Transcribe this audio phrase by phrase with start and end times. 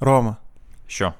[0.00, 0.36] Рома,
[0.86, 1.14] Що?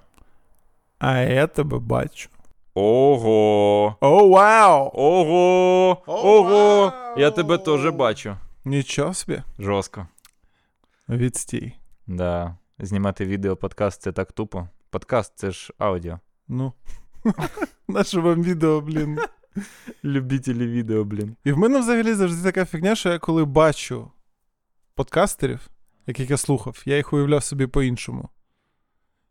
[0.99, 2.29] а я тебе бачу.
[2.75, 3.97] Ого!
[4.01, 4.91] О, вау!
[4.95, 6.03] Ого!
[6.07, 6.93] Ого!
[7.17, 8.37] Я тебе теж бачу.
[8.65, 9.43] Нічого собі.
[9.59, 10.07] Жорстко.
[11.09, 11.73] Відстій.
[12.07, 12.57] Да.
[12.79, 14.69] Знімати відео подкаст це так тупо.
[14.91, 16.19] Подкаст це ж аудіо.
[16.49, 16.73] Ну.
[17.89, 19.19] Наше вам відео, блін.
[20.05, 21.37] Любителі відео, блін.
[21.45, 24.11] І в мене взагалі завжди така фігня, що я коли бачу
[24.95, 25.69] подкастерів,
[26.07, 28.29] яких я слухав, я їх уявляв собі по-іншому.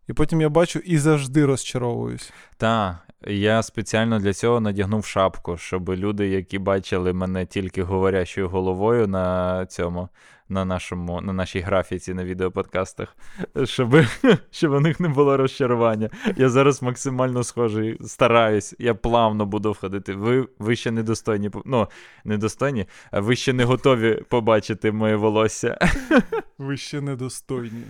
[0.07, 2.33] І потім я бачу і завжди розчаровуюсь.
[2.57, 9.07] Та, я спеціально для цього надягнув шапку, щоб люди, які бачили мене тільки говорящою головою
[9.07, 10.09] на цьому,
[10.49, 13.17] на нашому, на нашій графіці на відеоподкастах,
[13.63, 13.95] щоб,
[14.51, 16.09] щоб у них не було розчарування.
[16.35, 20.13] Я зараз максимально схожий, стараюсь, я плавно буду входити.
[20.13, 21.87] Ви, ви ще недостойні, ну,
[22.23, 25.77] недостойні, а ви ще не готові побачити моє волосся.
[26.57, 27.83] Ви ще недостойні.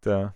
[0.00, 0.32] Та.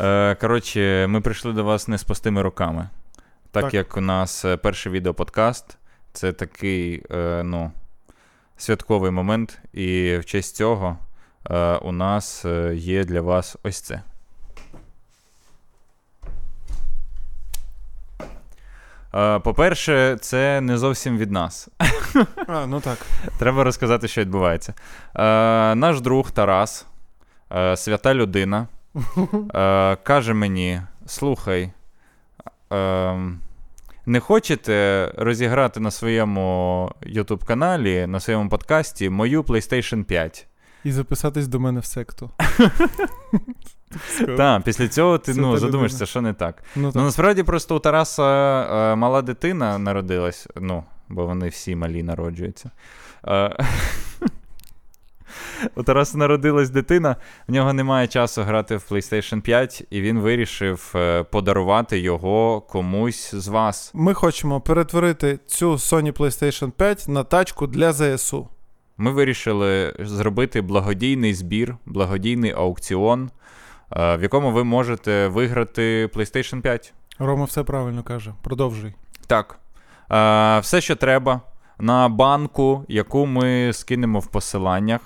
[0.00, 2.88] Е, коротше, ми прийшли до вас не з пустими руками.
[3.50, 3.74] Так, Так.
[3.74, 5.78] як у нас е, перший відеоподкаст,
[6.12, 7.72] це такий е, ну,
[8.56, 10.98] святковий момент, і в честь цього
[11.50, 14.02] е, у нас є для вас ось це.
[19.42, 21.68] По-перше, це не зовсім від нас.
[22.46, 22.98] А, ну так.
[23.38, 24.74] Треба розказати, що відбувається.
[25.74, 26.86] Наш друг Тарас,
[27.74, 28.66] свята людина,
[29.54, 31.72] е, каже мені: слухай,
[32.72, 33.18] е,
[34.06, 40.46] не хочете розіграти на своєму YouTube каналі, на своєму подкасті мою PlayStation 5?
[40.84, 42.30] І записатись до мене в секту.
[44.36, 46.62] Так, після цього ти ну, задумаєшся, що не так.
[46.76, 52.02] Ну Ну, насправді просто у Тараса е, мала дитина народилась, ну, бо вони всі малі
[52.02, 52.70] народжуються.
[55.76, 57.16] У Тараса народилась дитина,
[57.48, 63.34] в нього немає часу грати в PlayStation 5, і він вирішив е, подарувати його комусь
[63.34, 63.90] з вас.
[63.94, 68.48] Ми хочемо перетворити цю Sony PlayStation 5 на тачку для ЗСУ.
[68.96, 73.30] Ми вирішили зробити благодійний збір, благодійний аукціон,
[73.92, 76.92] е, в якому ви можете виграти PlayStation 5.
[77.18, 78.34] Рома все правильно каже.
[78.42, 78.94] Продовжуй.
[79.26, 79.58] Так.
[80.12, 81.40] Е, все, що треба,
[81.78, 85.00] на банку, яку ми скинемо в посиланнях.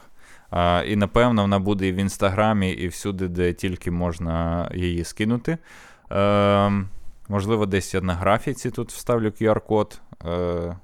[0.87, 5.59] І напевно вона буде і в інстаграмі, і всюди, де тільки можна її скинути.
[6.12, 6.72] Е,
[7.28, 10.00] можливо, десь я на графіці тут вставлю QR-код.
[10.25, 10.76] Е,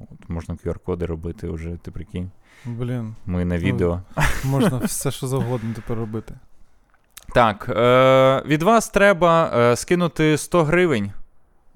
[0.00, 2.30] от можна QR-коди робити вже, ти прикинь.
[2.64, 4.00] Блін, Ми на відео.
[4.44, 6.34] можна все, що завгодно тепер робити.
[7.34, 11.12] Так, е, від вас треба е, скинути 100 гривень,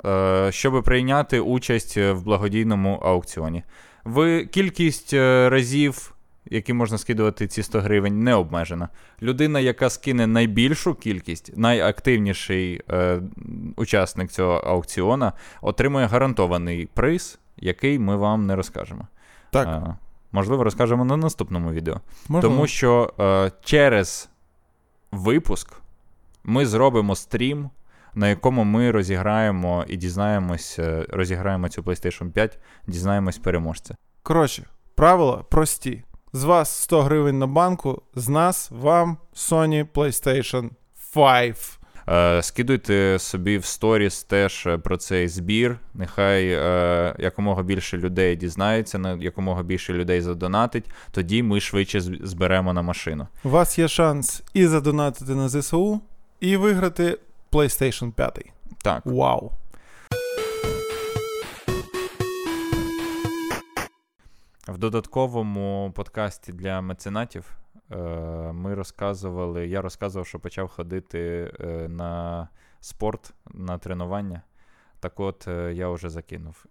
[0.05, 3.63] е, щоб прийняти участь в благодійному аукціоні.
[4.05, 6.15] Ви кількість е, разів,
[6.53, 8.89] які можна скидувати ці 100 гривень, не обмежена.
[9.23, 13.23] Людина, яка скине найбільшу кількість, найактивніший е,
[13.77, 15.33] учасник цього аукціона,
[15.63, 19.09] отримує гарантований приз, який ми вам не розкажемо.
[19.51, 19.97] Так, Е,
[20.33, 22.01] можливо, розкажемо на наступному відео.
[22.29, 22.51] можна?
[22.51, 24.29] Тому що е, через
[25.13, 25.73] випуск
[26.45, 27.71] ми зробимо стрім,
[28.15, 33.97] на якому ми розіграємо і дізнаємось, е, розіграємо цю PlayStation 5, дізнаємось переможця.
[34.23, 34.65] Коротше,
[34.95, 36.05] правила прості.
[36.35, 40.71] З вас 100 гривень на банку, з нас вам Sony PlayStation
[41.15, 41.79] 5.
[42.09, 45.79] Е, скидуйте собі в сторіс теж е, про цей збір.
[45.95, 52.73] Нехай е, якомога більше людей дізнається, на якомога більше людей задонатить, тоді ми швидше зберемо
[52.73, 53.27] на машину.
[53.45, 56.01] У вас є шанс і задонатити на ЗСУ,
[56.41, 57.19] і виграти
[57.53, 58.45] PlayStation 5.
[58.83, 59.03] Так.
[59.07, 59.51] Вау!
[64.69, 67.57] В додатковому подкасті для меценатів
[67.91, 67.97] е,
[68.53, 72.49] ми розказували, я розказував, що почав ходити е, на
[72.81, 74.43] спорт, на тренування.
[75.01, 76.65] Так от, е, я вже закинув.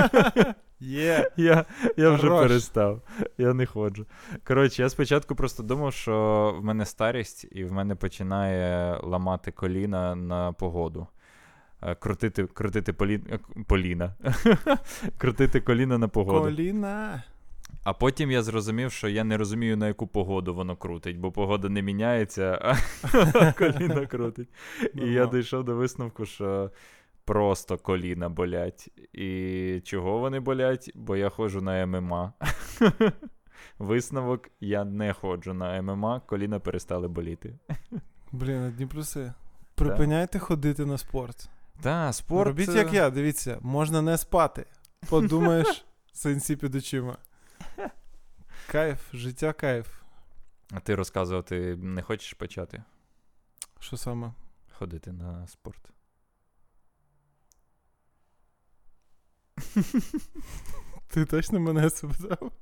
[0.80, 1.30] Є!
[1.36, 1.64] Я,
[1.96, 2.42] я вже Хорош.
[2.48, 3.02] перестав,
[3.38, 4.06] я не ходжу.
[4.44, 10.14] Коротше, я спочатку просто думав, що в мене старість, і в мене починає ламати коліна
[10.14, 11.06] на погоду.
[11.82, 13.20] Е, Крутити, крутити полі...
[13.30, 14.14] е, поліна.
[15.18, 16.44] крутити коліна на погоду.
[16.44, 17.22] Коліна.
[17.84, 21.68] А потім я зрозумів, що я не розумію, на яку погоду воно крутить, бо погода
[21.68, 24.48] не міняється, а коліна крутить.
[24.94, 26.70] І я дійшов до висновку, що
[27.24, 28.90] просто коліна болять.
[29.12, 30.90] І чого вони болять?
[30.94, 32.32] Бо я ходжу на ММА.
[33.78, 37.54] Висновок: я не ходжу на ММА, коліна перестали боліти.
[38.32, 39.32] Блін, одні плюси.
[39.74, 41.50] Припиняйте ходити на спорт.
[41.80, 42.46] Та, спорт.
[42.46, 44.66] Робіть, е, як я, дивіться, можна не спати.
[45.08, 47.16] Подумаєш, синці під очима.
[48.70, 49.88] Кайф, життя кайф.
[50.70, 52.82] А ти розказувати не хочеш почати
[53.80, 54.32] Що саме?
[54.72, 55.90] ходити на спорт?
[61.08, 62.52] Ти точно мене запитав?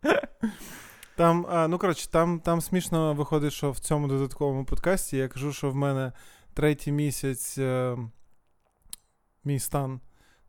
[1.16, 5.52] Там, а, ну коротше, там, там смішно виходить, що в цьому додатковому подкасті я кажу,
[5.52, 6.12] що в мене
[6.54, 7.96] третій місяць е,
[9.46, 10.00] мій стан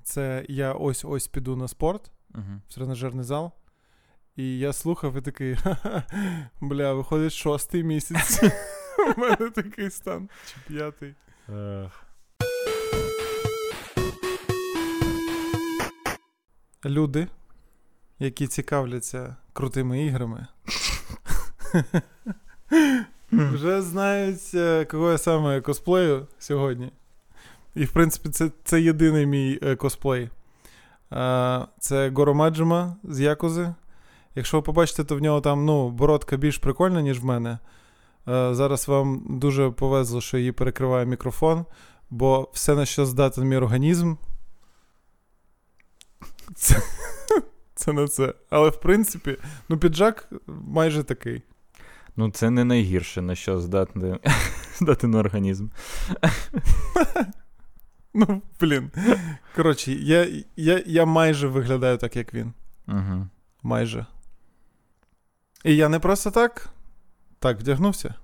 [0.04, 2.62] це я ось-ось піду на спорт Угу.
[2.70, 3.52] в тренажерний зал.
[4.36, 5.58] І я слухав і такий,
[6.62, 8.44] бля, виходить шостий місяць.
[9.18, 10.30] У мене такий стан.
[10.46, 11.14] Чи п'ятий.
[16.86, 17.28] Люди,
[18.20, 20.48] які цікавляться крутими іграми,
[23.32, 26.92] вже знають, е, кого я саме косплею сьогодні.
[27.76, 30.30] І, в принципі, це, це єдиний мій е, косплей.
[31.14, 33.74] Е, це Горо Маджима з Якузи.
[34.36, 37.60] Якщо ви побачите, то в нього там ну, бородка більш прикольна, ніж в мене.
[38.28, 41.66] Е, зараз вам дуже повезло, що її перекриває мікрофон,
[42.10, 44.16] бо все, на що здатен мій організм.
[46.56, 46.82] Це,
[47.76, 48.34] це не це.
[48.50, 49.38] Але в принципі,
[49.70, 51.42] ну, піджак майже такий.
[52.16, 54.14] Ну, це не найгірше, на що здатний,
[54.80, 55.68] здатен організм.
[58.14, 58.92] Ну, блін.
[59.56, 62.54] Коротше, я, я, я майже виглядаю так, як він.
[62.88, 63.28] Угу.
[63.64, 64.06] Майже.
[65.64, 66.70] І я не просто так.
[67.40, 68.16] Так вдягнувся.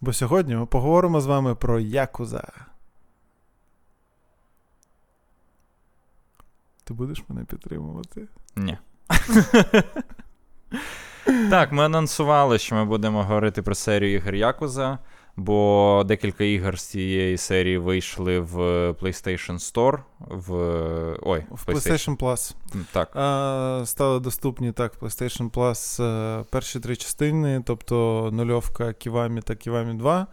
[0.00, 2.52] Бо сьогодні ми поговоримо з вами про Якуза.
[6.84, 8.28] Ти будеш мене підтримувати?
[8.56, 8.78] Ні.
[11.26, 14.98] так, ми анонсували, що ми будемо говорити про серію ігор Якуза,
[15.36, 18.56] бо декілька ігор з цієї серії вийшли в
[18.90, 19.98] PlayStation Store.
[20.20, 20.52] В...
[21.22, 22.54] Ой, В PlayStation Plus.
[22.92, 23.16] Так.
[23.16, 29.54] А, стали доступні так, в PlayStation Plus е, перші три частини, тобто нульовка Ківамі та
[29.54, 30.26] Ківамі 2.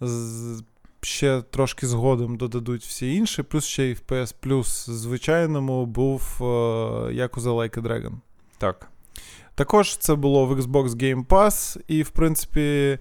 [0.00, 0.62] З,
[1.02, 6.44] ще трошки згодом додадуть всі інші, плюс ще й в PS Plus звичайному був е,
[6.44, 8.12] Yakuza Like a Dragon.
[8.58, 8.90] Так.
[9.56, 12.98] Також це було в Xbox Game Pass, і, в принципі, е,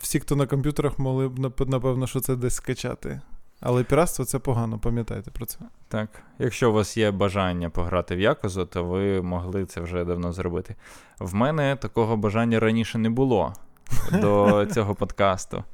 [0.00, 3.20] всі, хто на комп'ютерах, могли б напевно, що це десь скачати.
[3.60, 5.58] Але піратство це погано, пам'ятайте про це.
[5.88, 6.08] Так.
[6.38, 10.74] Якщо у вас є бажання пограти в Якузу, то ви могли це вже давно зробити.
[11.18, 13.52] В мене такого бажання раніше не було
[14.12, 15.64] до цього подкасту.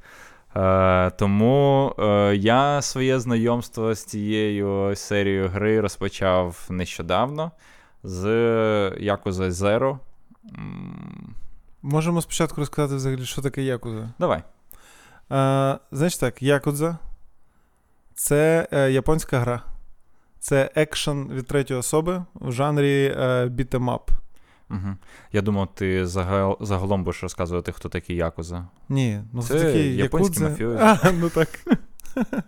[0.55, 7.51] Е, тому е, я своє знайомство з цією серією гри розпочав нещодавно
[8.03, 8.25] з
[8.89, 9.97] Yakuza Zero.
[11.85, 14.09] Можемо спочатку розказати взагалі, що таке Якуза.
[14.19, 14.43] Давай.
[15.31, 16.97] Е, значить так, Якудза
[18.15, 19.63] це е, японська гра.
[20.39, 24.11] Це екшен від третьої особи в жанрі е, бітемап.
[24.69, 24.95] Угу.
[25.31, 28.67] Я думав, ти загал, загалом будеш розказувати, хто такий Якуза.
[28.89, 30.77] Ні, ну Це такі японські мафіозі.
[30.81, 31.49] А, ну так.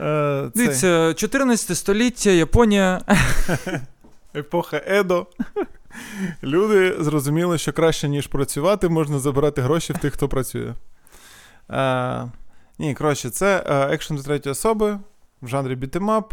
[0.00, 3.00] Е, Дивіться, 14 століття, Японія.
[4.36, 5.26] епоха Едо.
[6.42, 10.74] Люди зрозуміли, що краще, ніж працювати, можна забирати гроші в тих, хто працює.
[11.70, 12.30] Е,
[12.78, 14.98] ні, коротше, це е, екшен від третьої особи
[15.42, 16.32] в жанрі бітемап.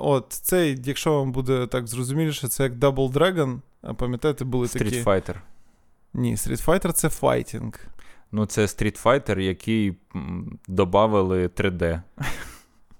[0.00, 3.60] От, цей, якщо вам буде так зрозуміліше, це як Double Dragon.
[3.96, 4.84] Пам'ятаєте, були такі.
[4.84, 5.34] Street Fighter.
[6.14, 7.72] Ні, Street Fighter це файтінг.
[8.32, 9.96] Ну, це Street Fighter, який
[10.68, 12.02] додавали 3D.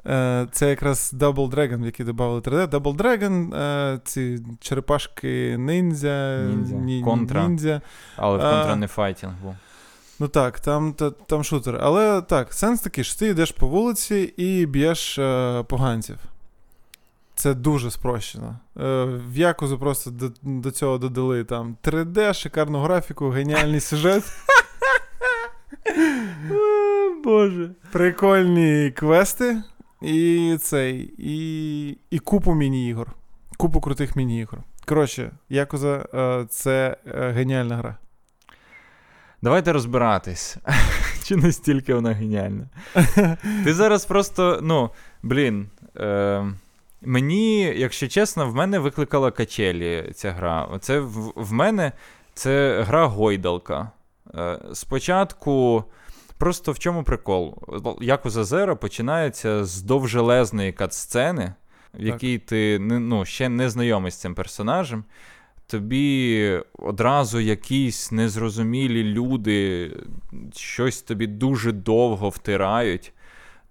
[0.07, 2.67] Е, Це якраз Double Dragon, в який додали 3D.
[2.71, 6.75] Double Dragon, е, ці черепашки ніндзя, Ніндзя.
[6.77, 7.43] ні- Контра.
[7.43, 7.81] ніндзя.
[8.17, 9.55] Але в контра не файтінг був.
[10.19, 11.79] Ну так, там, та- там шутер.
[11.83, 16.17] Але так, сенс такий, що ти йдеш по вулиці і б'єш е, поганців.
[17.35, 18.59] Це дуже спрощено.
[18.81, 24.25] Е, в Якузу просто до, до цього додали там 3D, шикарну графіку, геніальний сюжет.
[27.25, 27.71] Боже.
[27.93, 29.63] Прикольні квести
[30.03, 33.13] і цей, і, і купу міні-ігор.
[33.57, 34.59] Купу крутих міні-ігор.
[34.87, 37.97] Коротше, Якуза е, це е, геніальна гра.
[39.43, 40.57] Давайте розбиратись.
[41.25, 42.65] Чи настільки вона геніальна?
[43.65, 44.91] Ти зараз просто, ну,
[45.23, 45.71] блін.
[45.97, 46.45] Е,
[47.03, 50.79] мені, якщо чесно, в мене викликала качелі ця гра.
[50.81, 51.93] Це в, в мене
[52.35, 53.91] це гра гойдалка.
[54.35, 55.85] Е, спочатку.
[56.43, 57.55] Просто в чому прикол?
[58.01, 61.53] Якуза Zero починається з довжелезної кат-сцени,
[61.95, 65.05] в якій ти ну, ще не знайомий з цим персонажем.
[65.67, 69.91] Тобі одразу якісь незрозумілі люди
[70.57, 73.13] щось тобі дуже довго втирають.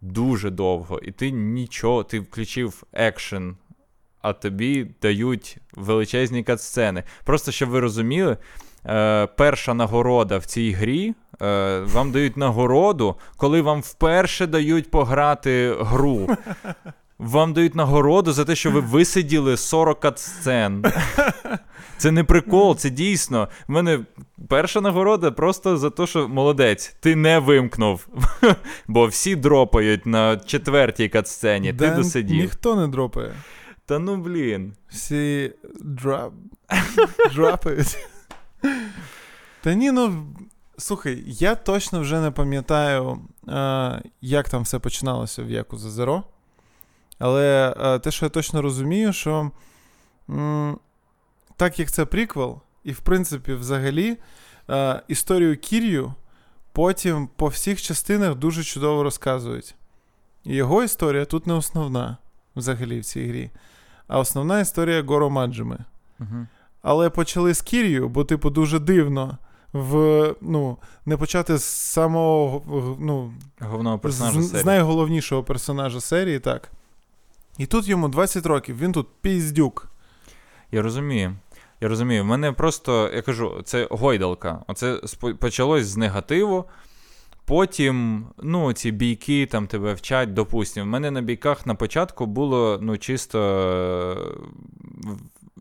[0.01, 3.57] дуже довго, і ти нічого, ти включив екшен,
[4.21, 7.03] а тобі дають величезні катсцени.
[7.23, 8.37] Просто щоб ви розуміли,
[8.85, 11.13] е, перша нагорода в цій грі.
[11.41, 16.29] Е, вам дають нагороду, коли вам вперше дають пограти гру.
[17.19, 20.85] Вам дають нагороду за те, що ви висиділи 40 катсцен.
[21.97, 23.47] Це не прикол, це дійсно.
[23.67, 23.99] В мене
[24.47, 28.07] перша нагорода просто за те, що молодець, ти не вимкнув.
[28.87, 32.37] Бо всі дропають на четвертій катсцені, ти досидів.
[32.37, 33.33] Ніхто не дропає.
[33.85, 34.73] Та ну блін.
[34.89, 36.33] Всі дроп...
[39.61, 40.27] Та ні, ну.
[40.77, 46.23] Слухай, я точно вже не пам'ятаю, е, як там все починалося в Якуза Zero.
[47.19, 49.51] Але е, те, що я точно розумію, що
[51.55, 54.17] так як це приквел, і в принципі, взагалі,
[54.69, 56.13] е, історію Кір'ю
[56.71, 59.75] потім по всіх частинах дуже чудово розказують.
[60.43, 62.17] І його історія тут не основна
[62.55, 63.51] взагалі в цій грі.
[64.07, 65.77] А основна історія Горо Маджими.
[66.19, 66.47] Угу.
[66.81, 69.37] Але почали з Кір'ю, бо, типу, дуже дивно
[69.73, 74.63] в, ну, не почати з самого ну, Головного персонажа з, серії.
[74.63, 76.71] з найголовнішого персонажа серії, так.
[77.57, 79.91] І тут йому 20 років, він тут піздюк.
[80.71, 81.35] Я розумію.
[81.81, 82.23] Я розумію.
[82.23, 84.63] В мене просто, я кажу, це гойдалка.
[84.67, 84.99] Оце
[85.39, 86.65] почалось з негативу.
[87.45, 90.85] Потім, ну, ці бійки там тебе вчать, допустимо.
[90.85, 93.39] В мене на бійках на початку було ну, чисто,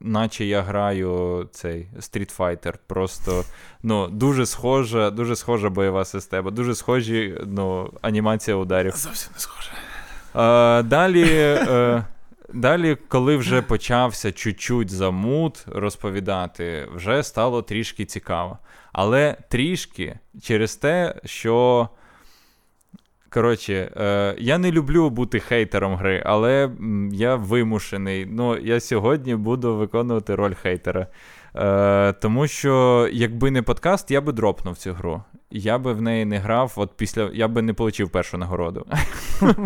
[0.00, 2.74] наче я граю цей Street Fighter.
[2.86, 3.44] Просто
[3.82, 8.96] ну, дуже схожа, дуже схожа бойова система, дуже схожі ну, анімація ударів.
[8.96, 9.70] Зовсім не схожа.
[10.82, 11.26] Далі.
[11.28, 12.04] Е,
[12.52, 18.58] Далі, коли вже почався чуть-чуть замут розповідати, вже стало трішки цікаво.
[18.92, 21.88] Але трішки через те, що.
[23.30, 26.70] Коротше, е, я не люблю бути хейтером гри, але
[27.12, 28.26] я вимушений.
[28.26, 31.06] Ну, я сьогодні буду виконувати роль хейтера.
[31.56, 35.22] Е, Тому що, якби не подкаст, я би дропнув цю гру.
[35.50, 38.86] Я би в неї не грав, от після я би не отримав першу нагороду.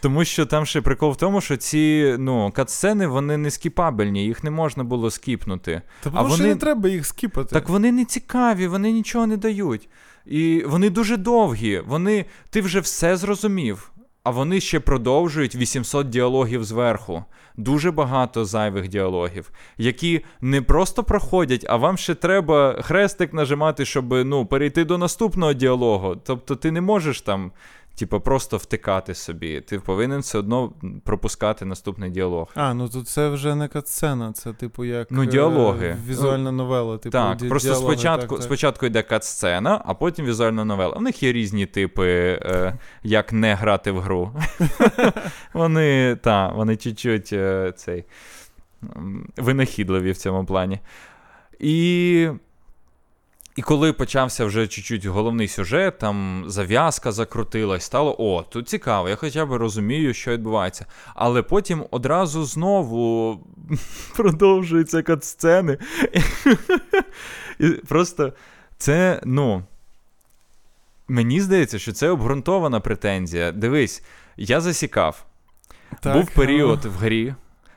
[0.00, 4.44] Тому що там ще прикол в тому, що ці ну, катсцени вони не скіпабельні, їх
[4.44, 5.82] не можна було скіпнути.
[6.02, 6.44] Та а вони...
[6.44, 7.54] не треба їх скіпати.
[7.54, 9.88] Так вони не цікаві, вони нічого не дають.
[10.26, 11.82] І вони дуже довгі.
[11.86, 13.92] Вони, Ти вже все зрозумів.
[14.22, 17.24] А вони ще продовжують 800 діалогів зверху.
[17.56, 24.12] Дуже багато зайвих діалогів, які не просто проходять, а вам ще треба хрестик нажимати, щоб
[24.12, 26.16] ну, перейти до наступного діалогу.
[26.24, 27.52] Тобто ти не можеш там
[28.00, 29.60] типу, просто втикати собі.
[29.60, 30.72] Ти повинен все одно
[31.04, 32.48] пропускати наступний діалог.
[32.54, 35.86] А, ну тут це вже не катсцена, це, типу, як ну, діалоги.
[35.86, 36.98] Е, візуальна новела.
[36.98, 38.42] Типу, Так, ді- просто діалоги, спочатку так, так.
[38.42, 40.94] спочатку йде катсцена, а потім візуальна новела.
[40.94, 42.08] У них є різні типи,
[42.42, 44.32] е, як не грати в гру.
[45.52, 48.04] Вони та, вони чуть-чуть е, цей,
[49.36, 50.80] винахідливі в цьому плані.
[51.58, 52.28] І.
[53.60, 59.16] І коли почався вже чуть-чуть головний сюжет, там зав'язка закрутилась, стало о, тут цікаво, я
[59.16, 60.86] хоча б розумію, що відбувається.
[61.14, 63.40] Але потім одразу знову
[64.16, 65.78] продовжуються катсцени.
[67.58, 68.32] І Просто
[68.78, 69.64] це, ну.
[71.08, 73.52] Мені здається, що це обґрунтована претензія.
[73.52, 74.02] Дивись,
[74.36, 75.24] я засікав.
[76.00, 77.34] Так, Був період в грі,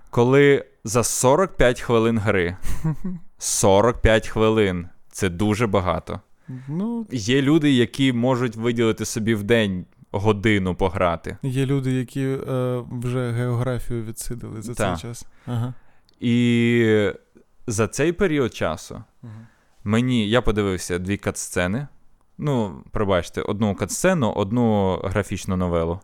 [0.09, 2.57] коли за 45 хвилин гри.
[3.37, 4.87] 45 хвилин.
[5.13, 6.19] Це дуже багато.
[6.67, 11.37] Ну, Є люди, які можуть виділити собі в день годину пограти.
[11.43, 14.99] Є люди, які е, вже географію відсидили за Так.
[14.99, 15.25] цей час.
[15.45, 15.73] Ага.
[16.19, 17.11] І
[17.67, 19.47] за цей період часу Ага.
[19.83, 21.87] мені я подивився дві катсцени.
[22.37, 25.99] Ну, пробачте, одну катсцену, одну графічну новелу.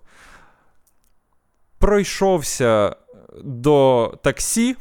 [1.77, 2.95] Пройшовся
[3.43, 4.75] до таксі,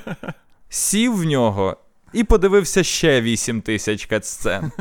[0.68, 1.76] сів в нього
[2.12, 4.72] і подивився ще 8 тисяч катсцен.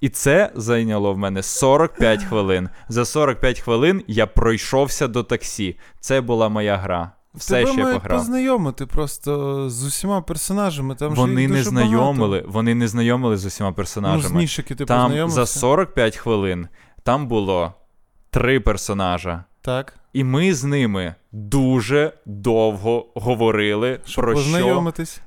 [0.00, 2.68] І це зайняло в мене 45 хвилин.
[2.88, 5.78] За 45 хвилин я пройшовся до таксі.
[6.00, 7.12] Це була моя гра.
[7.34, 8.18] Все Тебе ще мають пограв.
[8.18, 10.94] познайомити просто з усіма персонажами.
[10.94, 12.52] Там Вони їх не дуже знайомили, багато.
[12.52, 14.40] вони не знайомили з усіма Ну, з персонажами.
[14.40, 15.34] Нішики ти там познайомився?
[15.34, 16.68] за 45 хвилин
[17.02, 17.74] там було
[18.30, 19.44] три персонажа.
[19.62, 19.94] Так.
[20.12, 24.50] І ми з ними дуже довго говорили Щоб про що.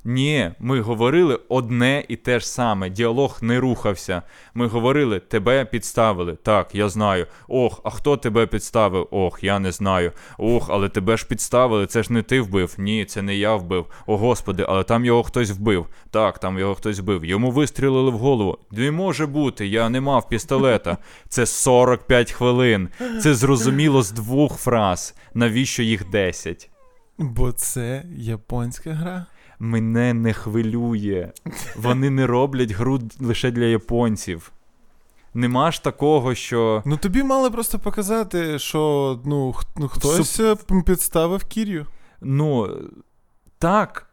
[0.04, 2.90] Ні, ми говорили одне і те ж саме.
[2.90, 4.22] Діалог не рухався.
[4.54, 6.36] Ми говорили, тебе підставили.
[6.44, 7.28] Так, я знаю.
[7.48, 9.08] Ох, а хто тебе підставив?
[9.12, 10.12] Ох, я не знаю.
[10.38, 11.88] Ох, але тебе ж підставили.
[11.88, 12.76] Це ж не ти вбив.
[12.78, 13.86] Ні, це не я вбив.
[14.08, 15.86] О господи, але там його хтось вбив.
[16.12, 17.26] Так, там його хтось вбив.
[17.26, 18.58] Йому вистрілили в голову.
[18.72, 20.98] Не може бути, я не мав пістолета.
[21.28, 22.90] Це 45 хвилин.
[23.22, 25.16] Це зрозуміло з двох фраз.
[25.34, 26.70] Навіщо їх 10?
[27.18, 29.26] Бо це японська гра.
[29.60, 31.32] Мене не хвилює.
[31.76, 34.52] Вони не роблять гру лише для японців.
[35.34, 36.84] Нема ж такого, що.
[36.86, 40.86] Ну тобі мали просто показати, що ну, ну хтось Суп...
[40.86, 41.86] підставив Кірю.
[42.22, 42.78] Ну.
[43.60, 44.06] Так.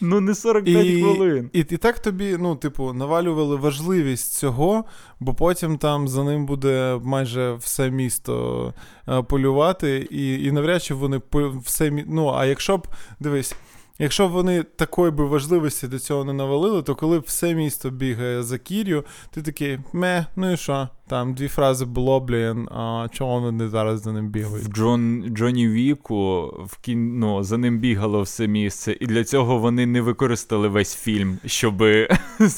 [0.00, 1.50] Ну, не 45 І, хвилин.
[1.52, 4.84] і, і так тобі, ну, типу, навалювали важливість цього,
[5.20, 8.74] бо потім там за ним буде майже все місто
[9.08, 11.20] е, полювати, і, і навряд чи вони
[11.64, 12.04] все мі...
[12.08, 12.86] Ну, а якщо б,
[13.20, 13.54] дивись,
[13.98, 17.90] якщо б вони такої би важливості до цього не навалили, то коли б все місто
[17.90, 20.88] бігає за Кір'ю, ти такий, ме, ну і що?
[21.08, 24.66] Там дві фрази було, блін, а чого вони зараз за ним бігають?
[24.66, 27.18] В Джон, Джоні Віку в кін...
[27.18, 31.80] ну, за ним бігало все місце, і для цього вони не використали весь фільм, щоб,
[32.38, 32.48] Ну,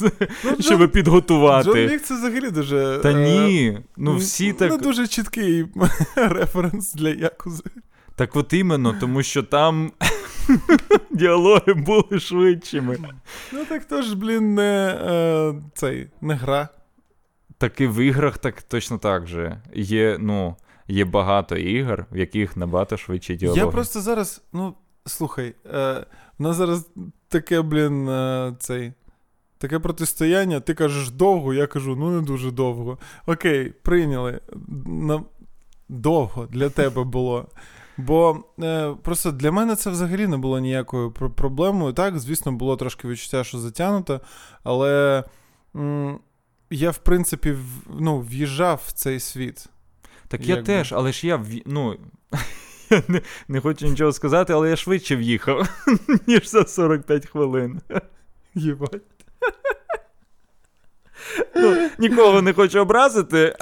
[0.59, 1.87] щоб Джон підготувати.
[1.87, 2.99] Вік це взагалі дуже.
[3.03, 3.77] Та е, ні.
[3.97, 4.81] Ну всі так.
[4.81, 5.65] дуже чіткий
[6.15, 7.63] референс для Якузи.
[8.15, 9.91] Так от іменно, тому що там
[11.11, 12.97] діалоги були швидшими.
[13.53, 16.69] Ну так то ж, блін, не е, цей, не гра.
[17.57, 19.61] Так і в іграх так точно так же.
[19.73, 20.55] Є, ну,
[20.87, 23.59] є багато ігор, в яких набагато швидші діалоги.
[23.59, 24.75] Я просто зараз, ну,
[25.05, 26.05] слухай, е,
[26.39, 26.89] в нас зараз
[27.27, 28.93] таке, блін, е, цей.
[29.57, 32.97] Таке протистояння, ти кажеш довго, я кажу, ну не дуже довго.
[33.25, 34.39] Окей, прийняли.
[35.89, 37.47] Довго для тебе було.
[37.97, 41.93] Бо е, просто для мене це взагалі не було ніякою пр- проблемою.
[41.93, 44.21] Так, звісно, було трошки відчуття, що затягнуто,
[44.63, 45.23] але
[45.75, 46.19] м,
[46.69, 47.61] я, в принципі, в,
[47.99, 49.65] ну, в'їжджав в цей світ.
[50.27, 50.65] Так я Якби.
[50.65, 51.95] теж, але ж я ну.
[52.89, 55.69] Я не, не хочу нічого сказати, але я швидше в'їхав,
[56.27, 57.81] ніж за 45 хвилин.
[58.55, 59.01] Єбать.
[61.55, 63.55] Ну, нікого не хочу образити,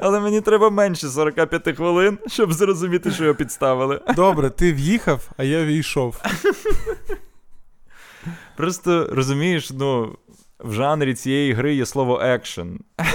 [0.00, 4.00] але мені треба менше 45 хвилин, щоб зрозуміти, що його підставили.
[4.16, 6.16] Добре, ти в'їхав, а я війшов.
[8.56, 10.16] Просто розумієш, ну,
[10.60, 12.80] в жанрі цієї гри є слово екшен.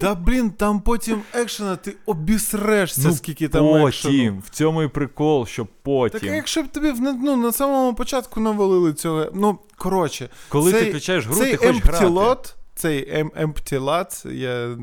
[0.00, 4.14] Да блін, там потім екшена, ти обісрешся, Ну, скільки там екшену.
[4.14, 6.32] Потім, в цьому і прикол, що потім.
[6.32, 9.26] а якщо б тобі в- ну, на самому початку навалили цього.
[9.34, 12.06] Ну, коротше, Коли цей- ти включаєш гру, цей ти хочеш грати.
[12.06, 14.76] lot, цей empty lot, я...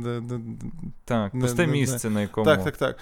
[1.06, 1.80] Так, Не- пусте не- не.
[1.80, 2.46] місце, на якому.
[2.46, 2.98] Так, так, так.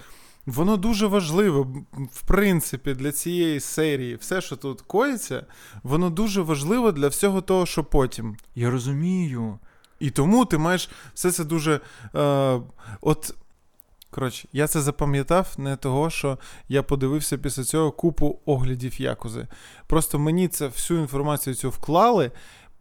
[0.46, 1.66] Воно дуже важливе,
[2.12, 4.16] в принципі, для цієї серії.
[4.16, 5.46] Все, що тут коїться,
[5.84, 8.38] воно дуже важливо для всього того, що потім.
[8.56, 9.60] Я розумію.
[10.00, 11.80] І тому ти маєш все це дуже.
[12.16, 12.62] Е,
[13.02, 13.36] от.
[14.14, 16.38] Коротше, я це запам'ятав не того, що
[16.70, 19.48] я подивився після цього купу оглядів Якузи.
[19.88, 22.32] Просто мені це всю інформацію цю вклали,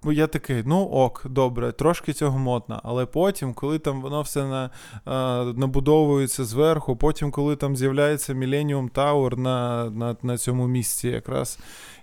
[0.04, 2.80] я такий, ну ок, добре, трошки цього мотно.
[2.84, 4.64] Але потім, коли там воно все на,
[5.06, 11.58] е, набудовується зверху, потім, коли там з'являється Millennium Tower на, на, на цьому місці якраз,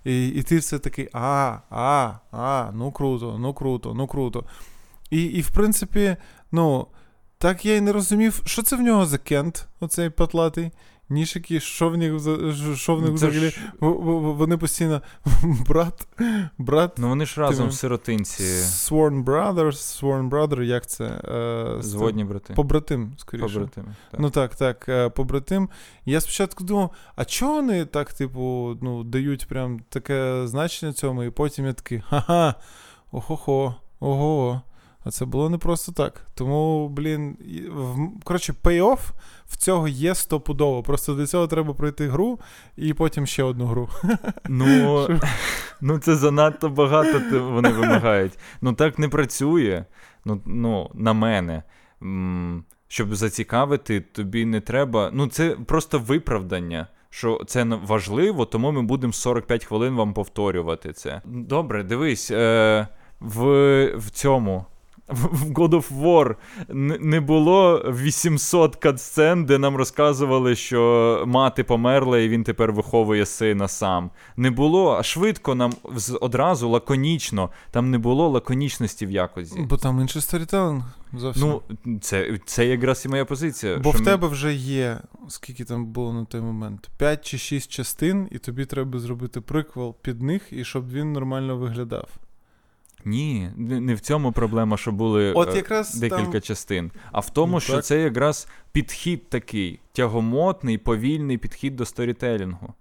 [0.06, 4.44] і, і ти все такий, а, а, а, ну круто, ну круто, ну круто.
[5.10, 6.16] І, і в принципі,
[6.52, 6.88] ну,
[7.38, 10.72] так я й не розумів, що це в нього за кент, оцей патлатий.
[11.10, 12.14] Нішики, що в них,
[12.76, 13.50] що в них взагалі?
[13.50, 15.02] ж- Вони постійно
[15.44, 16.08] брат,
[16.58, 18.44] брат, Ну вони ж разом в сиротинці.
[18.44, 21.06] Sworn Brothers, Sworn Brother, як це?
[21.06, 22.54] Е, Зводні брати.
[22.54, 23.48] Побратим, скоріше.
[23.54, 23.96] Побратими.
[24.12, 24.20] Так.
[24.20, 25.70] Ну так, так, е, побратим.
[26.06, 31.30] Я спочатку думав, а чого вони так, типу, ну, дають прям таке значення цьому, і
[31.30, 32.56] потім я такий, ха-ха,
[33.12, 34.62] охо-хо, ого.
[35.08, 36.22] А це було не просто так.
[36.36, 37.38] Тому, блін,
[37.72, 39.00] в- коротше, пей-офф
[39.46, 40.84] в цього є стопудово.
[40.84, 42.40] Просто до цього треба пройти гру
[42.78, 43.90] і потім ще одну гру.
[44.50, 45.08] Ну,
[45.82, 48.40] ну це занадто багато вони вимагають.
[48.62, 49.86] Ну так не працює.
[50.26, 51.64] Ну, ну на мене.
[52.88, 55.10] Щоб зацікавити, тобі не треба.
[55.14, 56.88] Ну, це просто виправдання.
[57.10, 61.22] Що це важливо, тому ми будемо 45 хвилин вам повторювати це.
[61.26, 62.88] Добре, дивись, е,
[63.20, 63.46] в,
[63.96, 64.66] в цьому.
[65.08, 66.36] В God of War
[67.00, 73.68] не було 800 катсцен, де нам розказували, що мати померла, і він тепер виховує сина
[73.68, 74.12] сам.
[74.38, 75.74] Не було, а швидко нам
[76.22, 77.50] одразу лаконічно.
[77.72, 79.62] Там не було лаконічності в якості.
[79.70, 81.48] Бо там інший сторітелинг зовсім.
[81.48, 81.62] Ну,
[82.02, 83.78] це це якраз і моя позиція.
[83.78, 84.06] Бо в ми...
[84.06, 86.90] тебе вже є, скільки там було на той момент?
[86.98, 91.58] 5 чи 6 частин, і тобі треба зробити приквел під них, і щоб він нормально
[91.58, 92.08] виглядав.
[93.08, 96.42] Ні, не в цьому проблема, що були От е, якраз декілька там...
[96.42, 102.74] частин, а в тому, ну, що це якраз підхід такий тягомотний, повільний підхід до сторітелінгу.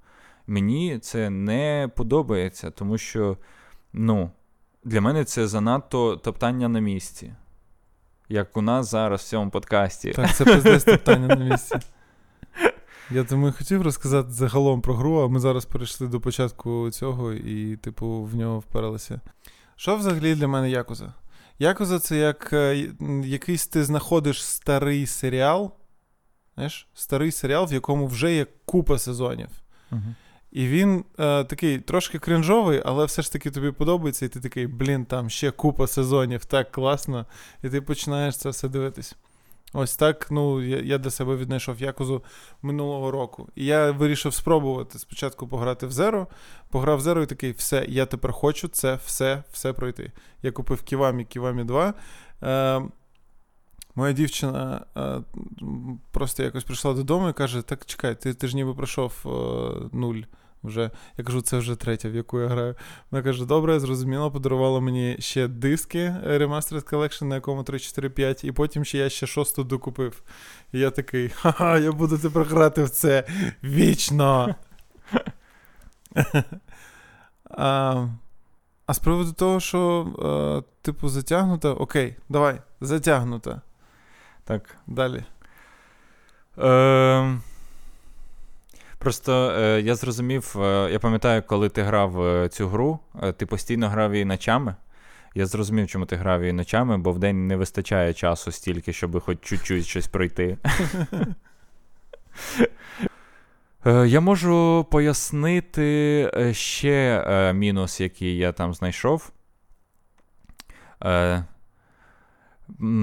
[0.47, 3.37] Мені це не подобається, тому що
[3.93, 4.31] ну,
[4.85, 7.33] для мене це занадто топтання на місці.
[8.29, 10.11] Як у нас зараз в цьому подкасті.
[10.11, 11.77] Так, це пиздець топтання на місці.
[13.11, 17.77] Я тому хотів розказати загалом про гру, а ми зараз перейшли до початку цього і,
[17.77, 19.21] типу, в нього вперлися.
[19.77, 21.13] Що взагалі для мене Якуза?
[21.59, 22.89] Якуза це як е,
[23.25, 25.73] якийсь ти знаходиш старий серіал.
[26.55, 29.49] Знаєш, Старий серіал, в якому вже є купа сезонів.
[29.93, 30.15] Uh-huh.
[30.51, 34.67] І він е, такий трошки кринжовий, але все ж таки тобі подобається, і ти такий,
[34.67, 37.27] блін, там ще купа сезонів, так класно.
[37.63, 39.17] І ти починаєш це все дивитись.
[39.79, 42.23] Ось так ну, я для себе віднайшов якузу
[42.63, 43.49] минулого року.
[43.55, 46.27] І я вирішив спробувати спочатку пограти в Зеро.
[46.71, 50.13] Пограв в Зеро і такий, все, я тепер хочу це все все пройти.
[50.43, 51.95] Я купив Ківамі, Ківамі 2.
[52.43, 52.83] Е,
[53.95, 55.21] Моя дівчина е,
[56.11, 59.29] просто якось прийшла додому і каже: Так, чекай, ти ти ж ніби пройшов е,
[59.93, 60.21] нуль
[60.67, 60.91] вже.
[61.19, 62.75] Я кажу, це вже третя, в яку я граю.
[63.11, 68.45] Вона каже: добре, зрозуміло, подарувала мені ще диски Remastered Collection, на якому 3, 4, 5,
[68.45, 70.23] і потім ще я ще шосту докупив.
[70.73, 73.25] І я такий, ха-ха, я буду тепер грати в це
[73.65, 74.55] вічно.
[77.51, 78.07] а,
[78.87, 83.61] а з приводу того, що, е, типу, затягнута, окей, давай, затягнута.
[84.45, 84.77] Так.
[84.87, 85.25] Далі.
[86.59, 87.39] Е,
[89.07, 93.47] Просто е, я зрозумів, е, я пам'ятаю, коли ти грав е, цю гру, е, ти
[93.47, 94.75] постійно грав її ночами.
[95.35, 99.21] Я зрозумів, чому ти грав її ночами, бо в день не вистачає часу стільки, щоб
[99.21, 100.59] хоч чуть-чуть щось пройти.
[103.87, 109.31] Е, я можу пояснити е, ще мінус, який я там знайшов.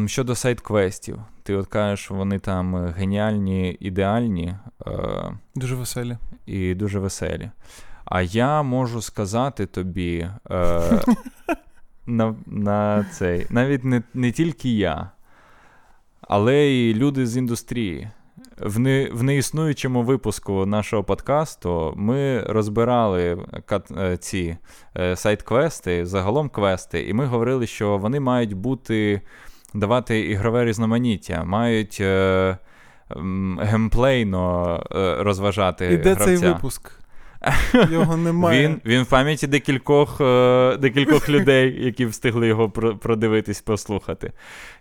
[0.08, 4.56] Щодо сайт-квестів, ти от кажеш, вони там е, геніальні, ідеальні.
[4.88, 6.18] Е, Дуже веселі.
[6.46, 7.52] І дуже веселі.
[8.06, 11.02] А я можу сказати тобі е,
[12.06, 15.12] на на цей, навіть не, не тільки я,
[16.22, 18.10] але й люди з індустрії.
[18.58, 23.46] В не, в неіснуючому випуску нашого подкасту ми розбирали
[23.98, 24.58] е, ці
[25.16, 29.22] сайт-квести, загалом квести, і ми говорили, що вони мають бути
[29.74, 32.58] давати ігрове різноманіття, мають е,
[33.60, 35.86] геймплейно е, розважати.
[35.86, 36.92] І де цей випуск?
[37.92, 38.68] Його немає.
[38.68, 44.32] Він він в пам'яті декількох е, декількох людей, які встигли його продивитись, послухати.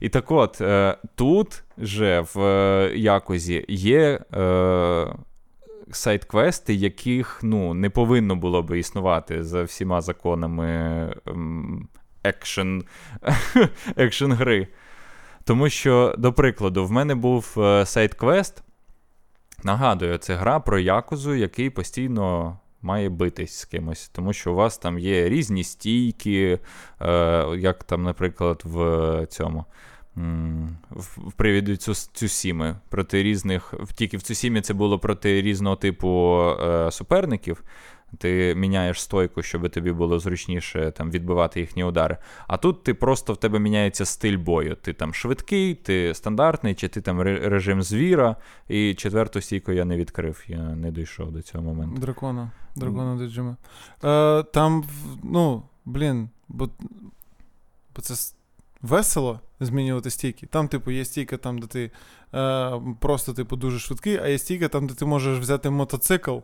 [0.01, 5.07] І так от, е, тут же в е, Якузі є е,
[5.91, 11.09] сайт-квести, яких ну, не повинно було би існувати за всіма законами
[12.25, 12.85] екшен,
[13.97, 14.33] екшен.
[15.45, 18.63] Тому що, до прикладу, в мене був е, сайт Квест.
[19.65, 24.09] Нагадую, це гра про якузу, який постійно має битись з кимось.
[24.09, 26.59] Тому що у вас там є різні стійки,
[27.01, 29.65] е, як там, наприклад, в цьому.
[30.97, 33.75] В привіді цю Цюсіми проти різних.
[33.95, 37.63] Тільки в Цюсімі це було проти різного типу е, суперників.
[38.19, 42.17] Ти міняєш стойку, щоб тобі було зручніше там відбивати їхні удари.
[42.47, 44.77] А тут ти просто в тебе міняється стиль бою.
[44.83, 48.37] Ти там швидкий, ти стандартний, чи ти там режим звіра.
[48.69, 52.01] І четверту стійку я не відкрив, я не дійшов до цього моменту.
[52.01, 52.51] Дракона.
[52.77, 53.57] Дракона Деджима.
[54.05, 54.85] Е, Там,
[55.23, 56.69] ну, блін, бо,
[57.97, 58.35] бо це
[58.83, 60.47] весело змінювати стійки.
[60.47, 61.91] Там, типу, є стійка, там, де ти
[62.35, 66.39] е, просто, типу, дуже швидкий, а є стійка, там, де ти можеш взяти мотоцикл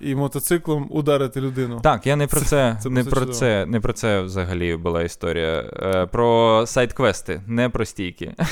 [0.00, 1.80] і мотоциклом ударити людину.
[1.82, 5.02] Так, я не про це, це, це не про це, не про це взагалі була
[5.02, 5.64] історія.
[5.82, 8.34] Е, про сайт-квести, не про стійки.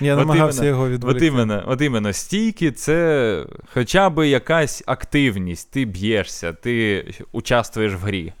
[0.00, 1.26] Я от намагався іменно, його відволікти.
[1.26, 3.44] От іменно, от іменно стійки це
[3.74, 8.32] хоча б якась активність, ти б'єшся, ти участвуєш в грі.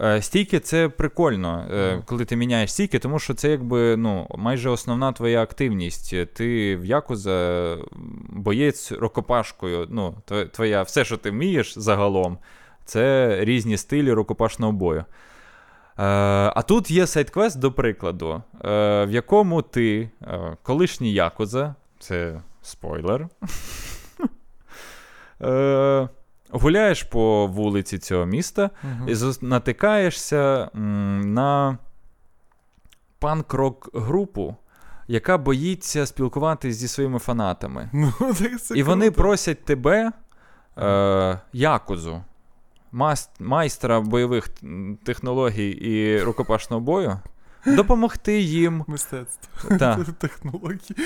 [0.00, 4.70] Е, стійки це прикольно, е, коли ти міняєш стійки, тому що це якби ну, майже
[4.70, 6.34] основна твоя активність.
[6.34, 7.76] Ти в Якуза
[8.28, 9.86] боєць рукопашкою.
[9.90, 10.14] Ну,
[10.52, 12.38] твоя, Все, що ти вмієш загалом,
[12.84, 15.04] це різні стилі рукопашного бою.
[15.96, 20.10] А тут є сайт-квест, до прикладу, в якому ти,
[20.62, 23.28] колишній Якуза, це спойлер,
[26.50, 28.70] гуляєш по вулиці цього міста
[29.08, 30.70] uh і натикаєшся
[31.24, 31.78] на
[33.18, 34.56] панк-рок групу,
[35.08, 37.90] яка боїться спілкуватися зі своїми фанатами.
[37.92, 39.22] Ну, так це І вони круто.
[39.22, 40.12] просять тебе,
[40.78, 42.22] е, Якузу,
[43.40, 44.48] майстра бойових
[45.04, 47.20] технологій і рукопашного бою,
[47.66, 48.84] допомогти їм.
[48.86, 49.76] Мистецтво.
[49.78, 49.96] Та.
[50.18, 50.96] Технології.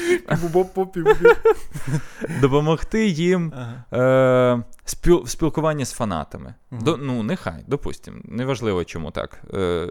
[2.40, 3.53] Допомогти їм
[3.92, 6.55] е, спіл, в спілкуванні з фанатами.
[6.71, 6.83] Угу.
[6.83, 8.18] До, ну, нехай, допустимо.
[8.25, 9.42] Неважливо, чому так.
[9.55, 9.88] Е,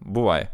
[0.00, 0.48] Буває.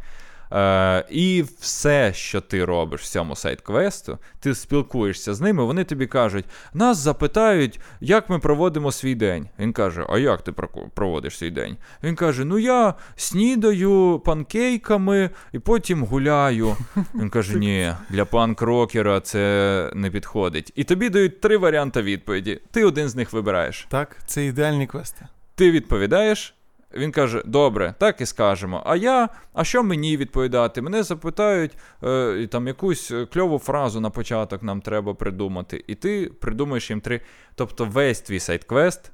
[0.53, 6.07] Е, І все, що ти робиш в цьому сайт-квесту, ти спілкуєшся з ними, вони тобі
[6.07, 9.49] кажуть: нас запитають, як ми проводимо свій день.
[9.59, 10.53] Він каже: А як ти
[10.95, 11.77] проводиш свій день?
[12.03, 16.77] Він каже: Ну я снідаю панкейками і потім гуляю.
[17.15, 20.73] Він каже: Ні, для панк-рокера це не підходить.
[20.75, 22.61] І тобі дають три варіанти відповіді.
[22.71, 23.87] Ти один з них вибираєш.
[23.91, 25.27] Так, це ідеальні квести.
[25.55, 26.56] Ти відповідаєш.
[26.97, 28.83] Він каже: Добре, так і скажемо.
[28.87, 30.83] А я, а що мені відповідати?
[30.83, 31.73] Мене запитають
[32.05, 35.85] е, там якусь кльову фразу на початок нам треба придумати.
[35.87, 37.21] І ти придумаєш їм три.
[37.55, 39.13] Тобто, весь твій сайт-квест,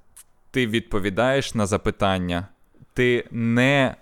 [0.50, 2.48] ти відповідаєш на запитання.
[2.94, 3.94] Ти не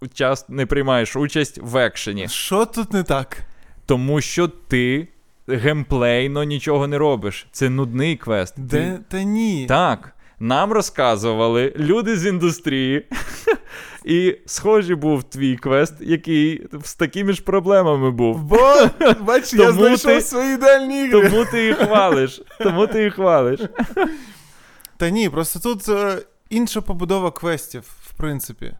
[0.00, 0.48] учас...
[0.48, 2.28] не приймаєш участь в екшені.
[2.28, 3.36] Що тут не так?
[3.86, 5.08] Тому що ти
[5.48, 7.46] геймплейно нічого не робиш.
[7.52, 8.54] Це нудний квест.
[8.56, 8.98] Де ти...
[9.08, 9.66] та ні.
[9.68, 10.14] Так.
[10.40, 13.06] Нам розказували люди з індустрії.
[14.04, 18.42] І схожий був твій квест, який з такими ж проблемами був.
[18.42, 18.58] Бо,
[19.20, 21.30] бач, я знайшов ти, свої ідеальні ігри.
[21.30, 22.42] Тому ти їх хвалиш.
[22.58, 23.60] Тому ти їх хвалиш.
[24.96, 26.18] Та ні, просто тут е,
[26.50, 28.74] інша побудова квестів, в принципі.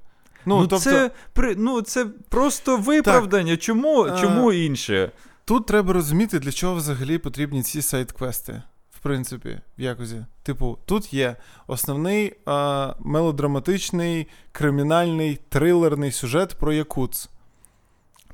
[0.46, 0.78] Ну, ну, тобто...
[0.78, 1.10] це
[1.56, 3.52] ну, це просто виправдання.
[3.52, 3.62] Так.
[3.62, 5.10] Чому, Чому інше?
[5.44, 8.62] Тут треба розуміти, для чого взагалі потрібні ці сайт-квести
[9.02, 10.24] принципі, в якості.
[10.42, 11.36] Типу, тут є
[11.66, 17.28] основний а, мелодраматичний, кримінальний, трилерний сюжет про Якутс.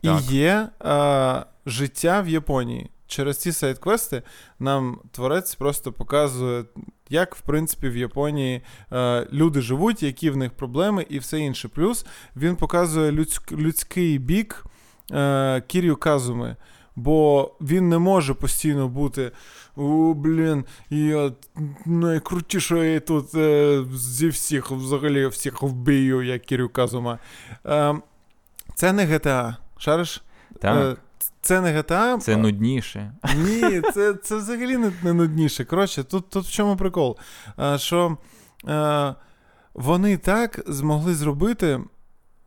[0.03, 2.91] І є а, життя в Японії.
[3.07, 4.23] Через ці сайт-квести
[4.59, 6.65] нам творець просто показує,
[7.09, 11.69] як, в принципі, в Японії е, люди живуть, які в них проблеми і все інше.
[11.69, 14.65] Плюс він показує людськ, людський бік
[15.13, 16.57] е, Кір'ю Казуми,
[16.97, 19.33] бо він не може постійно бути
[19.77, 21.33] о, блін, я
[21.87, 27.19] найкрутіший тут е, зі всіх взагалі всіх вбию, як Кірю Казума.
[27.67, 27.95] Е,
[28.75, 29.57] це не GTA.
[29.79, 30.23] Шариш?
[30.61, 30.99] Так.
[30.99, 31.03] Е,
[31.41, 32.19] це не GTA.
[32.19, 33.13] Це нудніше.
[33.37, 35.65] Ні, це це взагалі не, не нудніше.
[35.65, 37.17] Коротше, тут тут в чому прикол?
[37.59, 38.17] Е, що
[38.69, 39.15] е,
[39.75, 41.81] вони так змогли зробити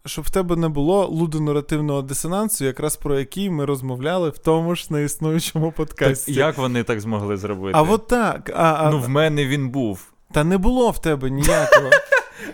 [0.10, 4.88] щоб в тебе не було лудонарративного дисонансу, якраз про який ми розмовляли в тому ж
[4.90, 6.32] на існуючому подкасті.
[6.32, 7.78] Так Як вони так змогли зробити?
[7.78, 8.52] А от так.
[8.56, 8.92] А, а...
[8.92, 10.14] Ну, в мене він був.
[10.32, 11.90] Та не було в тебе ніякого.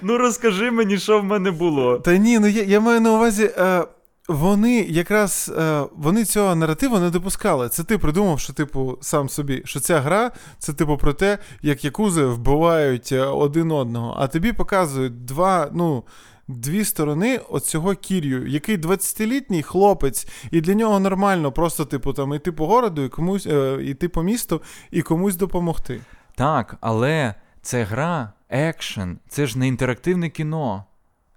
[0.02, 1.98] Ну, розкажи мені, що в мене було.
[1.98, 3.52] Та ні, ну я я маю на увазі.
[3.58, 3.84] Е,
[4.28, 7.70] вони якраз е, вони цього наративу не допускали.
[7.70, 11.86] Це ти придумав, що, типу, сам собі, що ця гра це, типу, про те, як
[11.86, 16.04] якузи вбивають е, один одного, а тобі показують два, ну
[16.48, 22.52] дві сторони оцього Кір'ю, який 20-літній хлопець, і для нього нормально просто, типу, там іти
[22.52, 26.02] по городу, і комусь е, іти по місту і комусь допомогти.
[26.36, 30.86] Так, але це гра, екшен, це ж не інтерактивне кіно.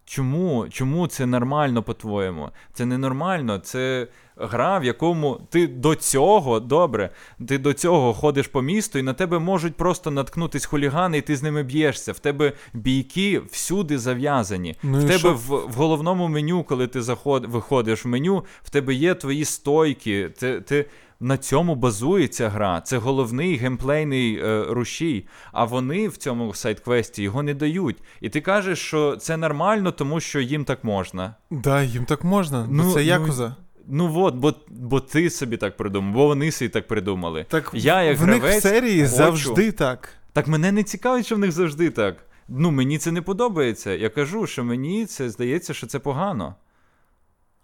[0.09, 2.51] Чому Чому це нормально, по-твоєму?
[2.73, 7.11] Це ненормально, це гра, в якому ти до цього, добре,
[7.47, 11.37] ти до цього ходиш по місту, і на тебе можуть просто наткнутись хулігани, і ти
[11.37, 12.13] з ними б'єшся.
[12.13, 14.77] В тебе бійки всюди зав'язані.
[14.83, 18.95] Ну, в тебе в, в головному меню, коли ти заход, виходиш в меню, в тебе
[18.95, 20.29] є твої стойки.
[20.29, 20.87] Ти, ти
[21.21, 22.81] на цьому базується гра.
[22.81, 25.27] Це головний геймплейний е, рушій.
[25.53, 27.97] А вони в цьому сайт-квесті його не дають.
[28.21, 31.35] І ти кажеш, що це нормально, тому що їм так можна.
[31.51, 32.67] Да, їм так можна.
[32.71, 33.57] Ну, бо це ну, якуза.
[33.87, 37.47] Ну от, бо бо ти собі так придумав, бо вони собі так придумали.
[37.49, 39.17] Так Я, як в гравець, них в серії хочу...
[39.17, 40.09] завжди так.
[40.33, 42.17] Так мене не цікавить, що в них завжди так.
[42.49, 43.91] Ну, мені це не подобається.
[43.91, 46.55] Я кажу, що мені це здається, що це погано.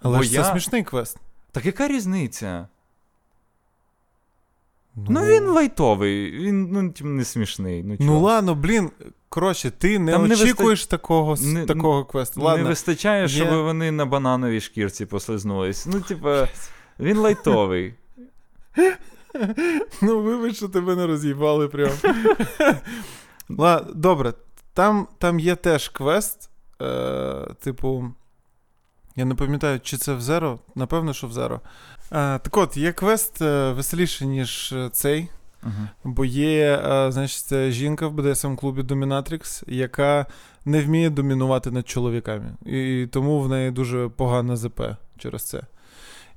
[0.02, 0.42] Але бо ж я...
[0.42, 1.16] це смішний квест.
[1.52, 2.68] Так яка різниця?
[4.96, 7.82] Ну, ну він лайтовий, він ну, не смішний.
[7.82, 8.90] Ну, ну ладно, блін.
[9.28, 12.40] Коротше, ти не Там очікуєш не такого не, такого квесту.
[12.40, 12.62] Ладно.
[12.62, 13.28] Не вистачає, Є...
[13.28, 15.86] щоб вони на банановій шкірці послизнулись.
[15.86, 16.48] Ну, типа,
[17.00, 17.94] він лайтовий.
[20.02, 21.90] Ну, вибач, що тебе не роз'їбали прям.
[23.48, 24.32] Ладно, Добре,
[24.74, 26.50] там там є теж квест,
[26.82, 28.12] е, типу.
[29.16, 31.60] Я не пам'ятаю, чи це в Zero, напевно, що в Zero.
[32.12, 35.28] Е, так от, є квест е, веселіший, ніж цей.
[35.64, 35.88] Uh-huh.
[36.04, 40.26] Бо є, е, значить, жінка в БДСМ клубі Dominatrix, яка
[40.64, 42.54] не вміє домінувати над чоловіками.
[42.66, 44.80] І тому в неї дуже погана ЗП
[45.18, 45.60] через це.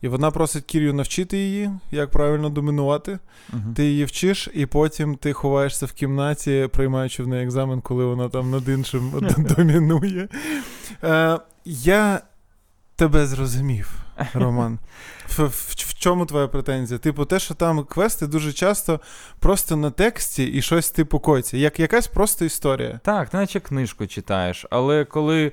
[0.02, 3.12] І вона просить Кір'ю навчити її, як правильно домінувати.
[3.12, 3.74] Uh-huh.
[3.74, 8.30] Ти її вчиш, і потім ти ховаєшся в кімнаті, приймаючи в неї екзамен, коли вона
[8.30, 9.14] там над іншим
[9.58, 10.28] домінує.
[11.04, 12.22] Е, Я
[12.98, 13.92] тебе зрозумів,
[14.34, 14.80] Роман.
[15.28, 16.98] В, в, в чому твоя претензія?
[16.98, 19.00] Типу, те, що там квести дуже часто
[19.40, 21.58] просто на тексті і щось типу коїться.
[21.58, 23.00] Як якась просто історія.
[23.04, 25.52] Так, наче книжку читаєш, але коли.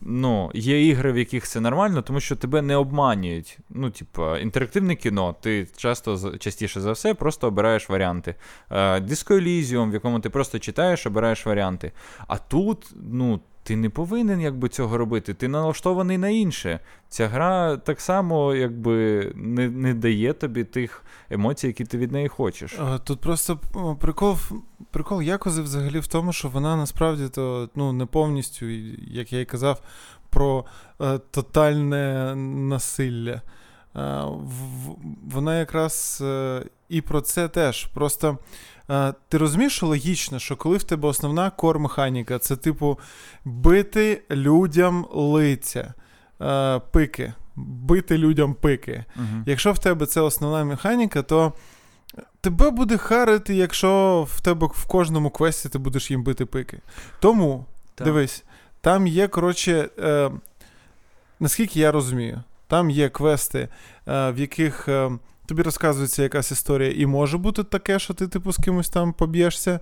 [0.00, 3.58] Ну, є ігри, в яких це нормально, тому що тебе не обманюють.
[3.70, 8.34] Ну, типу, інтерактивне кіно, ти часто частіше за все просто обираєш варіанти.
[8.70, 11.92] Disco Elysium, в якому ти просто читаєш, обираєш варіанти.
[12.26, 16.80] А тут, ну, ти не повинен якби цього робити, ти налаштований на інше.
[17.08, 22.28] Ця гра так само якби не не дає тобі тих емоцій, які ти від неї
[22.28, 22.78] хочеш.
[23.04, 23.60] Тут просто
[24.00, 24.36] прикол
[24.90, 28.66] прикол Якози взагалі в тому, що вона насправді то ну, не повністю,
[29.10, 29.82] як я й казав,
[30.30, 30.64] про
[31.00, 33.42] е, тотальне насилля.
[33.96, 34.96] Е, в,
[35.30, 37.86] вона якраз е, і про це теж.
[37.86, 38.38] Просто
[39.28, 42.98] ти розумієш, що логічно, що коли в тебе основна кор-механіка, це типу
[43.44, 45.94] бити людям лиця,
[46.90, 49.04] пики, бити людям пики.
[49.16, 51.52] uh Якщо в тебе це основна механіка, то
[52.40, 56.80] тебе буде харити, якщо в тебе в кожному квесті ти будеш їм бити пики.
[57.20, 58.04] Тому, так.
[58.04, 58.44] дивись,
[58.80, 60.30] там є, коротше, е,
[61.40, 63.68] наскільки я розумію, там є квести,
[64.08, 64.88] е, в яких.
[64.88, 65.10] Е,
[65.48, 69.80] тобі розказується якась історія, і може бути таке, що ти, типу, з кимось там поб'єшся.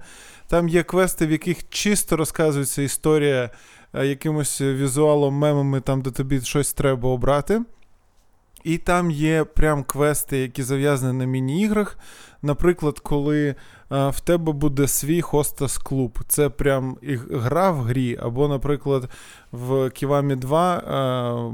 [0.49, 3.51] Там є квести, в яких чисто розказується історія
[3.95, 7.63] е, якимось візуалом, мемами, там, де тобі щось треба обрати.
[8.65, 11.99] І там є прям квести, які зав'язані на міні-іграх.
[12.43, 13.55] Наприклад, коли
[13.91, 16.19] в тебе буде свій хостес клуб.
[16.29, 16.97] Це прям
[17.31, 18.19] гра в грі.
[18.23, 19.11] Або, наприклад,
[19.53, 20.93] в Ківамі 2 а,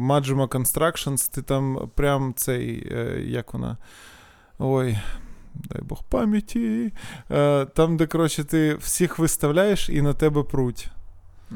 [0.01, 3.77] Majima Constructions, ти там прям цей, е, як вона.
[4.59, 4.99] Ой.
[5.55, 6.93] Дай Бог пам'яті.
[7.31, 10.91] Е, там, де, коротше, ти всіх виставляєш і на тебе пруть.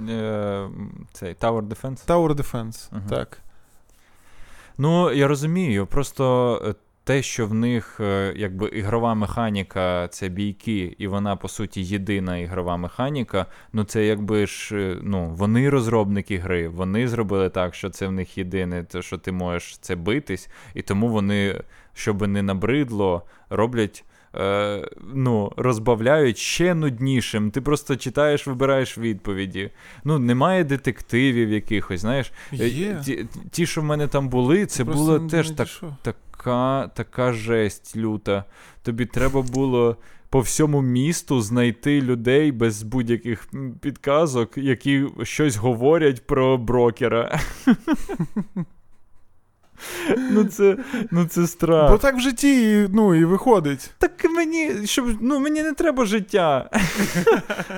[0.09, 0.69] Е,
[1.13, 2.07] цей Tower Defense?
[2.07, 3.09] Tower Defense, uh-huh.
[3.09, 3.39] так.
[4.79, 6.75] Ну, я розумію, просто е,
[7.07, 12.39] те, що в них е, якби ігрова механіка це бійки, і вона, по суті, єдина
[12.39, 13.47] ігрова механіка.
[13.73, 18.13] Ну, це якби ж е, ну, вони розробники гри, вони зробили так, що це в
[18.13, 21.63] них єдине, те, що ти можеш це битись, і тому вони,
[21.95, 27.51] щоб не набридло, роблять е, ну, розбавляють ще нуднішим.
[27.51, 29.71] Ти просто читаєш, вибираєш відповіді.
[30.05, 32.33] Ну, немає детективів якихось, знаєш.
[32.53, 33.01] Е, Є.
[33.05, 35.69] Ті, ті, що в мене там були, це було теж так,
[36.47, 38.45] така, така жесть люта.
[38.83, 39.97] Тобі треба було.
[40.31, 43.49] По всьому місту знайти людей без будь-яких
[43.81, 47.41] підказок, які щось говорять про брокера.
[50.31, 50.77] Ну це
[51.11, 51.91] ну це страх.
[51.91, 53.91] Бо так в житті ну, і виходить.
[53.99, 56.71] Так мені щоб, ну, мені не треба життя.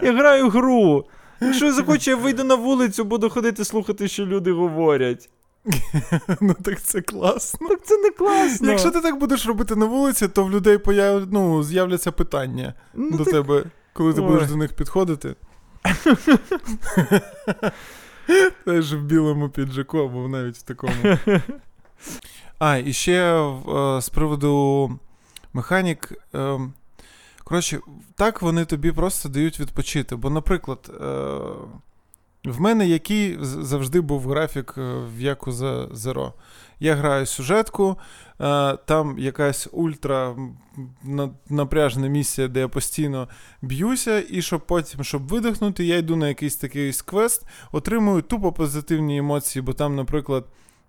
[0.03, 1.05] Я граю гру.
[1.41, 5.31] Якщо я захочу, я вийду на вулицю, буду ходити слухати, що люди говорять.
[6.41, 7.69] Ну так це класно.
[7.69, 8.71] Так це не класно.
[8.71, 11.33] Якщо ти так будеш робити на вулиці, то в людей появ...
[11.33, 13.35] ну, з'являться питання ну, до так...
[13.35, 14.27] тебе, коли ти Ой.
[14.27, 15.35] будеш до них підходити.
[18.65, 20.95] Теж в білому піджаку, або навіть в такому.
[22.59, 24.99] А, і ще е, з приводу
[25.53, 26.13] механік.
[26.35, 26.59] Е,
[27.45, 27.81] коротше,
[28.17, 30.17] так вони тобі просто дають відпочити.
[30.17, 31.39] Бо, наприклад, е,
[32.45, 34.75] в мене який завжди був графік
[35.17, 36.33] в Якуза Zero.
[36.81, 37.97] Я граю сюжетку,
[38.85, 40.37] там якась ультра
[41.49, 43.29] напряжена місія, де я постійно
[43.63, 49.19] б'юся, і щоб потім, щоб видихнути, я йду на якийсь такий квест, отримую тупо позитивні
[49.19, 50.45] емоції, бо там, наприклад.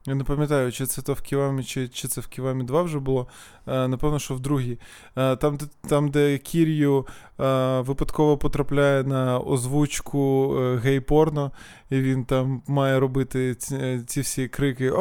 [0.06, 3.00] Я не пам'ятаю, чи це то в Ківамі, чи чи це в Ківамі 2 вже
[3.00, 3.28] було.
[3.68, 4.80] Е, напевно, що в другій.
[5.18, 7.08] Е, там, де, там, де Кір'ю
[7.40, 11.52] е, випадково потрапляє на озвучку гей-порно,
[11.90, 14.92] і він там має робити ці, ці всі крики.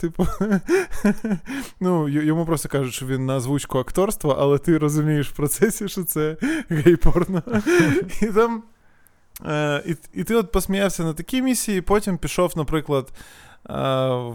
[0.00, 0.26] Типу,
[1.80, 6.04] ну, йому просто кажуть, що він на озвучку акторства, але ти розумієш в процесі, що
[6.04, 6.36] це
[6.68, 7.42] гей-порно.
[8.22, 8.62] І там.
[9.86, 13.12] І, і ти от посміявся на такій місії, потім пішов, наприклад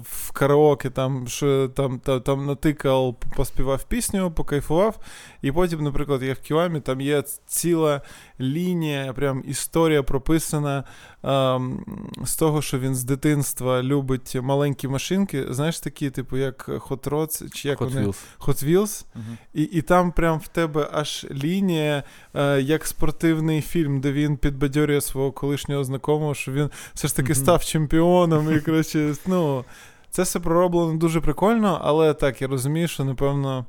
[0.02, 5.00] в караоке там що там, там, там натикав, поспівав пісню, покайфував.
[5.42, 8.02] І потім, наприклад, я в Кіамі, там є ціла
[8.40, 10.84] лінія, прям історія прописана
[11.24, 11.86] ем,
[12.26, 15.46] з того, що він з дитинства любить маленькі машинки.
[15.50, 18.18] Знаєш, такі, типу, як Hot Rods, чи як Hot вони Wheels.
[18.40, 19.06] Hot Wheels.
[19.16, 19.38] Мгм.
[19.54, 25.02] І, і там прям в тебе аж лінія, е, як спортивний фільм, де він підбадьорює
[25.02, 27.42] свого колишнього знакомого, що він все ж таки Мгм.
[27.42, 28.58] став чемпіоном.
[28.58, 29.66] І коротше, ну,
[30.10, 33.66] це все пророблено дуже прикольно, але так, я розумію, що напевно.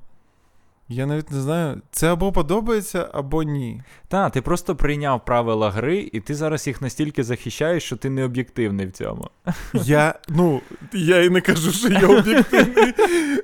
[0.89, 3.83] Я навіть не знаю, це або подобається, або ні.
[4.09, 8.25] Та, ти просто прийняв правила гри, і ти зараз їх настільки захищаєш, що ти не
[8.25, 9.31] об'єктивний в цьому.
[9.75, 10.61] Я, ну,
[10.93, 12.95] я і не кажу, що я об'єктивний.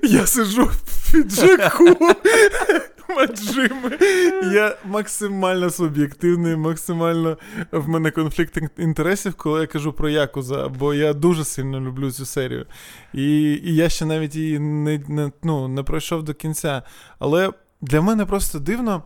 [0.03, 1.97] Я сижу в піджаку.
[3.16, 3.98] Маджими.
[4.54, 7.38] Я максимально суб'єктивний, максимально
[7.72, 12.26] в мене конфлікт інтересів, коли я кажу про Якуза, бо я дуже сильно люблю цю
[12.26, 12.66] серію.
[13.14, 13.24] І,
[13.64, 16.82] і я ще навіть її не, не, ну, не пройшов до кінця.
[17.18, 17.50] Але
[17.80, 19.02] для мене просто дивно,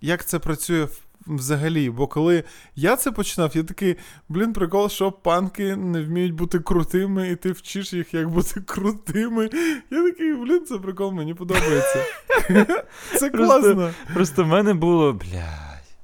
[0.00, 1.90] як це працює в- взагалі.
[1.90, 3.96] Бо коли я це починав, я такий,
[4.28, 9.50] блін, прикол, що панки не вміють бути крутими, і ти вчиш їх, як бути крутими.
[9.90, 12.04] Я такий, блін, це прикол, мені подобається.
[13.18, 13.90] Це класно.
[14.14, 15.96] Просто в мене було, блядь,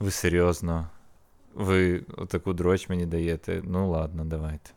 [0.00, 0.88] ви серйозно?
[1.54, 3.62] Ви отаку дроч мені даєте?
[3.64, 4.70] Ну ладно, давайте.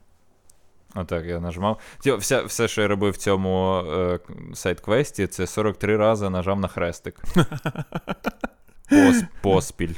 [0.95, 1.79] Отак я нажимав.
[1.99, 4.19] Ті- Вся, все, що я робив в цьому е,
[4.53, 7.21] сайт-квесті, це 43 рази нажав на хрестик.
[8.91, 9.95] Пос, поспіль.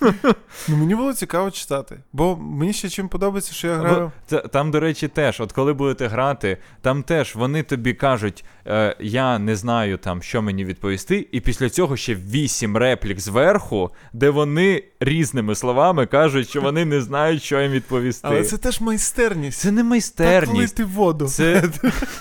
[0.68, 1.96] Ну, мені було цікаво читати.
[2.12, 4.12] Бо мені ще чим подобається, що я граю.
[4.26, 8.96] це- Там, до речі, теж, от коли будете грати, там теж вони тобі кажуть, е,
[9.00, 14.30] я не знаю там, що мені відповісти, і після цього ще вісім реплік зверху, де
[14.30, 18.28] вони різними словами кажуть, що вони не знають, що їм відповісти.
[18.28, 19.60] Але це теж майстерність.
[19.60, 21.26] Це не майстерність, влити воду.
[21.26, 21.62] це,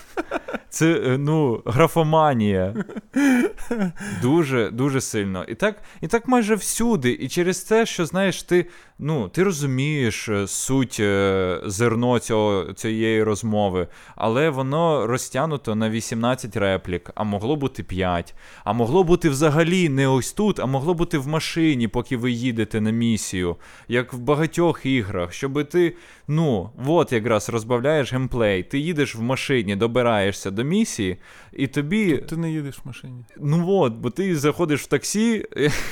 [0.69, 2.73] це е, ну, графоманія.
[4.21, 5.43] Дуже, дуже сильно.
[5.47, 7.11] І так, і так майже всюди.
[7.11, 8.65] І через це, що знаєш, ти,
[8.99, 16.57] ну, ти розумієш е, суть е, зерно цього, цієї розмови, але воно розтягнуто на 18
[16.57, 18.35] реплік, а могло бути 5.
[18.63, 22.81] А могло бути взагалі не ось тут, а могло бути в машині, поки ви їдете
[22.81, 23.55] на місію,
[23.87, 25.95] як в багатьох іграх, щоб ти,
[26.27, 28.63] ну, от якраз розбавляєш геймплей.
[28.63, 31.17] Ти їдеш в машині, добираєшся до місії,
[31.53, 32.17] і тобі.
[32.17, 33.23] Ти не їдеш в машині.
[33.37, 35.45] Ну от, бо ти заходиш в таксі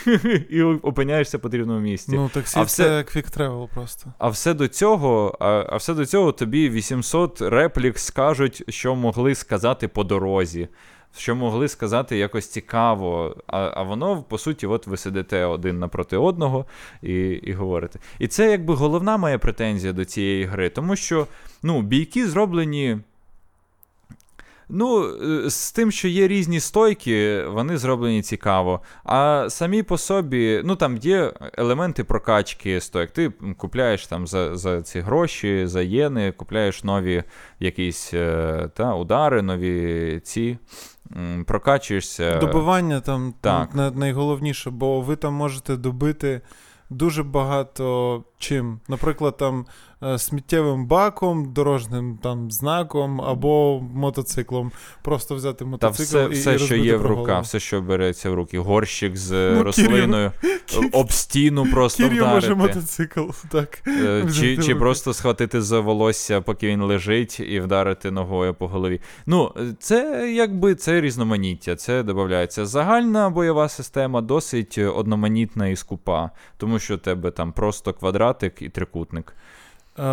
[0.49, 2.11] і опиняєшся в потрібному місці.
[2.15, 4.13] Ну, таксі А це все- quick travel просто.
[4.17, 9.35] А все до цього, а, а все до цього тобі 800 реплік скажуть, що могли
[9.35, 10.67] сказати по дорозі,
[11.17, 13.35] що могли сказати якось цікаво.
[13.47, 16.65] А, а воно, по суті, от ви сидите один напроти одного
[17.01, 17.99] і, і говорите.
[18.19, 21.27] І це якби головна моя претензія до цієї гри, тому що
[21.63, 22.97] ну, бійки зроблені.
[24.73, 28.81] Ну, е, з тим, що є різні стойки, вони зроблені цікаво.
[29.03, 33.11] А самі по собі, ну там є елементи прокачки стойк.
[33.11, 37.23] Ти купляєш там за, за ці гроші, за єни, купляєш нові
[37.59, 40.57] якісь е, та, удари, нові ці.
[41.45, 42.37] Прокачуєшся.
[42.37, 43.75] Добивання там так.
[43.95, 46.41] найголовніше, бо ви там можете добити
[46.89, 48.79] дуже багато чим.
[48.87, 49.65] Наприклад, там
[50.03, 54.71] е, сміттєвим баком, дорожнім там знаком або мотоциклом.
[55.01, 58.29] Просто взяти Та мотоцикл все, і, все і що є в руках, все, що береться
[58.29, 58.59] в руки.
[58.59, 60.31] Горщик з Ну, рослиною,
[60.65, 63.81] Кірю- об стіну просто Кір'я може мотоцикл, так.
[63.87, 69.01] Е, Чи, чи просто схватити за волосся, поки він лежить, і вдарити ногою по голові.
[69.25, 72.65] Ну, це якби це різноманіття, це додається.
[72.65, 77.93] Загальна бойова система досить е, одноманітна і скупа, тому що тебе там просто
[78.33, 79.33] квадратик і трикутник.
[79.99, 80.03] Е,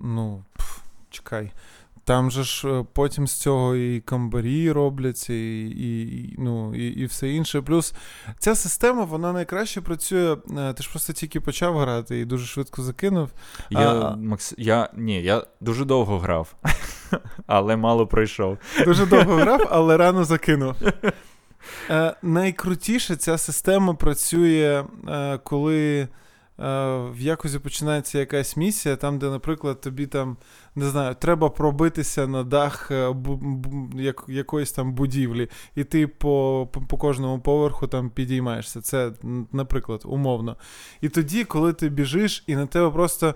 [0.00, 0.78] ну, пф,
[1.10, 1.52] чекай.
[2.04, 7.04] Там же ж е, потім з цього і камбарі робляться, і, і, ну, і, і
[7.06, 7.60] все інше.
[7.62, 7.94] Плюс
[8.38, 10.36] ця система, вона найкраще працює.
[10.58, 13.30] е, Ти ж просто тільки почав грати і дуже швидко закинув.
[13.70, 16.54] Я, А- Макс, я, ні, я дуже довго грав,
[17.46, 18.58] але мало пройшов.
[18.84, 20.74] Дуже довго грав, але рано закинув.
[21.90, 26.08] Е, найкрутіше ця система працює, е, коли
[26.58, 30.36] в якості починається якась місія, там, де, наприклад, тобі там,
[30.74, 33.14] не знаю, треба пробитися на дах е,
[34.28, 38.80] якоїсь там будівлі, і ти по, по кожному поверху там підіймаєшся.
[38.80, 39.12] Це,
[39.52, 40.56] наприклад, умовно.
[41.00, 43.34] І тоді, коли ти біжиш, і на тебе просто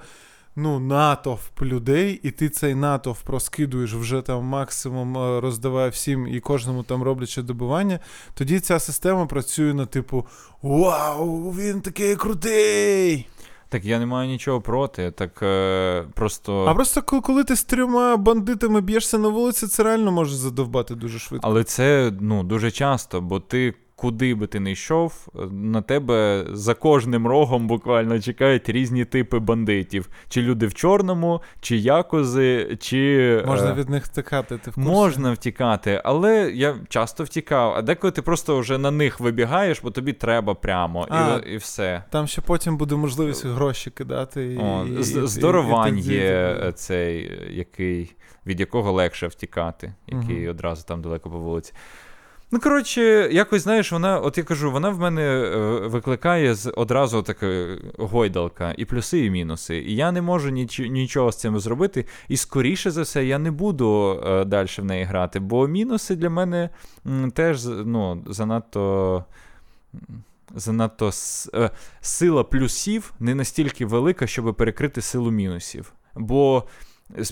[0.56, 6.40] ну, натовп людей, і ти цей натовп розкидуєш вже там максимум е, роздаває всім і
[6.40, 7.98] кожному там роблячи добивання,
[8.34, 10.26] тоді ця система працює на типу:
[10.62, 13.26] Вау, він такий крутий!
[13.68, 16.64] Так я не маю нічого проти, так е, просто.
[16.64, 20.94] А просто коли, коли ти з трьома бандитами б'єшся на вулиці, це реально може задовбати
[20.94, 21.48] дуже швидко.
[21.48, 26.74] Але це ну, дуже часто, бо ти куди би ти не йшов, на тебе за
[26.74, 30.08] кожним рогом буквально чекають різні типи бандитів.
[30.28, 33.42] Чи люди в чорному, чи якози, чи.
[33.46, 34.58] Можна від них втікати.
[34.58, 34.90] ти в курсі?
[34.90, 37.74] Можна втікати, але я часто втікав.
[37.76, 41.56] А деколи ти просто вже на них вибігаєш, бо тобі треба прямо, А, і, і
[41.56, 42.04] все.
[42.10, 44.52] Там ще потім буде можливість гроші кидати.
[44.52, 48.16] І, О, і, здоровань і є е, цей, е, який,
[48.46, 50.50] від якого легше втікати, який Мгм.
[50.50, 51.72] одразу там далеко по вулиці.
[52.50, 57.22] Ну, коротше, якось, знаєш, вона, от я кажу, вона в мене е, викликає з одразу
[57.22, 59.76] така гойдалка, і плюси, і мінуси.
[59.78, 62.06] І я не можу ніч, нічого з цим зробити.
[62.28, 66.30] І скоріше за все, я не буду е, далі в неї грати, бо мінуси для
[66.30, 66.70] мене
[67.06, 69.24] м, теж ну, занадто.
[70.54, 71.10] Занадто
[71.54, 71.70] е,
[72.00, 75.92] сила плюсів не настільки велика, щоб перекрити силу мінусів.
[76.14, 76.64] Бо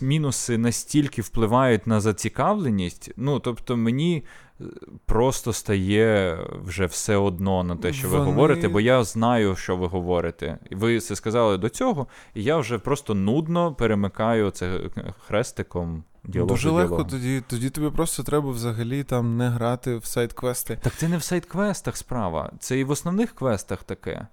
[0.03, 3.11] мінуси настільки впливають на зацікавленість.
[3.17, 4.25] Ну, тобто, мені
[4.61, 4.65] е,
[5.07, 9.77] просто стає вже все одно на те, що ви Вони- говорите, бо я знаю, що
[9.77, 10.59] ви говорите.
[10.71, 14.81] Ви це сказали до цього, і я вже просто нудно перемикаю це
[15.27, 16.05] хрестиком.
[16.25, 17.11] Діалог Дуже легко, діалогу.
[17.11, 20.79] тоді, тоді тобі просто треба взагалі там не грати в сайт-квести.
[20.83, 24.27] Так це не в сайт-квестах справа, це і в основних квестах таке.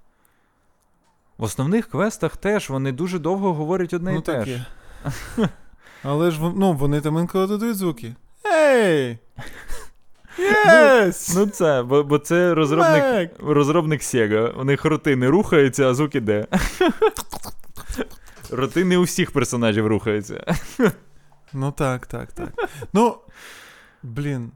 [1.38, 4.66] В основних квестах теж вони дуже довго говорять одне ну, і те ж.
[6.04, 8.16] Але ж ну, вони там інколи додають звуки.
[8.45, 9.20] Ей!
[10.39, 11.36] Yes!
[11.36, 13.32] Ну це, бо, бо це розробник, Мек!
[13.39, 14.60] розробник Sega.
[14.60, 16.47] У них роти не рухаються, а звук іде.
[18.52, 20.56] Роти не у всіх персонажів рухаються.
[21.54, 22.49] Ну так, так, так.
[22.93, 23.18] Ну,
[24.04, 24.52] блін.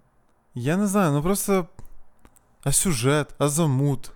[0.56, 1.68] Я не знаю, ну просто.
[2.64, 4.12] А сюжет, а замут.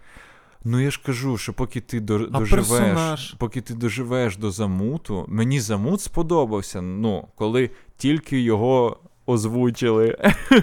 [0.63, 3.33] Ну я ж кажу, що поки ти до, А доживеш, персонаж?
[3.37, 6.81] поки ти доживеш до замуту, мені замут сподобався.
[6.81, 10.17] Ну, коли тільки його озвучили.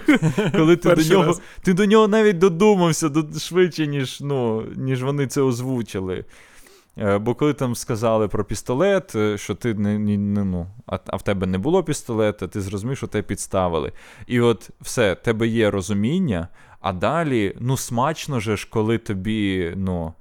[0.53, 5.27] коли ти до нього, ти до нього навіть додумався до, швидше, ніж, ну, ніж вони
[5.27, 6.25] це озвучили.
[6.99, 10.99] Е, Бо коли там сказали про пістолет, е, що ти не, не, не ну, а,
[11.07, 13.93] а в тебе не було пістолета, ти зрозумів, що тебе підставили.
[14.27, 16.49] І от все, в тебе є розуміння,
[16.87, 20.13] а далі, ну, смачно же ж, коли тобі, ну.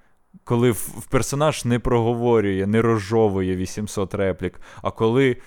[0.43, 5.37] Коли в, в персонаж не проговорює, не розжовує 800 реплік, а коли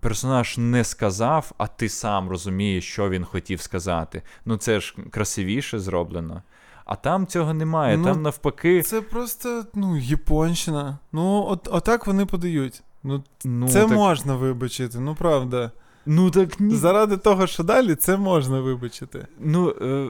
[0.00, 4.22] персонаж не сказав, а ти сам розумієш, що він хотів сказати.
[4.44, 6.42] Ну це ж красивіше зроблено.
[6.84, 7.96] А там цього немає.
[7.96, 8.82] Ну, там навпаки.
[8.82, 10.98] Це просто, ну, японщина.
[11.12, 12.82] Ну, от, отак вони подають.
[13.02, 15.70] Ну, Ну, це так, можна вибачити, ну правда.
[16.06, 16.74] Ну так ні.
[16.74, 19.26] Заради того, що далі, це можна вибачити.
[19.40, 20.08] Ну, е...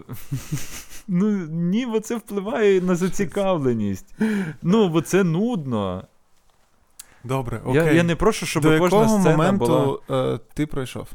[1.08, 4.14] ну ні, бо це впливає на зацікавленість.
[4.62, 6.04] Ну, бо це нудно.
[7.24, 7.74] Добре, окей.
[7.84, 10.34] Я, я не прошу, щоб До кожна якого сцена моменту була.
[10.34, 11.08] е, ти пройшов?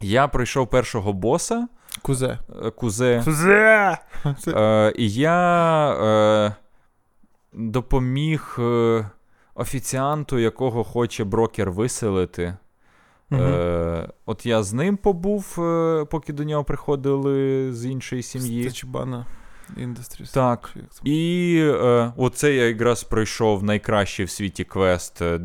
[0.00, 1.68] Я пройшов першого боса,
[2.02, 2.38] Кузе.
[2.64, 3.22] е, кузе.
[3.24, 3.98] Кузе!
[4.46, 6.54] Е, і я е,
[7.52, 9.10] допоміг е,
[9.54, 12.56] офіціанту, якого хоче брокер виселити.
[13.32, 18.64] Е, от я з ним побув, е, поки до нього приходили з іншої сім'ї.
[18.64, 19.26] Тачибана
[19.76, 20.34] Industries.
[20.34, 20.74] Так.
[21.04, 25.22] І е, оце я якраз пройшов найкращий в світі квест.
[25.22, 25.40] Е,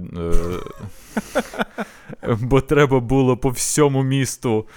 [2.24, 4.68] е, бо треба було по всьому місту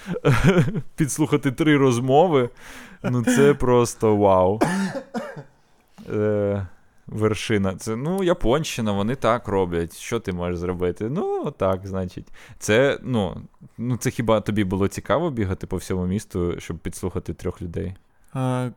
[0.97, 2.51] підслухати три розмови.
[3.03, 4.61] Ну, це просто вау.
[6.13, 6.67] Е,
[7.09, 7.75] вершина.
[7.75, 9.97] Це, ну, Японщина, вони так роблять.
[9.97, 11.09] Що ти можеш зробити?
[11.11, 12.27] Ну, так, значить.
[12.59, 13.43] Це, ну,
[13.79, 17.95] ну, це хіба тобі було цікаво бігати по всьому місту, щоб підслухати трьох людей?
[18.33, 18.71] А,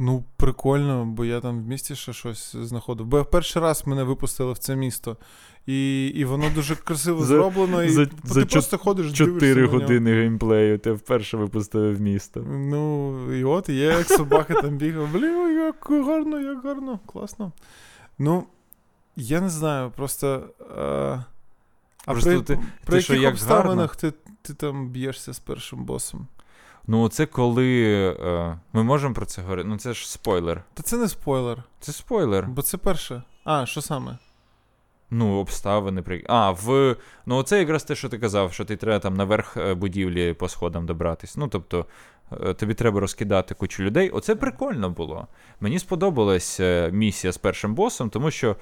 [0.00, 3.06] ну, прикольно, бо я там в місті ще щось знаходив.
[3.06, 5.16] Бо перший раз мене випустили в це місто.
[5.66, 9.54] І, і воно дуже красиво За- зроблено, і за- ти за просто ходиш, дивишся на
[9.60, 9.72] нього.
[9.78, 12.40] години геймплею, те вперше випустили в місто.
[12.48, 15.08] Ну, і от є, як собака там бігав.
[15.12, 17.52] Блін, як гарно, як гарно, класно.
[18.18, 18.44] Ну,
[19.16, 20.42] я не знаю, просто.
[20.78, 20.82] А,
[22.06, 25.84] а Просто при, ти- при ти що, як обставинах ти, ти там б'єшся з першим
[25.84, 26.26] босом?
[26.90, 27.82] Ну, це коли.
[28.20, 29.68] Е, ми можемо про це говорити.
[29.68, 30.62] Ну, це ж спойлер.
[30.74, 32.46] Та це не спойлер, Це спойлер.
[32.48, 33.22] бо це перше.
[33.44, 34.18] А, що саме?
[35.10, 36.02] Ну, обставини.
[36.02, 36.24] При...
[36.28, 36.96] А, в.
[37.26, 40.48] Ну, це якраз те, що ти казав, що ти треба там наверх е, будівлі по
[40.48, 41.36] сходам добратись.
[41.36, 41.86] Ну, тобто,
[42.32, 44.10] е, тобі треба розкидати кучу людей.
[44.10, 45.26] Оце прикольно було.
[45.60, 48.56] Мені сподобалась е, місія з першим босом, тому що.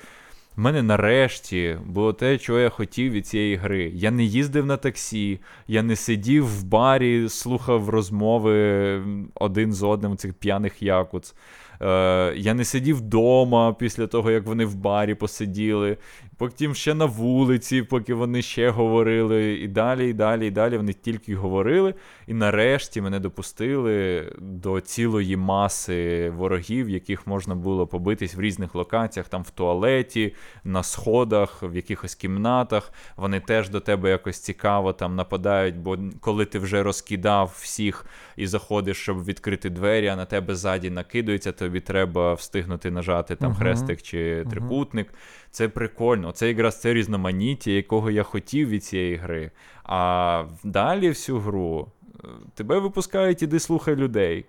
[0.57, 3.93] В мене нарешті було те, чого я хотів від цієї гри.
[3.95, 9.03] Я не їздив на таксі, я не сидів в барі, слухав розмови
[9.35, 11.35] один з одним цих п'яних якуц.
[11.81, 15.97] Е, я не сидів вдома після того, як вони в барі посиділи.
[16.37, 20.93] Потім ще на вулиці, поки вони ще говорили, і далі, і далі, і далі вони
[20.93, 21.95] тільки говорили.
[22.27, 29.29] І нарешті мене допустили до цілої маси ворогів, яких можна було побитись в різних локаціях,
[29.29, 30.35] там в туалеті,
[30.65, 32.93] на сходах, в якихось кімнатах.
[33.17, 38.07] Вони теж до тебе якось цікаво там нападають, бо коли ти вже розкидав всіх
[38.37, 43.53] і заходиш, щоб відкрити двері, а на тебе ззаді накидується, тобі треба встигнути нажати там
[43.53, 43.59] uh-huh.
[43.59, 45.07] хрестик чи трикутник.
[45.07, 45.46] Uh-huh.
[45.57, 46.33] Це прикольно.
[46.33, 49.51] Це якраз це різноманіття, якого я хотів від цієї гри.
[49.85, 51.89] А далі всю гру
[52.25, 54.45] е, тебе випускають, іди слухай людей.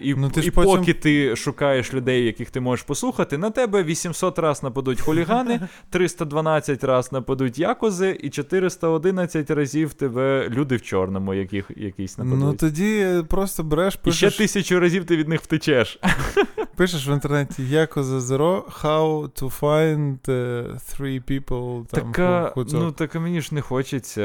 [0.00, 0.76] І ну, ти і потім...
[0.76, 5.60] поки ти шукаєш людей, яких ти можеш послухати, на тебе 800 раз нападуть хулігани,
[5.90, 12.40] 312 раз нападуть якози, і 411 разів тебе люди в чорному, яких якісь нападуть.
[12.40, 14.22] Ну тоді просто береш, пишеш...
[14.22, 16.00] І ще тисячу разів ти від них втечеш.
[16.76, 21.86] Пишеш в інтернеті Yakuza Zero, how to find uh, three people.
[21.86, 24.22] Там, така, Ну, так мені ж не хочеться.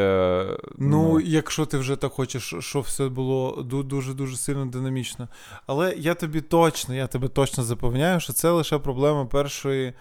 [0.77, 5.27] Ну, ну, якщо ти вже так хочеш, щоб все було дуже-дуже сильно динамічно.
[5.67, 9.93] Але я тобі точно, я тебе точно запевняю, що це лише проблема першої,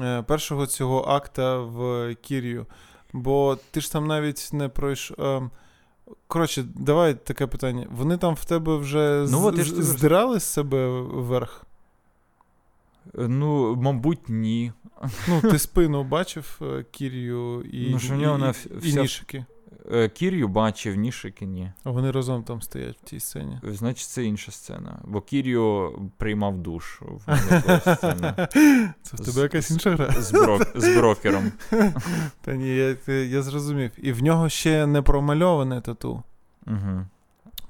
[0.00, 2.66] е, першого цього акта в Кір'ю.
[3.12, 5.20] Бо ти ж там навіть не пройшов.
[5.20, 5.50] Е,
[6.26, 7.86] коротше, давай таке питання.
[7.90, 11.64] Вони там в тебе вже ну, от, з- здирали з себе вверх?
[13.14, 14.72] Ну, мабуть, ні.
[15.28, 17.98] Ну, ти спину бачив е, Кір'ю і, ну,
[18.38, 18.48] і,
[18.84, 19.44] і, і нішики?
[19.92, 21.72] Е, Кір'ю бачив, Нішики ні.
[21.84, 23.60] А вони разом там стоять в тій сцені.
[23.62, 24.98] Значить, це інша сцена.
[25.04, 27.00] Бо Кір'ю приймав душ.
[29.02, 30.10] Це в тебе якась інша гра?
[30.10, 31.52] З, брок, з брокером.
[32.40, 33.90] Та ні, я я зрозумів.
[33.96, 36.22] І в нього ще не промальоване тату.
[36.66, 37.06] Угу.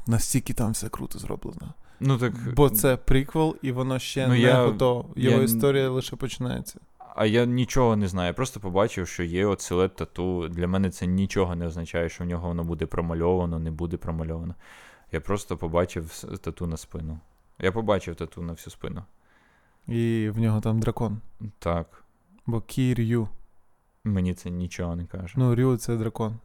[0.06, 1.74] Настільки там все круто зроблено.
[2.00, 2.54] Ну, так...
[2.54, 4.64] Бо це приквел, і воно ще ну, не я...
[4.64, 5.06] готово.
[5.16, 5.44] Його я...
[5.44, 6.80] історія лише починається.
[7.20, 8.26] А я нічого не знаю.
[8.26, 10.48] Я просто побачив, що є от силует тату.
[10.48, 14.54] Для мене це нічого не означає, що в нього воно буде промальовано, не буде промальовано.
[15.12, 17.18] Я просто побачив тату на спину.
[17.58, 19.02] Я побачив тату на всю спину.
[19.86, 21.20] І в нього там дракон.
[21.58, 22.04] Так.
[22.46, 23.28] Бо Кір'ю.
[24.04, 25.34] Мені це нічого не каже.
[25.36, 26.36] Ну, Рю це дракон.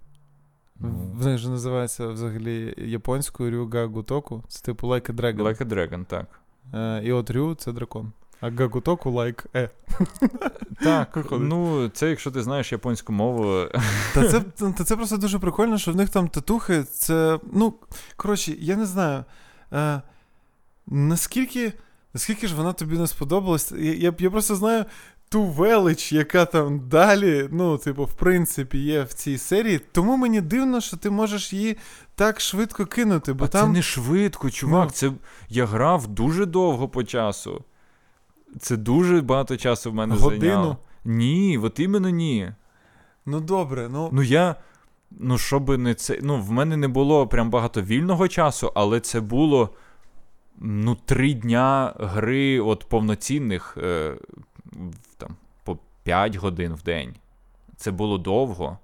[0.80, 0.90] Ну.
[1.14, 4.44] Вони ж називається взагалі японською Рюга Гутоку.
[4.48, 5.44] Це типу Like a Dragon.
[5.44, 6.40] Like a Dragon, так.
[6.74, 8.12] Е, І от Рю це дракон.
[8.44, 9.70] А Гагутоку лайк е.
[10.84, 13.68] Так, ну це якщо ти знаєш японську мову.
[14.14, 14.40] Та це
[14.72, 16.84] та це просто дуже прикольно, що в них там татухи.
[16.84, 17.40] Це.
[17.54, 17.74] Ну,
[18.16, 19.24] коротше, я не знаю.
[19.74, 20.02] Е,
[20.88, 21.74] Наскільки
[22.14, 23.72] наскільки ж вона тобі не сподобалась?
[23.72, 24.86] Я, я, я просто знаю.
[25.30, 29.80] Ту велич, яка там далі, ну, типу, в принципі, є в цій серії.
[29.92, 31.78] Тому мені дивно, що ти можеш її
[32.16, 33.34] так швидко кинути.
[33.34, 33.68] бо а там...
[33.68, 34.86] Це не швидко, чувак.
[34.86, 34.92] Ну...
[34.92, 35.12] Це
[35.50, 37.64] я грав дуже довго по часу.
[38.60, 40.42] Це дуже багато часу в мене Годину?
[40.42, 40.78] зайняло.
[41.06, 42.52] Ні, от іменно ні.
[43.26, 44.10] Ну добре, ну.
[44.12, 44.56] Ну я.
[45.12, 46.20] Ну, щоб не це.
[46.22, 49.70] Ну, в мене не було прям багато вільного часу, але це було
[50.60, 54.16] ну, три дня гри от повноцінних е,
[55.18, 57.16] там, по 5 годин в день.
[57.78, 58.78] Це було довго.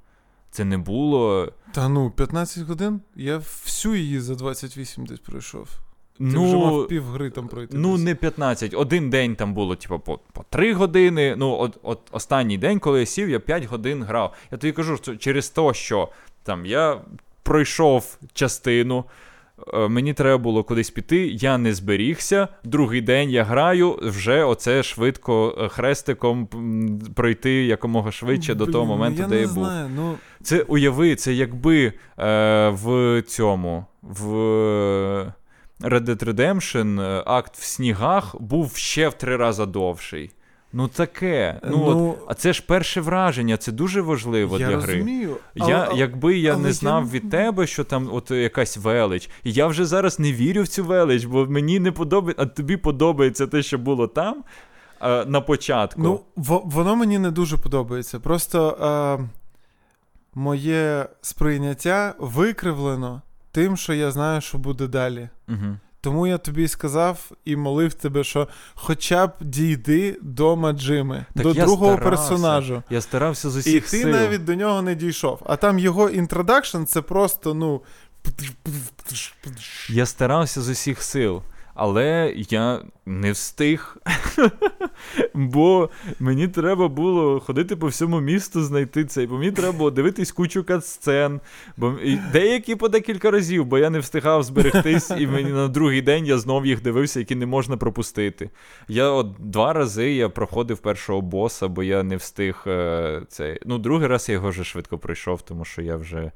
[0.51, 1.51] Це не було.
[1.71, 3.01] Та ну, 15 годин?
[3.15, 5.69] Я всю її за 28 десь пройшов.
[6.19, 7.77] Ти ну, вже мав пів гри там пройти.
[7.77, 8.05] Ну, десь.
[8.05, 8.73] не 15.
[8.73, 11.35] Один день там було, типу, по по 3 години.
[11.37, 14.33] Ну, от, от останній день, коли я сів, я 5 годин грав.
[14.51, 16.09] Я тобі кажу, що через те, що
[16.43, 17.01] там я
[17.43, 19.05] пройшов частину.
[19.73, 22.47] Е, мені треба було кудись піти, я не зберігся.
[22.63, 26.47] Другий день я граю, вже оце швидко е, хрестиком
[27.15, 29.95] пройти якомога швидше Блін, до того моменту, я де не я знаю, був.
[29.95, 30.15] Ну...
[30.43, 33.85] Це уяви, це якби е, в цьому.
[34.01, 35.33] в...
[35.81, 40.31] Red Dead Redemption е, акт в снігах був ще в три рази довший.
[40.73, 41.59] Ну таке.
[41.63, 45.69] Ну, ну от, А це ж перше враження, це дуже важливо я для розумію, гри.
[45.69, 47.11] Я, Якби я не знав я...
[47.11, 50.83] від тебе, що там от якась велич, і я вже зараз не вірю в цю
[50.85, 54.43] велич, бо мені не подобається, а тобі подобається те, що було там
[54.99, 56.01] а, на початку.
[56.01, 58.19] Ну, в- воно мені не дуже подобається.
[58.19, 59.17] Просто а,
[60.33, 63.21] моє сприйняття викривлено
[63.51, 65.29] тим, що я знаю, що буде далі.
[65.47, 65.77] Угу.
[66.01, 71.53] Тому я тобі сказав і молив тебе, що хоча б дійди до Маджими, так до
[71.53, 72.09] другого старався.
[72.29, 72.83] персонажу.
[72.89, 74.09] Я старався з усіх І ти сил.
[74.09, 75.41] навіть до нього не дійшов.
[75.45, 77.81] А там його introduction це просто, ну.
[79.89, 81.41] Я старався з усіх сил.
[81.81, 83.97] Але я не встиг.
[85.33, 90.31] Бо мені треба було ходити по всьому місту, знайти цей, бо мені треба було дивитись
[90.31, 91.39] кучу катсцен.
[91.77, 91.95] Бо
[92.31, 96.37] деякі по декілька разів, бо я не встигав зберегтись, і мені на другий день я
[96.37, 98.49] знов їх дивився, які не можна пропустити.
[98.87, 103.59] Я от два рази я проходив першого боса, бо я не встиг е, цей.
[103.65, 106.31] Ну, другий раз я його вже швидко пройшов, тому що я вже.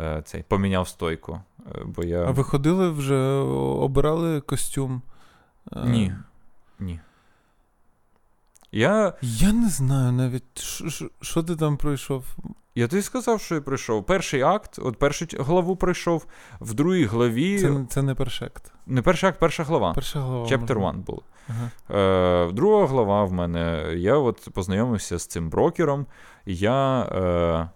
[0.00, 1.40] Е, цей, поміняв стойку.
[1.66, 2.24] Е, бо я...
[2.24, 5.02] А ви ходили вже, обирали костюм?
[5.72, 6.14] Е, Ні.
[6.78, 7.00] Ні.
[8.72, 10.58] Я Я не знаю навіть,
[11.20, 12.24] що ти там пройшов.
[12.74, 14.06] Я тобі сказав, що я пройшов.
[14.06, 16.26] Перший акт, от першу главу пройшов,
[16.60, 17.58] в другій главі.
[17.58, 18.72] Це це не перший акт.
[18.86, 19.92] Не перший акт, перша глава.
[19.94, 20.46] Перша глава.
[20.46, 21.22] Chapter 1 був.
[21.48, 21.98] Ага.
[22.00, 23.94] Е, Друга глава в мене.
[23.96, 26.06] Я от познайомився з цим брокером,
[26.46, 27.68] я е,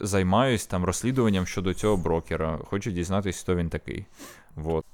[0.00, 2.58] займаюсь там розслідуванням щодо цього брокера.
[2.64, 4.06] Хочу дізнатися, хто він такий.
[4.54, 4.84] Вот.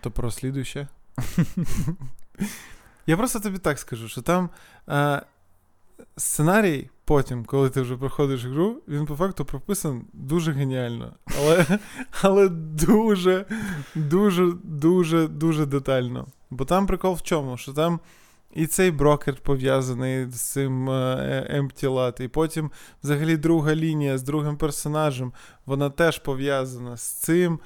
[0.00, 0.88] То прослідуй ще.
[3.06, 4.50] Я просто тобі так скажу, що там
[4.88, 5.22] е,
[6.16, 11.12] сценарій потім, коли ти вже проходиш гру, він по факту прописан дуже геніально.
[11.38, 11.66] Але
[12.22, 13.46] але дуже,
[13.94, 16.26] дуже, дуже, дуже детально.
[16.50, 17.56] Бо там прикол в чому?
[17.56, 18.00] Що там
[18.56, 22.70] і цей брокер пов'язаний з цим е, Empty Lot, і потім
[23.02, 25.32] взагалі друга лінія з другим персонажем,
[25.66, 27.60] вона теж пов'язана з цим.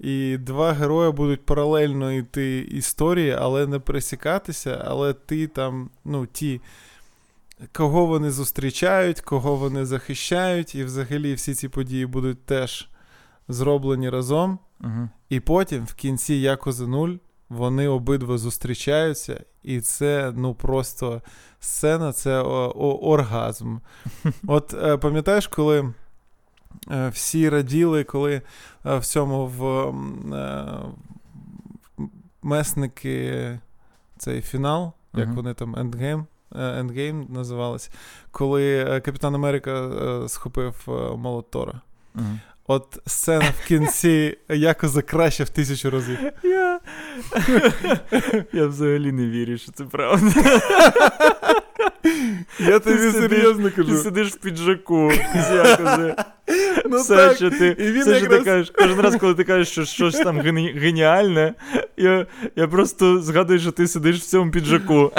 [0.00, 6.60] І два герої будуть паралельно йти історії, але не пересікатися, але ти там, ну, ті,
[7.72, 12.88] кого вони зустрічають, кого вони захищають, і взагалі всі ці події будуть теж
[13.48, 14.58] зроблені разом.
[14.80, 15.08] Угу.
[15.28, 17.08] І потім, в кінці Якози 0,
[17.52, 21.22] вони обидва зустрічаються, і це ну просто
[21.60, 23.76] сцена, це оргазм.
[24.46, 25.92] От е, пам'ятаєш, коли.
[26.90, 28.42] Е, всі раділи, коли
[28.86, 29.94] е, в цьому в
[32.42, 33.58] месники
[34.18, 35.34] цей фінал, як uh-huh.
[35.34, 37.90] вони там Endgame, Endgame називалось,
[38.30, 39.90] коли Капітан Америка
[40.28, 40.84] схопив
[41.16, 41.80] молот Тора.
[42.14, 42.38] Uh-huh.
[42.66, 46.18] От сцена в кінці якось краще в тисячу разів.
[46.42, 46.80] Я
[48.52, 50.60] Я взагалі не вірю, що це правда.
[52.58, 53.90] Я тобі серйозно кажу.
[53.90, 55.12] Ти сидиш в піджаку.
[56.84, 57.74] Ну, все, що ти
[58.44, 61.54] кажеш, кожен раз, коли ти кажеш, що щось там геніальне,
[62.56, 65.12] я просто згадую, що ти сидиш в цьому піджаку.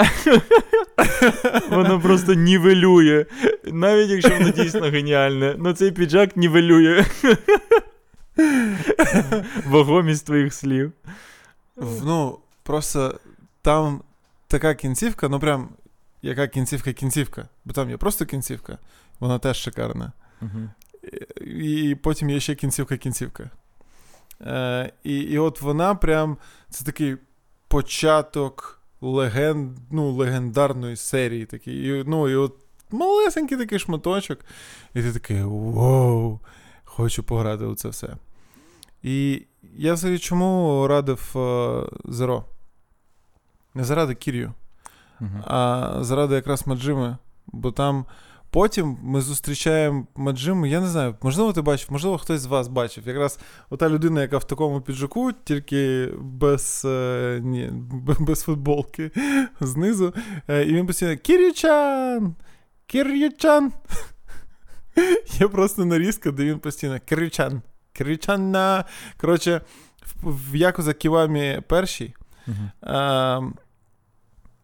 [1.70, 3.26] Воно просто нівелює.
[3.64, 7.04] Навіть якщо воно дійсно геніальне, але цей піджак нівелює.
[9.66, 10.92] Вагомість твоїх слів.
[12.04, 13.20] Ну, просто
[13.62, 14.00] там
[14.48, 15.68] така кінцівка, ну прям
[16.24, 17.48] яка кінцівка-кінцівка.
[17.64, 18.78] Бо там є просто кінцівка,
[19.20, 20.12] вона теж шикарна.
[20.42, 20.68] Uh-huh.
[21.46, 23.50] І потім є ще кінцівка-кінцівка.
[24.40, 26.36] Е, І і от вона прям
[26.70, 27.16] це такий
[27.68, 31.46] початок легенд, ну, легендарної серії.
[31.46, 31.88] Такий.
[31.88, 32.54] І, ну, і от
[32.90, 34.38] малесенький такий шматочок.
[34.94, 36.40] І ти такий вау,
[36.84, 38.16] хочу пограти у це все.
[39.02, 39.42] І
[39.76, 41.30] я взагалі чому радив
[42.04, 42.44] Зеро?
[43.74, 44.52] Не заради Кір'ю,
[45.20, 45.42] uh-huh.
[45.46, 47.16] а заради якраз Маджими.
[47.46, 48.04] Бо там
[48.50, 50.66] потім ми зустрічаємо Маджиму.
[50.66, 53.06] Я не знаю, можливо, ти бачив, можливо, хтось з вас бачив.
[53.06, 53.38] Якраз
[53.70, 57.70] ота людина, яка в такому піджаку, тільки без е, ні,
[58.20, 59.10] без футболки
[59.60, 60.14] знизу.
[60.48, 62.34] Е, і він постійно Кір'ючан!
[62.86, 63.72] Кір'ючан!
[65.40, 67.62] Є просто нарізка, де він постійно Кір'ючан.
[67.92, 68.56] Кір'ючан.
[69.16, 69.60] Коротше,
[70.22, 72.14] в Якуза Ківамі перший.
[72.48, 73.52] Uh-huh.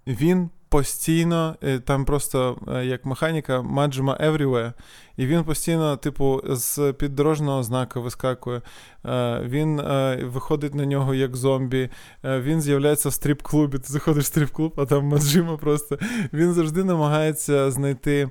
[0.07, 4.73] Він постійно, е, там просто е, як механіка Маджима Everywhere,
[5.17, 8.63] і він постійно, типу, з піддорожного знака вискакує.
[9.07, 9.83] Е, він
[10.23, 11.91] виходить на нього як зомбі,
[12.25, 13.79] він з'являється в стріп-клубі.
[13.79, 15.99] Ти заходиш в стріп-клуб, а там Маджима просто.
[16.33, 18.31] Він завжди намагається знайти.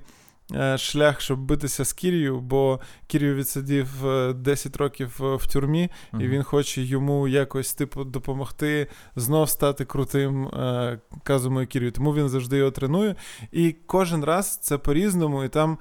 [0.56, 3.88] Е, шлях, щоб битися з Кір'ю, бо Кір'ю відсидів
[4.36, 6.22] 10 е, років е, в тюрмі, uh-huh.
[6.22, 10.50] і він хоче йому якось типу допомогти знов стати крутим
[11.24, 11.92] Казумою Кір'ю.
[11.92, 13.16] Тому він завжди його тренує.
[13.52, 15.78] І кожен раз це по-різному, і там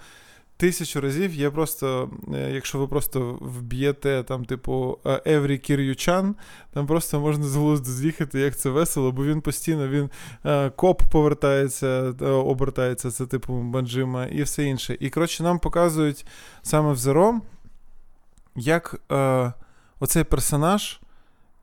[0.58, 6.34] тисячу разів я просто, е, якщо ви просто вб'єте там, типу, Еврі Кір'ючан,
[6.72, 10.10] там просто можна з глузду з'їхати, як це весело, бо він постійно він
[10.44, 14.96] е, коп повертається, е, обертається, це типу Банджима і все інше.
[15.00, 16.26] І коротше, нам показують
[16.62, 17.40] саме в Zero,
[18.56, 19.52] як е,
[20.00, 21.00] оцей персонаж.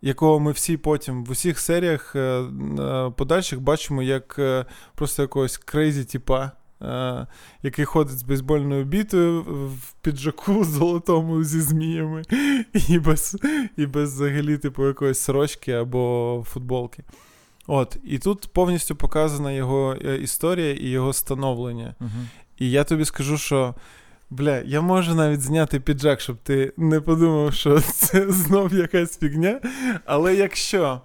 [0.02, 2.44] Якого ми всі потім в усіх серіях е,
[3.18, 4.66] подальших бачимо як е,
[4.96, 6.52] просто якогось крейзі типа, е,
[7.64, 12.22] який ходить з бейсбольною бітою в піджаку золотому зі зміями,
[12.90, 13.38] і без
[13.78, 17.04] і без взагалі типу якоїсь сорочки або футболки.
[17.68, 21.96] От, І тут повністю показана його е, історія і його становлення.
[22.02, 22.10] Угу.
[22.58, 23.76] І я тобі скажу, що.
[24.30, 29.62] Бля, я можу навіть зняти піджак, щоб ти не подумав, що це знов якась фігня.
[30.06, 31.02] Але якщо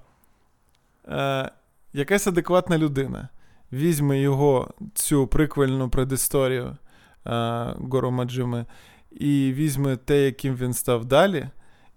[1.08, 1.50] е,
[1.92, 3.28] якась адекватна людина
[3.72, 6.76] візьме його цю приквельну предісторію
[7.26, 8.66] е, Гору Маджими
[9.10, 11.48] і візьме те, яким він став далі,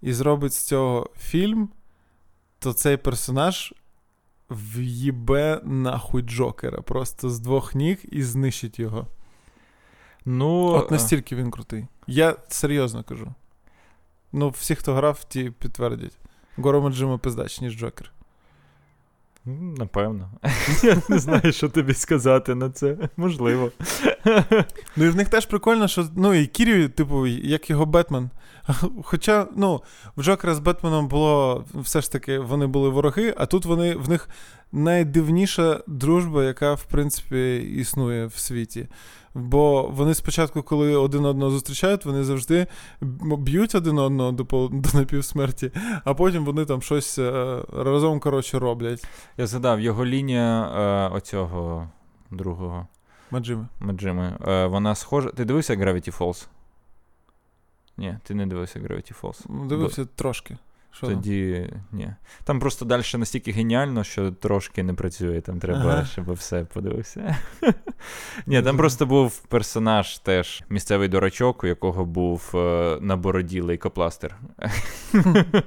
[0.02, 1.68] і зробить з цього фільм,
[2.58, 3.74] то цей персонаж
[4.50, 9.06] в'їбе нахуй Джокера просто з двох ніг і знищить його.
[10.24, 11.86] Ну, От настільки він крутий.
[12.06, 13.34] Я серйозно кажу.
[14.32, 16.18] Ну, всі, хто грав, ті підтвердять.
[16.56, 18.12] Горома Джима пиздач, ніж Джокер.
[19.46, 20.30] Напевно.
[20.82, 22.96] Я не знаю, що тобі сказати на це.
[23.16, 23.70] Можливо.
[24.96, 28.30] Ну і в них теж прикольно, що ну, і Кірію, типу, як його Бетмен.
[29.02, 29.82] Хоча, ну,
[30.16, 34.08] в Джокера з Бетменом було все ж таки, вони були вороги, а тут вони в
[34.08, 34.28] них
[34.72, 38.88] найдивніша дружба, яка, в принципі, існує в світі.
[39.34, 42.66] Бо вони спочатку, коли один одного зустрічають, вони завжди
[43.00, 45.70] б'ють один одного до до напівсмерті,
[46.04, 49.06] а потім вони там щось е, разом коротше роблять.
[49.36, 51.88] Я згадав, його лінія е, оцього
[52.30, 52.86] другого
[53.30, 53.66] Маджими.
[53.80, 54.38] Маджими.
[54.46, 55.28] Е, вона схожа.
[55.28, 56.46] Ти дивився Gravity Falls?
[57.96, 59.66] Ні, ти не дивився Gravity Falls.
[59.66, 60.08] Дивився Бо...
[60.14, 60.56] трошки.
[60.96, 62.14] Що Тоді ні.
[62.44, 65.40] Там просто далі настільки геніально, що трошки не працює.
[65.40, 66.04] Там треба, ага.
[66.04, 67.36] щоб все подивився.
[68.46, 74.36] Ні, там просто був персонаж теж місцевий дурачок, у якого був е, на бороді лейкопластир.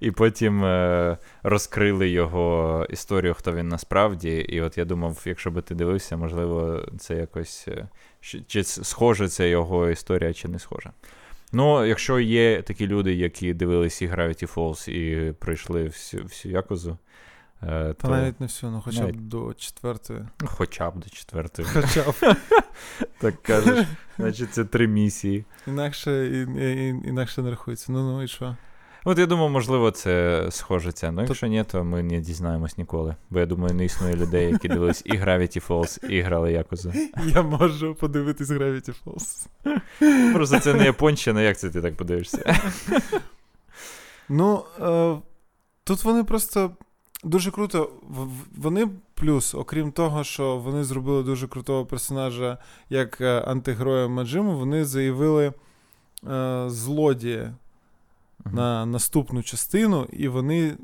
[0.00, 4.36] І потім е, розкрили його історію, хто він насправді.
[4.36, 7.68] І от я думав, якщо би ти дивився, можливо, це якось.
[7.68, 7.88] Е,
[8.46, 10.92] чи схоже це його історія, чи не схожа.
[11.52, 16.98] Ну, якщо є такі люди, які дивилися і Gravity Falls і пройшли всю всю якозу.
[17.62, 18.08] Е, Та то...
[18.08, 19.16] навіть не всю, ну хоча навіть...
[19.16, 20.20] б до четвертої.
[20.40, 21.68] Ну, хоча б до четвертої.
[21.72, 22.36] Хоча б.
[23.18, 23.86] Так кажеш,
[24.18, 25.44] значить це три місії.
[25.66, 27.92] Інакше і, і, інакше не рахується.
[27.92, 28.56] Ну ну і що?
[29.08, 31.10] От я думаю, можливо, це схоже це.
[31.10, 33.16] Ну, якщо ні, то ми не дізнаємось ніколи.
[33.30, 36.92] Бо я думаю, не існує людей, які дивились і Gravity Falls, і грали Якузу.
[37.26, 39.46] Я можу подивитись Gravity Falls.
[40.32, 42.60] Просто це не японщина, як це ти так подивишся?
[44.30, 45.16] Ну, е,
[45.84, 46.70] тут вони просто
[47.24, 47.90] дуже круто.
[48.56, 52.58] Вони плюс, окрім того, що вони зробили дуже крутого персонажа
[52.90, 55.52] як е, антигероя Маджиму, вони заявили
[56.30, 57.54] е, злодія.
[58.52, 60.76] На наступну частину, і вони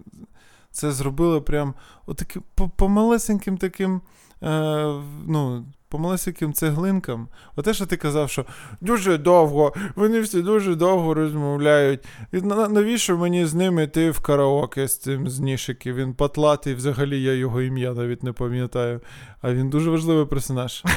[0.71, 1.75] це зробили прям
[2.07, 4.01] отаким по, по малесеньким таким.
[4.43, 7.29] Е, ну, по малесеньким цеглинкам.
[7.57, 8.45] Оте, що ти казав, що
[8.81, 12.01] дуже довго, вони всі дуже довго розмовляють.
[12.33, 15.93] І навіщо мені з ними йти в караоке з цим з Нішики?
[15.93, 19.01] Він патлатий, взагалі я його ім'я навіть не пам'ятаю.
[19.43, 20.83] А він дуже важливий персонаж.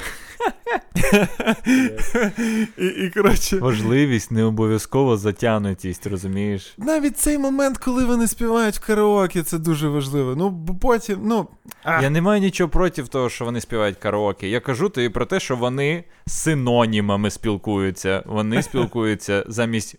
[2.78, 3.58] і, і, коротше...
[3.58, 6.74] Важливість, не обов'язково затянутість, розумієш?
[6.78, 10.36] Навіть цей момент, коли вони співають в караоке, це дуже важливо.
[10.36, 11.48] Ну, потім, ну.
[11.84, 12.02] А.
[12.02, 14.50] Я не маю нічого проти того, що вони співають караоке.
[14.50, 18.24] Я кажу тобі про те, що вони синонімами спілкуються.
[18.26, 19.96] Вони спілкуються замість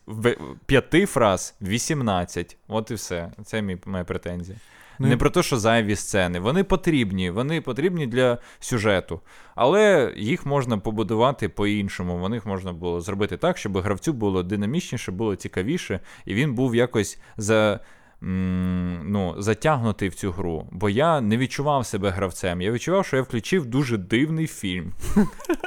[0.67, 2.57] п'яти фраз 18.
[2.69, 3.33] От і все.
[3.45, 4.59] Це мій, моя претензія.
[4.99, 6.41] Не про те, що зайві сцени.
[6.41, 9.21] Вони потрібні, вони потрібні для сюжету.
[9.55, 12.19] Але їх можна побудувати по-іншому.
[12.19, 17.19] Вони можна було зробити так, щоб гравцю було динамічніше, було цікавіше, і він був якось
[17.37, 17.81] за.
[18.21, 22.61] Ну, затягнутий в цю гру, бо я не відчував себе гравцем.
[22.61, 24.93] Я відчував, що я включив дуже дивний фільм,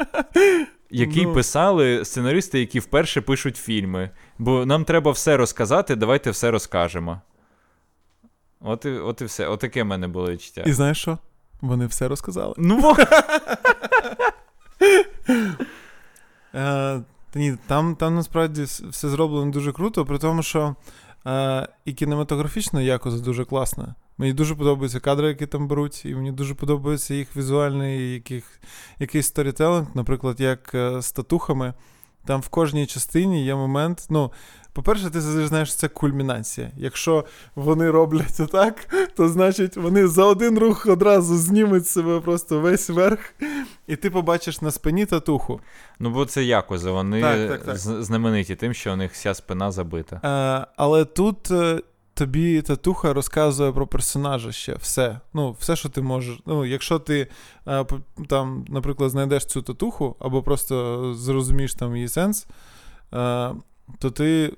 [0.89, 1.33] який ну...
[1.33, 4.09] писали сценаристи, які вперше пишуть фільми.
[4.37, 7.21] Бо нам треба все розказати, давайте все розкажемо.
[8.61, 9.47] От і от і все.
[9.47, 10.63] Отаке в мене було відчуття.
[10.65, 11.17] І знаєш що?
[11.61, 12.53] Вони все розказали.
[12.57, 12.95] Ну.
[16.55, 17.01] е,
[17.35, 20.75] ні, Там там насправді все зроблено дуже круто, при тому, що
[21.27, 23.95] е, і кінематографічно якось дуже класна.
[24.17, 28.61] Мені дуже подобаються кадри, які там беруть, і мені дуже подобається їх візуальний яких,
[28.99, 31.73] якийсь сторітелинг, наприклад, як е, з татухами.
[32.25, 34.05] Там в кожній частині є момент.
[34.09, 34.31] ну,
[34.73, 36.71] по-перше, ти завжди знаєш, що це кульмінація.
[36.77, 38.75] Якщо вони роблять отак,
[39.15, 43.33] то значить вони за один рух одразу знімуть себе просто весь верх,
[43.87, 45.61] і ти побачиш на спині татуху.
[45.99, 47.77] Ну, бо це якось, вони так, так, так.
[47.77, 50.19] знамениті тим, що у них вся спина забита.
[50.23, 51.51] А, е, але тут.
[51.51, 51.81] Е,
[52.13, 55.19] тобі татуха розказує про персонажа ще все.
[55.33, 56.39] Ну, все, що ти можеш.
[56.45, 57.27] Ну, Якщо ти
[57.67, 57.85] е,
[58.27, 62.47] там, наприклад, знайдеш цю татуху, або просто зрозумієш там її сенс,
[63.99, 64.53] то ти.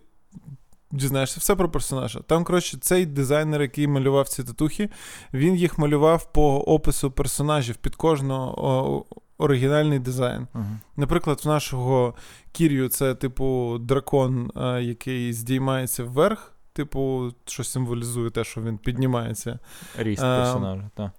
[0.95, 2.19] Дізнаєшся все про персонажа.
[2.19, 4.89] Там, коротше, цей дизайнер, який малював ці татухи,
[5.34, 9.05] він їх малював по опису персонажів під кожного
[9.38, 10.47] оригінальний дизайн.
[10.53, 10.77] Uh-huh.
[10.97, 12.13] Наприклад, в нашого
[12.51, 19.59] Кір'ю це, типу, дракон, який здіймається вверх, типу, що символізує те, що він піднімається.
[19.97, 21.11] Ріст персонажа, так.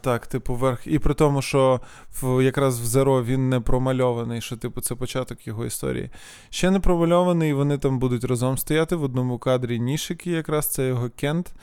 [0.00, 0.86] Так, типу, вверх.
[0.86, 1.80] І при тому, що
[2.22, 6.10] в, якраз в Зеро він не промальований, що, типу, це початок його історії.
[6.50, 10.86] Ще не промальований, і вони там будуть разом стояти в одному кадрі Нішики, якраз це
[10.86, 11.54] його Кент.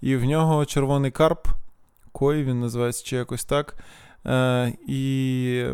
[0.00, 1.48] І в нього червоний карп,
[2.12, 3.76] Кой він називається чи якось так.
[4.26, 5.64] Е, І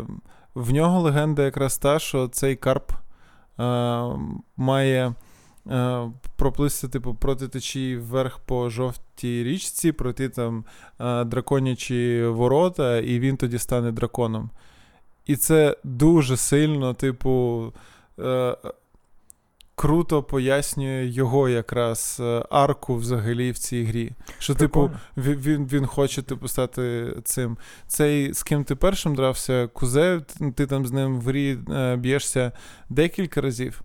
[0.55, 4.03] в нього легенда якраз та, що цей карп е,
[4.57, 5.13] має е,
[6.35, 10.65] проплисти, типу, проти течії вверх по жовтій річці, пройти там
[10.99, 14.49] е, драконячі ворота, і він тоді стане драконом.
[15.25, 17.73] І це дуже сильно, типу,
[18.19, 18.57] е,
[19.75, 24.11] круто пояснює його якраз е, арку взагалі в цій грі.
[24.39, 27.57] Що, типу, він він, він хоче типу, стати цим.
[27.87, 30.21] Цей, з ким ти першим дрався, кузе,
[30.55, 32.51] ти там з ним в грі е, б'єшся
[32.89, 33.81] декілька разів.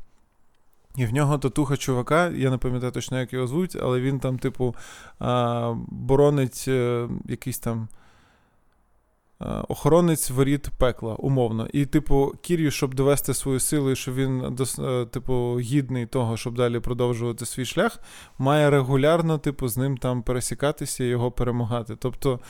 [0.97, 4.39] І в нього татуха чувака, я не пам'ятаю точно, як його звуть, але він там,
[4.39, 4.75] типу,
[5.89, 7.89] боронить а, якийсь там
[9.69, 11.69] охоронець воріт пекла, умовно.
[11.73, 14.57] І, типу, Кір'ю, щоб довести свою силу, і щоб він,
[15.11, 17.99] типу, гідний того, щоб далі продовжувати свій шлях,
[18.39, 21.97] має регулярно, типу, з ним там пересікатися і його перемагати.
[21.97, 22.41] Тобто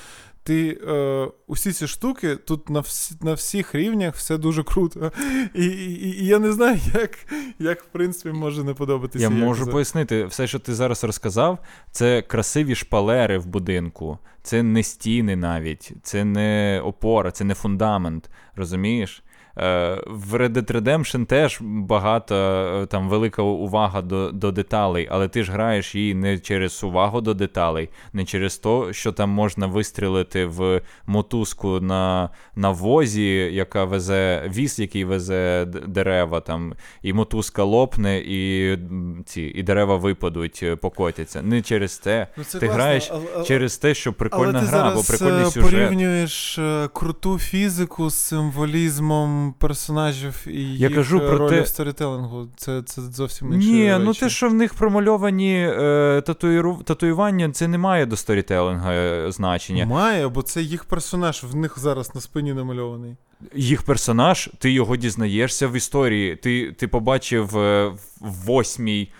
[0.42, 5.12] ти е, усі ці штуки тут на всі, на всіх рівнях все дуже круто.
[5.54, 7.18] І і, і я не знаю, як,
[7.58, 9.24] як в принципі, може не подобатися.
[9.24, 9.70] Я можу це.
[9.70, 11.58] пояснити, все, що ти зараз розказав,
[11.90, 18.30] це красиві шпалери в будинку, це не стіни навіть, це не опора, це не фундамент.
[18.56, 19.22] Розумієш?
[19.60, 25.28] Е, в Red Dead Redemption теж багато е, там велика увага до до деталей, але
[25.28, 29.66] ти ж граєш її не через увагу до деталей, не через те, що там можна
[29.66, 37.64] вистрілити в мотузку на на возі, яка везе віз, який везе дерева, там, і мотузка
[37.64, 38.78] лопне, і
[39.26, 41.42] ці, і дерева випадуть, е, покотяться.
[41.42, 42.26] Не через те.
[42.36, 45.70] Ну, це ти класно, граєш але, через те, що прикольна але гра, або прикольний сюжет.
[45.70, 46.58] Ти порівнюєш
[46.92, 51.60] круту фізику з символізмом персонажів і їх кажу про ролі те...
[51.60, 52.48] в сторітелингу.
[52.56, 53.68] Це це зовсім інше.
[53.68, 54.04] Ні, речі.
[54.04, 56.80] ну те, що в них промальовані е, татуїру...
[56.84, 59.86] татуювання, це не має до сторітелинга е, значення.
[59.86, 63.16] Має, бо це їх персонаж, в них зараз на спині намальований.
[63.54, 66.36] Їх персонаж, ти його дізнаєшся в історії.
[66.36, 67.88] Ти ти побачив е,
[68.20, 69.12] в восьмій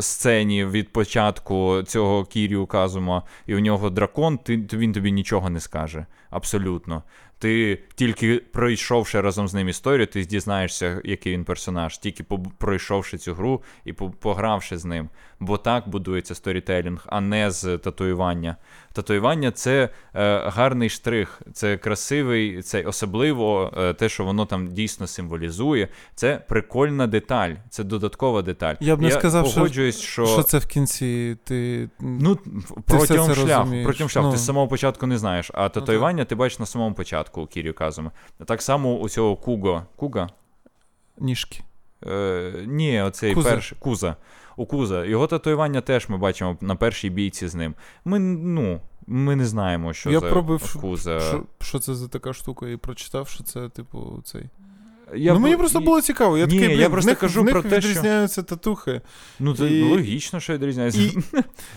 [0.00, 5.60] сцені від початку цього Кірію Казума, і у нього дракон, ти, він тобі нічого не
[5.60, 6.06] скаже.
[6.30, 7.02] Абсолютно.
[7.38, 12.24] Ти тільки пройшовши разом з ним історію, ти дізнаєшся, який він персонаж, тільки
[12.58, 15.08] пройшовши цю гру і погравши з ним.
[15.40, 18.56] Бо так будується сторітелінг, а не з татуювання.
[18.92, 25.06] Татуювання це е, гарний штрих, це красивий, це особливо е, те, що воно там дійсно
[25.06, 25.88] символізує.
[26.14, 28.74] Це прикольна деталь, це додаткова деталь.
[28.80, 31.36] Я б не Я сказав, що, що що це в кінці.
[31.44, 32.38] Ти ну
[32.86, 34.26] протягом шляху, протягом шляху.
[34.26, 34.32] Ну.
[34.32, 37.46] Ти з самого початку не знаєш, а татуювання ну, ти бачиш на самому початку у
[37.46, 38.10] Кірію Казуми.
[38.46, 39.82] Так само у цього Куго.
[39.96, 40.28] Куга?
[41.18, 41.60] Ніжки.
[42.06, 44.16] Е, Ні, оцей перший Куза
[44.56, 45.04] у Куза.
[45.04, 47.74] Його татуювання теж ми бачимо на першій бійці з ним.
[48.04, 51.20] Ми ну, ми не знаємо, що Я за пробив, Куза.
[51.20, 54.42] Що, що це за така штука, і прочитав, що це, типу, цей.
[55.14, 56.38] Я ну, Мені просто було цікаво.
[56.38, 58.42] Я Ні, такий, блін, я просто в них, кажу в них про те, відрізняються що...
[58.42, 59.00] татухи.
[59.40, 59.82] Ну, це і...
[59.82, 61.00] логічно, що відрізняються.
[61.00, 61.16] І...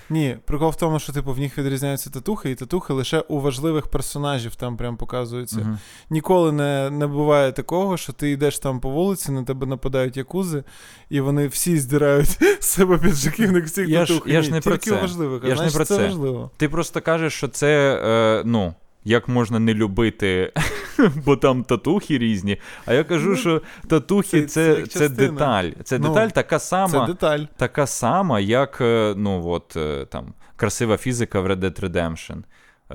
[0.09, 3.87] Ні, прикол в тому, що типу, в них відрізняються татухи, і татухи лише у важливих
[3.87, 5.57] персонажів там прям показуються.
[5.57, 5.77] Uh-huh.
[6.09, 10.63] Ніколи не не буває такого, що ти йдеш там по вулиці, на тебе нападають якузи,
[11.09, 14.27] і вони всі здирають з себе піджаки в всіх я татух.
[14.27, 14.91] Я ж не про це.
[14.91, 16.51] важливих, я а, ж не про це це важливо.
[16.57, 18.73] Ти просто кажеш, що це, е, ну
[19.03, 20.53] як можна не любити,
[21.25, 22.57] бо там татухи різні.
[22.85, 25.69] А я кажу, ну, що татухи це це, це деталь.
[25.83, 27.39] Це ну, деталь така сама, це деталь.
[27.57, 32.37] така сама, як е, ну, от, е, там, красива фізика в Red Dead Redemption.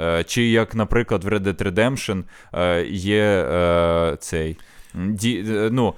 [0.00, 2.24] Е, чи як, наприклад, в Red Dead Redemption
[2.90, 4.56] є цей.
[4.94, 5.94] Ді, ну,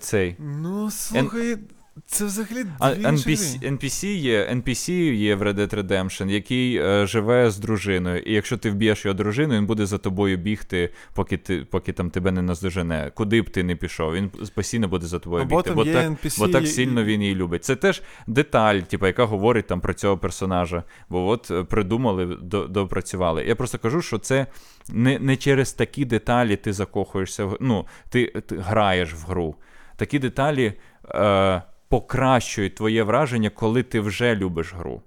[0.00, 0.36] цей.
[0.38, 1.58] Ну, слухай.
[2.06, 3.72] Це взагалі дві NPC.
[3.72, 8.22] NPC є NPC є в Red Dead Redemption, який е, живе з дружиною.
[8.22, 12.10] І якщо ти вб'єш його дружину, він буде за тобою бігти, поки ти поки там
[12.10, 13.10] тебе не наздожене.
[13.14, 15.70] Куди б ти не пішов, він постійно буде за тобою Або бігти.
[15.70, 17.64] Бо так, NPC, бо так і- сильно він її любить.
[17.64, 20.82] Це теж деталь, типу, яка говорить там про цього персонажа.
[21.08, 23.44] Бо от е, придумали, до, допрацювали.
[23.44, 24.46] Я просто кажу, що це
[24.88, 29.56] не, не через такі деталі ти закохуєшся в ну, ти, ти граєш в гру.
[29.96, 30.72] Такі деталі
[31.14, 35.02] е, покращують твоє враження, коли ти вже любиш гру.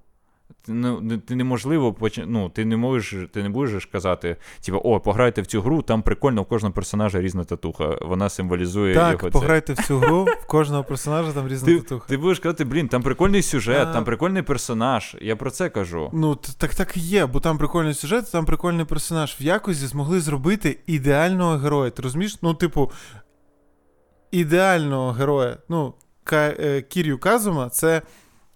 [0.65, 4.77] Ти, ну, не- ти неможливо поч- ну, ти не можеш, ти не будеш казати, типу,
[4.83, 7.97] о, пограйте в цю гру, там прикольно, у кожного персонажа різна татуха.
[8.01, 9.29] Вона символізує Так, його це.
[9.29, 12.07] пограйте в цю гру, в кожного персонажа там різна Ти, татуха.
[12.07, 13.93] ти будеш казати, блін, там прикольний сюжет, А.
[13.93, 15.15] там прикольний персонаж.
[15.21, 16.09] Я про це кажу.
[16.13, 19.37] Ну, так так і є, бо там прикольний сюжет, там прикольний персонаж.
[19.39, 21.91] В якості змогли зробити ідеального героя.
[21.91, 22.37] Ти розумієш?
[22.41, 22.91] Ну, типу,
[24.31, 25.57] ідеального героя.
[25.69, 25.93] Ну,
[26.89, 28.01] Кір'ю Казума це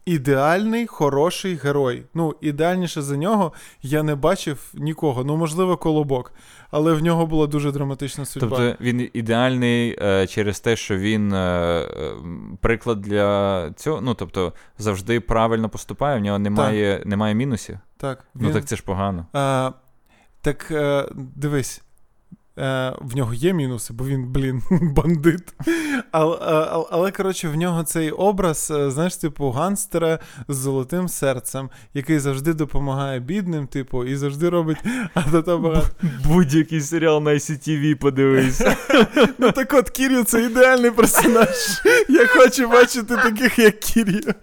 [0.07, 2.03] ідеальний хороший герой.
[2.13, 5.23] Ну, ідеальніше за нього я не бачив нікого.
[5.23, 6.33] Ну, можливо, колобок.
[6.71, 8.57] Але в нього була дуже драматична судьба.
[8.57, 12.13] Тобто він ідеальний е, через те, що він е, е,
[12.61, 14.01] приклад для цього.
[14.01, 17.79] Ну, тобто, завжди правильно поступає, в нього немає, немає мінусів.
[17.97, 19.25] так, Ну так це ж погано.
[19.33, 19.71] А,
[20.41, 21.81] так е, дивись.
[22.57, 25.53] Е, в нього є мінуси, бо він, блін, бандит.
[26.11, 31.69] Але, але, але коротше, в нього цей образ, е, знаєш, типу, ганстера з золотим серцем,
[31.93, 34.77] який завжди допомагає бідним, типу, і завжди робить.
[35.13, 35.83] А до
[36.25, 38.61] Будь-який серіал на ICTV подивись.
[39.37, 41.47] Ну так от Кір'ю це ідеальний персонаж.
[42.09, 44.21] Я хочу бачити таких, як Кір'ю.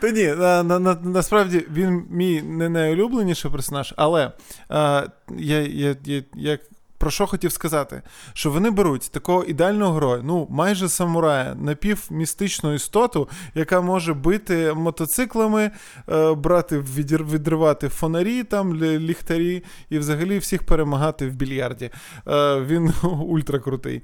[0.00, 4.32] Та ні, на, на, на, насправді він мій не найулюбленіший персонаж, але
[4.68, 5.06] а,
[5.38, 6.58] я, я, я, я
[7.04, 8.02] про що хотів сказати?
[8.32, 15.70] Що вони беруть такого ідеального героя, ну майже самурая, напівмістичну істоту, яка може бити мотоциклами,
[16.08, 21.90] е, брати, відривати фонарі, там, ліхтарі і взагалі всіх перемагати в більярді.
[22.28, 22.92] Е, він
[23.28, 24.02] ультракрутий.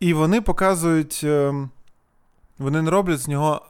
[0.00, 1.20] І вони показують.
[1.24, 1.54] е,
[2.58, 3.62] Вони не роблять з нього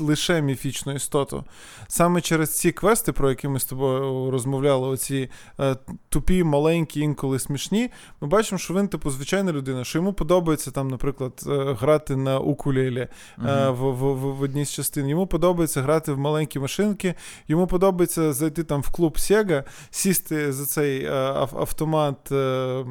[0.00, 1.44] лише міфічну істоту.
[1.88, 5.30] Саме через ці квести, про які ми з тобою розмовляли, оці
[5.60, 5.76] е,
[6.08, 10.88] тупі, маленькі, інколи смішні, ми бачимо, що він, типу, звичайна людина, що йому подобається там,
[10.88, 15.08] наприклад, е, грати на укулелі е, в, в, в, в одній з частин.
[15.08, 17.14] Йому подобається грати в маленькі машинки,
[17.48, 21.12] йому подобається зайти там в клуб Sega, сісти за цей е,
[21.52, 22.32] автомат.
[22.32, 22.84] Е,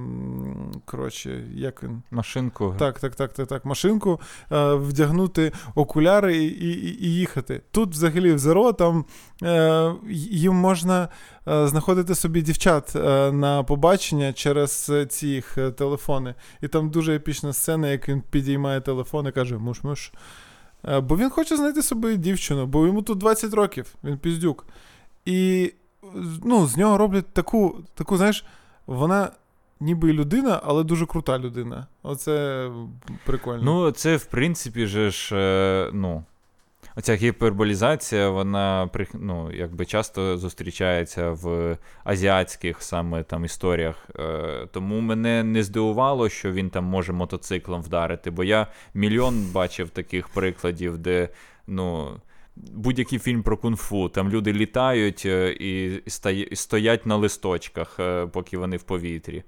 [0.85, 2.01] коротше, як він?
[2.11, 2.75] Машинку.
[2.79, 3.65] Так, так, так, так, так.
[3.65, 4.19] Машинку,
[4.51, 7.61] е, вдягнути окуляри і, і, і їхати.
[7.71, 9.05] Тут взагалі в Zero там
[9.43, 9.93] е,
[10.31, 11.07] їм можна
[11.47, 16.35] е, знаходити собі дівчат е, на побачення через ці їх е, телефони.
[16.61, 20.11] І там дуже епічна сцена, як він підіймає телефон і каже: муш-муш.
[20.87, 24.65] Е, бо він хоче знайти собі дівчину, бо йому тут 20 років, він піздюк.
[25.25, 25.73] І
[26.43, 28.45] ну, з нього роблять таку, таку, знаєш,
[28.87, 29.31] вона
[29.79, 31.87] ніби людина, але дуже крута людина.
[32.03, 32.69] Оце
[33.25, 33.63] прикольно.
[33.63, 36.23] Ну, це, в принципі, же ж, ну.
[36.95, 44.09] Оця гіперболізація, вона ну, якби часто зустрічається в азіатських саме там історіях.
[44.19, 49.89] Е, тому мене не здивувало, що він там може мотоциклом вдарити, бо я мільйон бачив
[49.89, 51.29] таких прикладів, де
[51.67, 52.09] ну,
[52.55, 56.01] будь-який фільм про кунг-фу, там люди літають е, і,
[56.55, 59.43] стоять на листочках, е, поки вони в повітрі.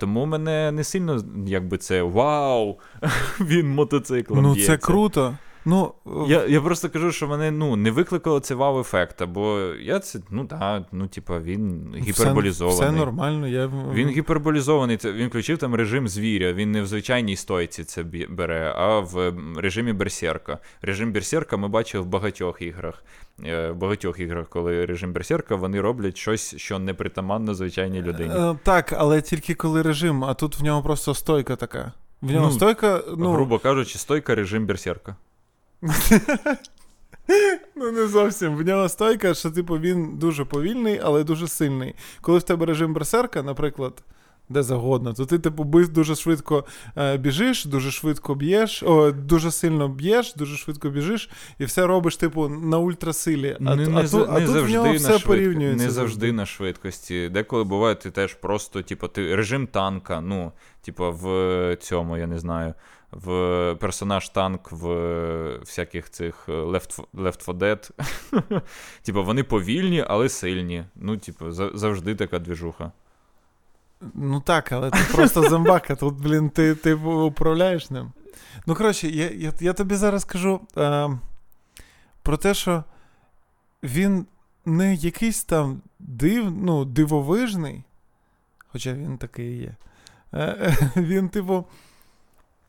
[0.00, 2.78] Тому мене не сильно якби це вау!
[3.40, 4.42] Він мотоциклом.
[4.42, 4.72] ну б'ється.
[4.72, 5.38] це круто.
[5.64, 5.92] Ну,
[6.28, 10.44] Я, я просто кажу, що мене ну, не викликало це вау-ефекта, бо я це, ну
[10.44, 12.80] так, ну, типа, він гіперболізований.
[12.80, 13.48] Все, все нормально.
[13.48, 13.66] Я...
[13.92, 14.96] Він гіперболізований.
[14.96, 16.52] Це він включив там режим звіря.
[16.52, 20.58] Він не в звичайній стойці це бере, а в режимі берсерка.
[20.82, 23.04] Режим берсерка ми бачили в багатьох іграх.
[23.44, 28.34] Е, В багатьох іграх, коли режим берсерка, вони роблять щось, що не притаманно звичайній людині.
[28.34, 31.92] Е, так, але тільки коли режим, а тут в нього просто стойка така.
[32.22, 35.16] В нього Ну, стойка, ну, Грубо кажучи, стойка режим берсерка.
[37.76, 38.56] ну не зовсім.
[38.56, 41.94] В нього стойка, що типу він дуже повільний, але дуже сильний.
[42.20, 44.02] Коли в тебе режим берсерка, наприклад.
[44.48, 46.64] Де загодно, то ти, типу, дуже швидко
[46.98, 52.16] е, біжиш, дуже швидко б'єш, о, дуже сильно б'єш, дуже швидко біжиш, і все робиш,
[52.16, 53.56] типу, на ультрасилі.
[53.60, 55.26] А, не, не, а, за- ту- а не тут завжди в нього на все швидко-
[55.26, 55.84] порівнюється.
[55.84, 57.28] Не завжди на швидкості.
[57.28, 60.20] Деколи буває, ти теж просто, типу, ти режим танка.
[60.20, 60.52] Ну,
[60.82, 62.74] типу, в цьому, я не знаю,
[63.12, 64.86] в персонаж танк в
[65.58, 67.90] всяких цих Left, Left 4 Dead.
[69.02, 70.84] Типу, вони повільні, але сильні.
[70.94, 72.92] Ну, типу, за- завжди така двіжуха.
[74.14, 78.12] Ну так, але ти просто зомбака, тут, блін, ти, ти управляєш ним.
[78.66, 81.10] Ну, коротше, я я, я тобі зараз кажу е,
[82.22, 82.84] про те, що
[83.82, 84.26] він
[84.64, 87.84] не якийсь там див, ну, дивовижний,
[88.68, 89.76] хоча він такий є.
[90.34, 91.64] Е, Він, типу,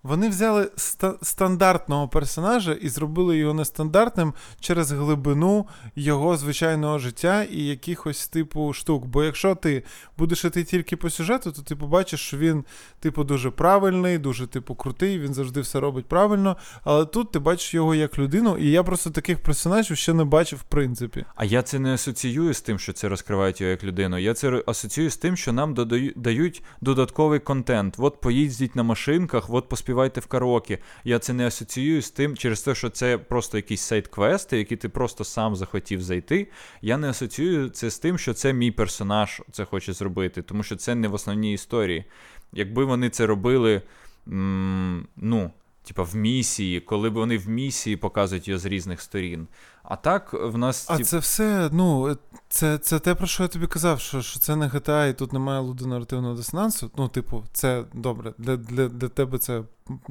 [0.03, 7.61] вони взяли ста- стандартного персонажа і зробили його нестандартним через глибину його звичайного життя і
[7.61, 9.05] якихось типу штук.
[9.05, 9.83] Бо якщо ти
[10.17, 12.65] будеш іти тільки по сюжету, то ти побачиш, що він,
[12.99, 16.57] типу, дуже правильний, дуже, типу, крутий, він завжди все робить правильно.
[16.83, 20.59] Але тут ти бачиш його як людину, і я просто таких персонажів ще не бачив,
[20.59, 21.25] в принципі.
[21.35, 24.17] А я це не асоціюю з тим, що це розкривають його як людину.
[24.17, 27.95] Я це асоціюю з тим, що нам додаю, дають додатковий контент.
[27.97, 30.77] От поїздіть на машинках, от поспівайте в караоке.
[31.03, 34.89] Я це не асоціюю з тим, через те, що це просто якісь сайт-квести, які ти
[34.89, 36.47] просто сам захотів зайти.
[36.81, 40.75] Я не асоціюю це з тим, що це мій персонаж це хоче зробити, тому що
[40.75, 42.05] це не в основній історії.
[42.53, 43.81] Якби вони це робили,
[44.27, 45.51] м- ну.
[45.85, 49.47] Типа в місії, коли б вони в місії показують його з різних сторін.
[49.83, 50.85] А так в нас.
[50.89, 51.05] А тип...
[51.05, 52.17] це все, ну,
[52.49, 55.33] це це те, про що я тобі казав, що що це не GTA, і тут
[55.33, 56.91] немає лудонарративного дисонансу.
[56.97, 58.33] Ну, типу, це добре.
[58.37, 59.63] Для для, для тебе це,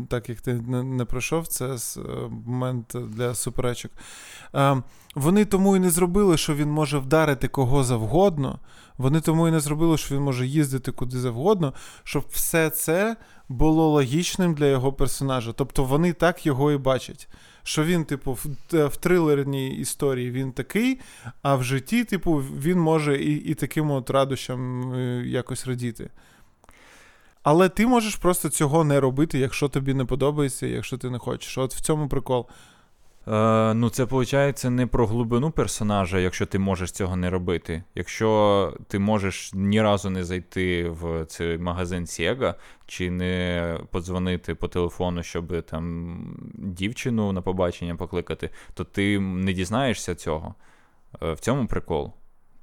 [0.09, 1.77] так як ти не, не пройшов, це
[2.47, 3.93] момент для суперечок.
[4.53, 4.77] А,
[5.15, 8.59] Вони тому і не зробили, що він може вдарити кого завгодно.
[8.99, 11.75] Вони тому і не зробили, що він може їздити куди завгодно,
[12.05, 13.17] щоб все це
[13.49, 15.53] було логічним для його персонажа.
[15.53, 17.29] Тобто вони так його і бачать.
[17.65, 18.47] Що він, типу, в,
[18.87, 21.01] в трилерній історії він такий,
[21.43, 26.11] а в житті, типу, він може і і таким от радощам е, якось радіти.
[27.43, 31.59] Але ти можеш просто цього не робити, якщо тобі не подобається, якщо ти не хочеш.
[31.59, 32.47] От в цьому прикол.
[33.29, 37.83] Е, Ну, це виходить не про глибину персонажа, якщо ти можеш цього не робити.
[37.95, 42.55] Якщо ти можеш ні разу не зайти в цей магазин Sega,
[42.87, 46.17] чи не подзвонити по телефону, щоб там
[46.55, 50.55] дівчину на побачення покликати, то ти не дізнаєшся цього.
[51.23, 52.13] Е, в цьому прикол.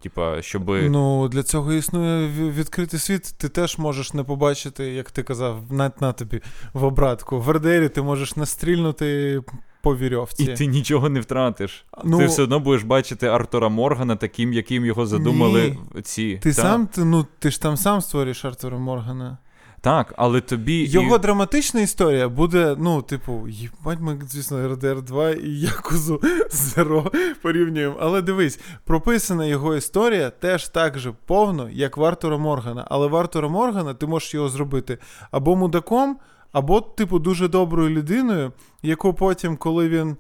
[0.02, 0.90] Типа, щоби...
[0.90, 3.34] Ну, для цього існує відкритий світ.
[3.38, 6.42] Ти теж можеш не побачити, як ти казав, на, на тобі
[6.74, 7.40] в обратку.
[7.40, 9.42] В РДРі ти можеш не стрільнути
[9.82, 10.44] по вірьовці.
[10.44, 11.86] І ти нічого не втратиш.
[12.04, 16.02] Ну, ти все одно будеш бачити Артура Моргана таким, яким його задумали ні.
[16.02, 16.40] ці.
[16.44, 16.62] Ти та?
[16.62, 19.38] сам ти, ну, ти ж там сам створюєш Артура Моргана.
[19.82, 20.86] Так, але тобі.
[20.86, 21.20] Його і...
[21.20, 27.12] драматична історія буде, ну, типу, їбать, ми, звісно, РДР 2 і Якузу Зеро
[27.42, 27.96] порівнюємо.
[28.00, 32.88] Але дивись, прописана його історія теж так же повно, як в Артура Моргана.
[32.90, 34.98] Але в Артура Моргана ти можеш його зробити
[35.32, 36.18] або мудаком,
[36.52, 38.52] або, типу, дуже доброю людиною,
[38.82, 40.18] яку потім, коли він.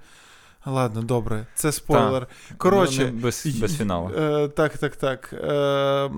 [0.65, 2.27] Ладно, добре, це спойлер.
[2.49, 2.55] Та.
[2.55, 4.11] Коротше, ну, без без фіналу.
[4.17, 5.33] Е, Так, так, так.
[5.33, 6.09] Е,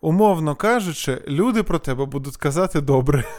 [0.00, 3.24] Умовно кажучи, люди про тебе будуть казати добре.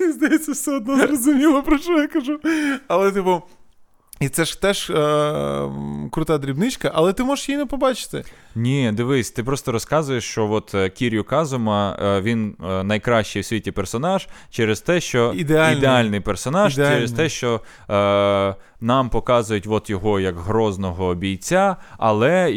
[0.00, 2.40] Мені здається, все одно зрозуміло, про що я кажу.
[2.88, 3.42] Але, типу,
[4.20, 5.68] і це ж теж е-
[6.10, 8.24] крута дрібничка, але ти можеш її не побачити.
[8.54, 13.44] Ні, дивись, ти просто розказуєш, що от е, Кірю Казума е, він е, найкращий в
[13.44, 16.96] світі персонаж через те, що ідеальний, ідеальний персонаж, ідеальний.
[16.96, 22.52] через те, що е, нам показують от його як грозного бійця, але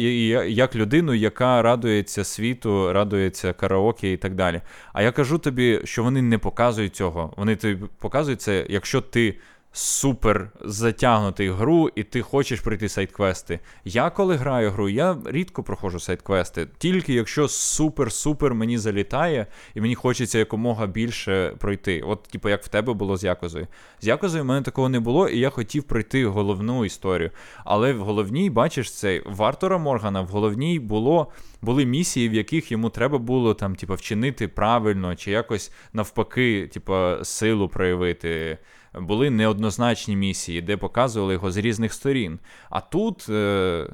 [0.48, 4.60] як людину, яка радується світу, радується караоке і так далі.
[4.92, 7.32] А я кажу тобі, що вони не показують цього.
[7.36, 9.34] Вони тобі показують це, якщо ти
[9.72, 13.60] супер затягнутий гру, і ти хочеш пройти сайт-квести.
[13.84, 19.94] Я коли граю гру, я рідко проходжу сайт-квести, тільки якщо супер-супер мені залітає, і мені
[19.94, 22.00] хочеться якомога більше пройти.
[22.00, 23.66] От, типу, як в тебе було з Якозою.
[24.00, 27.30] З Якозою в мене такого не було, і я хотів пройти головну історію.
[27.64, 31.32] Але в головній, бачиш, це в Артура Моргана в головній було.
[31.62, 36.94] Були місії, в яких йому треба було там, типу, вчинити правильно, чи якось навпаки, типу,
[37.22, 38.58] силу проявити
[38.94, 42.38] були неоднозначні місії, де показували його з різних сторін.
[42.70, 43.28] А тут.
[43.28, 43.86] Е-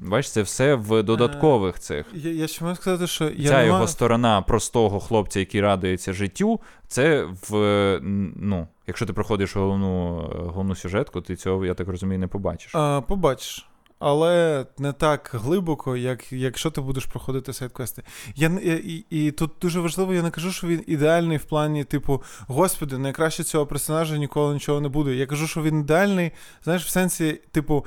[0.00, 2.06] Бачиш, це все в додаткових цих.
[2.14, 6.12] Я я ще можу сказати, що я ця його його сторона простого хлопця, який радується
[6.12, 7.98] життю, це в.
[8.36, 10.16] ну, Якщо ти проходиш головну
[10.46, 12.74] головну сюжетку, ти цього, я так розумію, не побачиш.
[12.74, 13.66] А, Побачиш
[14.06, 18.02] але не так глибоко, як якщо ти будеш проходити сайт-квести.
[18.36, 22.22] Я, І і тут дуже важливо, я не кажу, що він ідеальний в плані, типу,
[22.46, 25.14] господи, найкраще цього персонажа ніколи нічого не буде.
[25.14, 26.32] Я кажу, що він ідеальний,
[26.64, 27.86] знаєш, в сенсі, типу,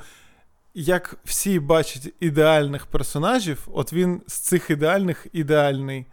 [0.74, 6.06] як всі бачать ідеальних персонажів, от він з цих ідеальних ідеальний.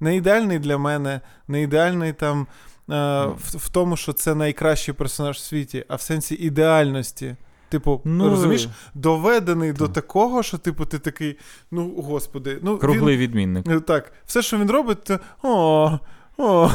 [0.00, 2.46] Не ідеальний для мене, не ідеальний там.
[2.88, 7.36] В, в тому, що це найкращий персонаж в світі, а в сенсі ідеальності.
[7.72, 9.78] Типу, ну, розумієш, доведений так.
[9.78, 11.38] до такого, що, типу, ти такий,
[11.70, 12.78] ну, господи, ну.
[12.78, 13.68] Круглий він, відмінник.
[13.68, 15.98] Е, так, все, що він робить, то о,
[16.38, 16.70] О,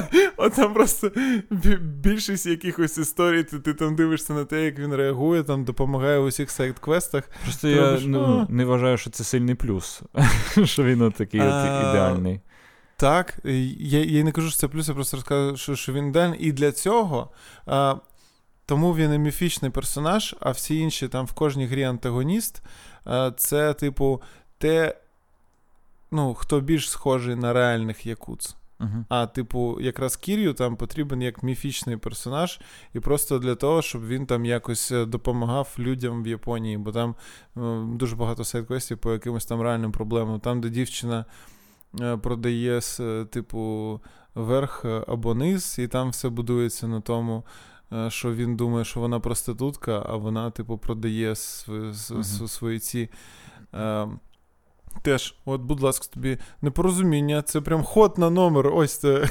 [0.56, 1.10] там просто
[1.80, 6.26] більшість якихось історій, ти, ти там дивишся на те, як він реагує, там допомагає у
[6.26, 7.24] всіх сайт-квестах.
[7.44, 10.02] Просто я робиш, ну, не вважаю, що це сильний плюс,
[10.64, 12.40] що він от такий от ідеальний.
[12.96, 16.40] Так, я я не кажу, що це плюс, я просто розказую, що, що він ідеальний.
[16.40, 17.30] І для цього.
[17.66, 17.94] А,
[18.70, 22.62] тому він і міфічний персонаж, а всі інші там в кожній грі антагоніст.
[23.36, 24.22] Це, типу,
[24.58, 24.96] те,
[26.10, 28.56] ну, хто більш схожий на реальних якуц.
[28.80, 29.04] Uh-huh.
[29.08, 32.60] А, типу, якраз Кір'ю там потрібен як міфічний персонаж,
[32.94, 37.14] і просто для того, щоб він там якось е, допомагав людям в Японії, бо там
[37.56, 37.60] е,
[37.96, 40.40] дуже багато сайт-квестів по якимось там реальним проблемам.
[40.40, 41.24] Там, де дівчина
[42.00, 44.00] е, продає, е, типу,
[44.34, 47.44] верх е, або низ, і там все будується на тому.
[47.92, 52.48] Е, що він думає, що вона проститутка, а вона, типу, продає свої, uh-huh.
[52.48, 53.08] свої ці
[55.02, 58.66] Теж, от, будь ласка, тобі непорозуміння, це прям ход на номер.
[58.66, 59.28] Ось це.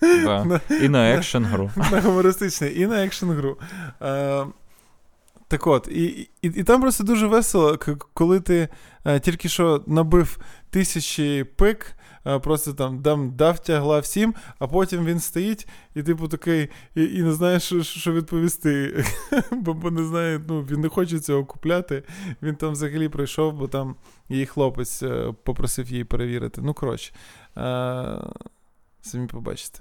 [0.00, 0.60] Да.
[0.82, 1.70] І на екшен гру.
[1.92, 3.58] На гумористичний, і на екшен гру.
[4.02, 4.46] Е,
[5.48, 7.78] так от, і, і і, там просто дуже весело,
[8.14, 8.68] коли ти
[9.04, 10.38] е, тільки що набив
[10.70, 11.96] тисячі пик,
[12.42, 17.22] просто там дам, дав тягла всім, а потім він стоїть і, типу, такий, і і
[17.22, 19.04] не знає, що що відповісти.
[19.50, 22.02] Бо бо не знає, ну, він не хоче цього купляти.
[22.42, 23.96] Він там взагалі прийшов, бо там
[24.28, 26.60] її хлопець е, попросив її перевірити.
[26.64, 27.12] Ну, коротше,
[29.02, 29.80] самі побачите.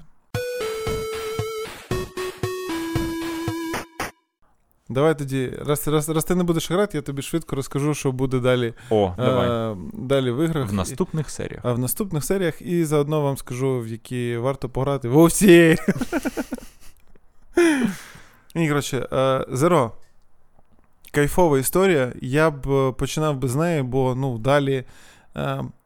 [4.89, 8.39] Давай тоді, раз раз, раз ти не будеш грати, я тобі швидко розкажу, що буде
[8.39, 9.71] далі О, давай.
[9.71, 10.69] Е, далі в іграх.
[10.69, 11.61] В наступних серіях.
[11.63, 15.77] А в наступних серіях, і заодно вам скажу, в які варто пограти в усі.
[18.55, 19.07] І, коротше,
[19.49, 19.91] Зеро.
[21.11, 22.13] Кайфова історія.
[22.21, 24.83] Я б е, починав би з неї, бо ну, далі.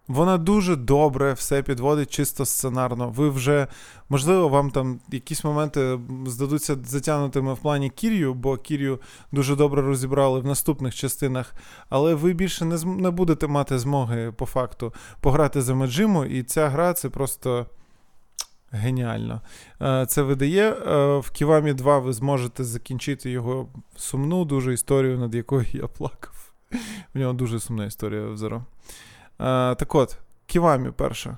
[0.10, 3.10] Вона дуже добре все підводить чисто сценарно.
[3.10, 3.68] Ви вже,
[4.10, 9.00] можливо, вам там якісь моменти здадуться затягнутими в плані Кір'ю, бо Кір'ю
[9.32, 11.54] дуже добре розібрали в наступних частинах,
[11.90, 16.70] але ви більше не не будете мати змоги по факту пограти за Меджиму, і ця
[16.70, 17.66] гра це просто.
[18.72, 19.42] Геніально.
[19.82, 20.72] Е, це видає.
[20.72, 26.52] Е, в Ківамі 2 ви зможете закінчити його сумну дуже історію, над якою я плакав.
[27.14, 28.58] В нього дуже сумна історія в Зеро.
[28.58, 28.64] Е,
[29.76, 31.38] так от, Ківамі перша.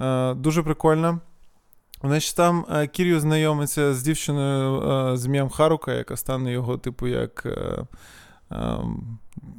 [0.00, 1.18] Е, дуже прикольна.
[2.02, 7.46] Значить, там е, Кір'ю знайомиться з дівчиною з ім'ям Харука, яка стане його, типу, як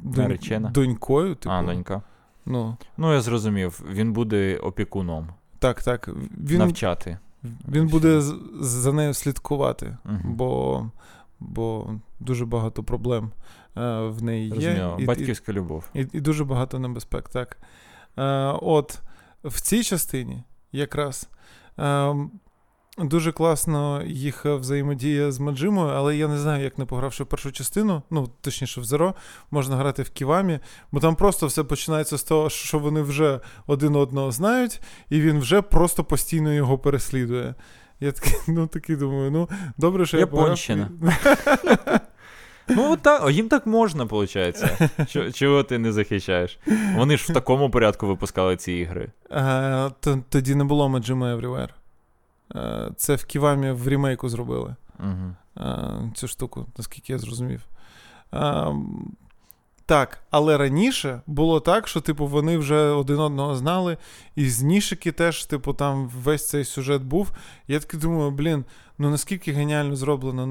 [0.04, 0.40] донь...
[0.72, 1.36] донькою.
[1.36, 1.56] Типу.
[1.56, 2.02] А, донька.
[2.46, 5.28] Ну, ну, я зрозумів, він буде опікуном.
[5.60, 6.10] Так, так.
[6.38, 7.18] Він, Навчати.
[7.68, 8.22] Він буде
[8.60, 10.86] за нею слідкувати, uh бо
[11.40, 13.32] бо дуже багато проблем е,
[13.76, 14.56] в неї є.
[14.56, 14.98] Розуміло.
[15.00, 15.90] І, Батьківська і, любов.
[15.94, 17.30] І і, дуже багато небезпек.
[17.30, 17.58] так.
[18.18, 18.24] Е,
[18.62, 19.00] От
[19.44, 21.30] в цій частині якраз.
[21.80, 22.16] Е,
[22.98, 28.04] Дуже класно їх взаємодія з Маджимою, але я не знаю, як не погравши першу частину,
[28.10, 29.16] ну, точніше, в Зеро,
[29.52, 30.60] можна грати в Ківамі,
[30.92, 35.40] бо там просто все починається з того, що вони вже один одного знають, і він
[35.40, 37.56] вже просто постійно його переслідує.
[38.00, 40.90] Я такий, ну такий думаю, ну добре, що Японщина.
[41.02, 42.00] я пограв.
[42.76, 44.64] Ну, так, їм так можна, виходить.
[45.36, 46.60] Чого ти не захищаєш?
[46.96, 49.12] Вони ж в такому порядку випускали ці ігри.
[49.30, 49.90] А,
[50.30, 51.70] Тоді не було Majima Everywhere.
[52.96, 54.76] Це в Ківамі в ремейку зробили.
[55.00, 55.66] Угу.
[56.16, 57.62] Цю штуку, наскільки я зрозумів.
[59.92, 63.98] Так, але раніше було так, що, типу, вони вже один одного знали,
[64.36, 67.32] і з Нішики теж, типу, там весь цей сюжет був.
[67.68, 68.66] Я таки думаю, блін,
[68.98, 70.46] ну наскільки геніально зроблено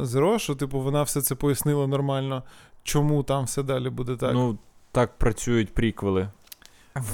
[0.00, 2.42] е, Зеро, що, типу, вона все це пояснила нормально,
[2.82, 4.34] чому там все далі буде так.
[4.34, 4.58] Ну,
[4.92, 6.28] так працюють приквели.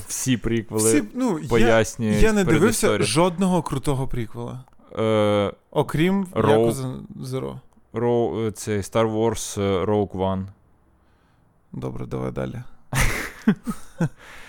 [0.06, 2.22] Всі приквели Всі, ну, пояснюють.
[2.22, 3.06] Я, я не дивився історії.
[3.06, 4.64] жодного крутого приквела.
[4.98, 7.58] Е, Окрім Yakuza Zero.
[7.92, 10.46] Роу, це Star Wars е, Rogue One.
[11.76, 12.62] Добре, давай далі.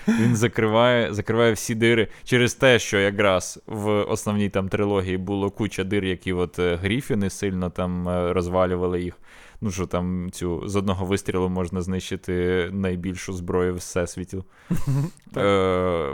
[0.08, 5.84] Він закриває закриває всі дири через те, що якраз в основній там трилогії було куча
[5.84, 9.18] дир, які от е, Гріфіни сильно там е, розвалювали їх.
[9.60, 14.36] Ну що там цю з одного вистрілу можна знищити найбільшу зброю в всесвіті.
[14.40, 14.42] е,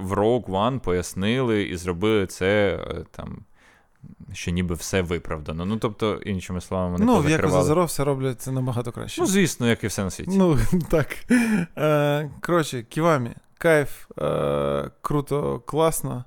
[0.03, 2.81] В Rogue One пояснили і зробили це
[3.11, 3.39] там
[4.33, 5.65] що ніби все виправдано.
[5.65, 9.20] Ну, тобто, іншими словами, вони Ну, як Зазоро все роблять це набагато краще.
[9.20, 10.31] Ну, звісно, як і все на світі.
[10.35, 10.59] Ну,
[10.91, 11.16] так.
[11.79, 16.24] Е, Коротше, Ківамі, кайф, е, круто, класно.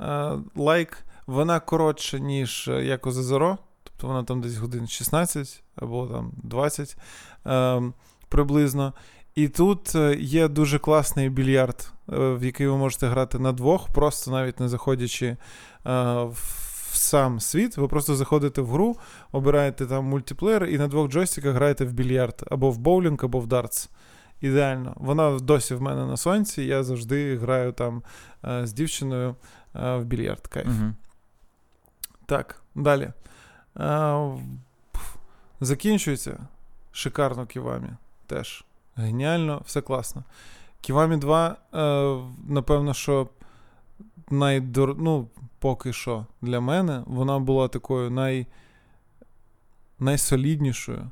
[0.00, 0.98] Е, лайк.
[1.26, 3.58] Вона коротша, ніж як у Зазоро.
[3.84, 6.96] Тобто вона там десь годин 16 або там 20
[7.46, 7.82] е,
[8.28, 8.92] приблизно.
[9.34, 14.30] І тут е, є дуже класний більярд в який ви можете грати на двох, просто
[14.30, 15.36] навіть не заходячи е,
[16.92, 17.76] в сам світ.
[17.76, 18.96] Ви просто заходите в гру,
[19.32, 23.46] обираєте там мультиплеєр і на двох джойстиках граєте в більярд або в боулінг, або в
[23.46, 23.90] дартс.
[24.40, 24.92] Ідеально.
[24.96, 28.02] Вона досі в мене на сонці, я завжди граю там
[28.44, 29.36] е, з дівчиною
[29.74, 30.46] е, в більярд.
[30.46, 30.66] Кайф.
[30.66, 30.92] Угу.
[32.26, 33.12] Так, далі.
[33.80, 34.30] Е,
[35.60, 36.38] закінчується.
[36.92, 37.88] Шикарно Ківамі.
[38.26, 38.64] Теж.
[38.96, 40.24] Геніально, все класно.
[40.80, 42.16] Ківамі 2, е,
[42.48, 43.28] напевно, що
[44.32, 44.96] найдор...
[44.98, 45.28] ну,
[45.58, 48.46] поки що для мене вона була такою най...
[49.98, 51.10] найсоліднішою.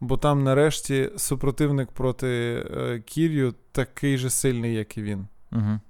[0.00, 2.26] Бо там, нарешті, супротивник проти
[2.76, 5.26] е, Кір'ю такий же сильний, як і він.
[5.52, 5.80] Угу.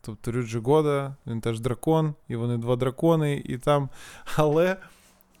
[0.00, 3.88] Тобто Рюджі Года, він теж дракон, і вони два дракони, і там.
[4.36, 4.76] Але.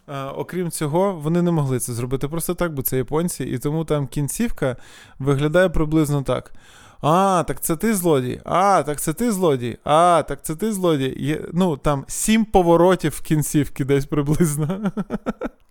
[0.08, 3.84] Е, окрім цього, вони не могли це зробити просто так, бо це японці, і тому
[3.84, 4.76] там кінцівка
[5.18, 6.52] виглядає приблизно так.
[7.00, 8.40] А, так це ти злодій.
[8.44, 9.78] А, так це ти злодій.
[9.84, 11.14] А, так це ти злодій.
[11.18, 14.92] Є, Ну, там сім поворотів в кінцівки десь приблизно.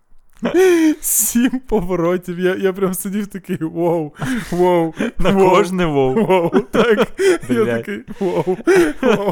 [1.01, 2.39] Сім поворотів.
[2.39, 4.14] Я я прям сидів такий воу,
[4.51, 4.93] воу.
[5.19, 6.26] На воу, кожне воу.
[6.26, 7.07] Воу, так.
[7.49, 8.57] Я такий воу,
[9.01, 9.31] воу.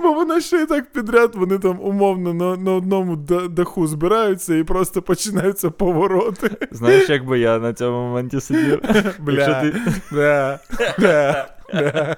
[0.00, 3.16] Бо вони ще і так підряд, вони там умовно на, на одному
[3.50, 6.50] даху збираються і просто починаються повороти.
[6.70, 8.80] Знаєш, як би я на цьому моменті сидів?
[9.18, 9.74] Бля, ти...
[10.10, 10.58] бля,
[10.98, 12.16] бля, бля.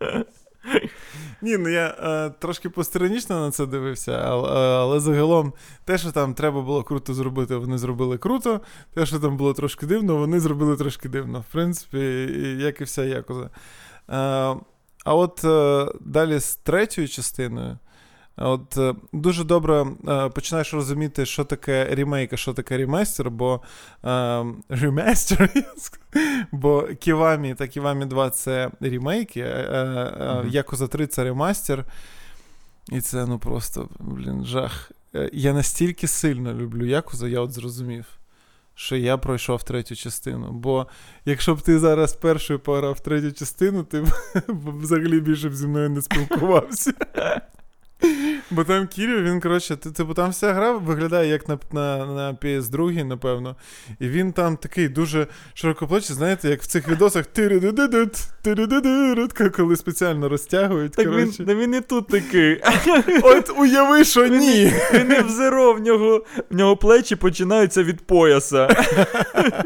[1.42, 5.52] Ні, ну я е, трошки постранічно на це дивився, але, але загалом
[5.84, 8.60] те, що там треба було круто зробити, вони зробили круто.
[8.94, 11.40] Те, що там було трошки дивно, вони зробили трошки дивно.
[11.40, 11.98] В принципі,
[12.60, 13.44] як і вся якоза.
[13.44, 13.50] Е,
[15.04, 17.78] а от е, далі з третьою частиною.
[18.40, 23.60] От е, дуже добре е, починаєш розуміти, що таке ремейк, а що таке ремастер, бо
[24.04, 25.50] е, ремастер,
[26.52, 30.48] бо Ківамі та Ківамі 2 це ремейки, Мгм.
[30.48, 31.84] Якуза 3 це ремастер.
[32.92, 34.90] І це ну просто, блін, жах.
[35.32, 38.06] Я настільки сильно люблю Якуза, я от зрозумів,
[38.74, 40.52] що я пройшов третю частину.
[40.52, 40.86] Бо
[41.24, 44.00] якщо б ти зараз першою пограв третю частину, ти
[44.48, 46.92] б взагалі більше б зі мною не спілкувався.
[48.50, 52.32] Бо там Кірю, він, коротше, ти- типу, там вся гра виглядає як на, на, на
[52.32, 53.56] PS2, напевно.
[54.00, 57.26] І він там такий дуже широкоплечий, знаєте, як в цих відосах
[59.50, 60.92] коли спеціально розтягують.
[60.92, 62.62] Так він, він і тут такий.
[63.22, 64.72] От уяви, що ні.
[64.94, 68.68] Він не взиро, в нього, в нього плечі починаються від пояса.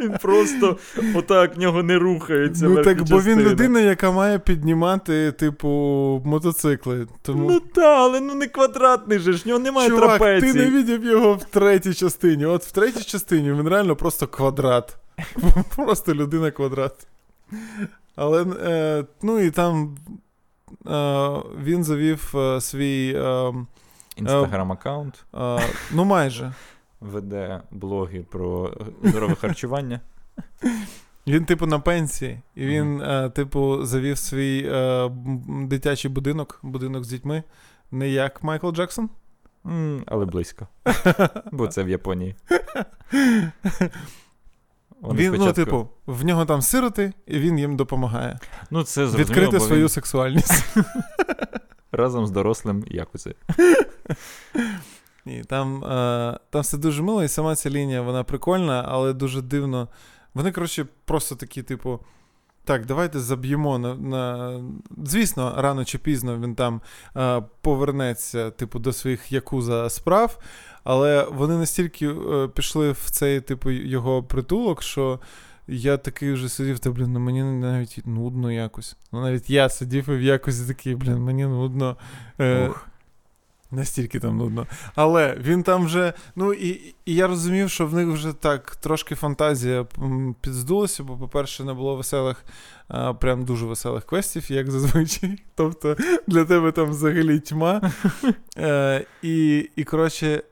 [0.01, 0.78] Він просто
[1.15, 2.65] отак в нього не рухається.
[2.69, 5.69] Ну так, бо він людина, яка має піднімати, типу,
[6.24, 7.06] мотоцикли.
[7.23, 8.47] Тому Ну так, але ну не
[8.79, 10.53] квадратний же ж, в нього немає Чувак, трапеції.
[10.53, 12.47] ти не видів його в третій частині.
[12.47, 14.97] От в третій частині він реально просто квадрат.
[15.77, 17.07] Просто людина квадрат.
[18.17, 19.97] Але е, ну і там
[20.87, 23.15] е, він завів е, свій.
[23.17, 23.53] Е,
[24.17, 25.61] Інстаграм-аккаунт е,
[25.93, 26.53] ну, майже.
[27.01, 28.73] веде блоги про
[29.03, 30.01] здорове харчування.
[31.27, 35.11] Він, типу, на пенсії, і він, е, типу, завів свій е,
[35.49, 37.43] дитячий будинок, будинок з дітьми.
[37.95, 39.11] Не як Майкл Джексон.
[39.66, 40.69] М, Але близько.
[41.53, 42.37] Бо це в Японії.
[45.01, 48.39] Вони він, ну, типу, в нього там сироти, і він їм допомагає.
[48.71, 50.77] ну, це зрозуміло, Відкрити свою він сексуальність.
[51.93, 53.35] разом з дорослим якузи.
[55.27, 59.43] Ні, там, е, там все дуже мило, і сама ця лінія, вона прикольна, але дуже
[59.43, 59.89] дивно.
[60.35, 62.01] Вони, коротше, просто такі, типу.
[62.65, 64.61] Так, давайте заб'ємо на, на.
[65.05, 66.81] Звісно, рано чи пізно він там
[67.16, 70.39] е, повернеться, типу, до своїх якуза справ,
[70.85, 75.20] але вони настільки е, пішли в цей, типу, його притулок, що
[75.69, 78.97] я такий вже сидів, та блін, ну мені навіть нудно якось.
[79.12, 81.97] Ну навіть я сидів і в якості такий, блін, мені нудно.
[82.41, 82.89] Е, Ух.
[83.75, 84.67] Настільки там нудно.
[84.95, 86.13] Але він там вже.
[86.37, 89.87] Ну і, і я розумів, що в них вже так трошки фантазія
[90.41, 92.45] підздулася, бо, по-перше, не було веселих,
[92.89, 95.39] а, прям дуже веселих квестів, як зазвичай.
[95.55, 95.97] Тобто
[96.27, 97.91] для тебе там взагалі тьма.
[98.57, 100.43] Е, і, і, коротше,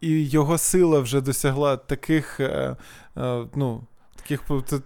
[0.00, 2.40] і його сила вже досягла таких.
[2.40, 2.76] Е,
[3.16, 3.82] е, ну,
[4.16, 4.40] Таких,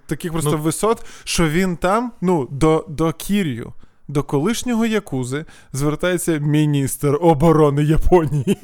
[0.07, 3.73] таких просто Ну- висот, що він там, ну, до, до Кір'ю,
[4.09, 8.59] до колишнього Якузи звертається міністр оборони Японії.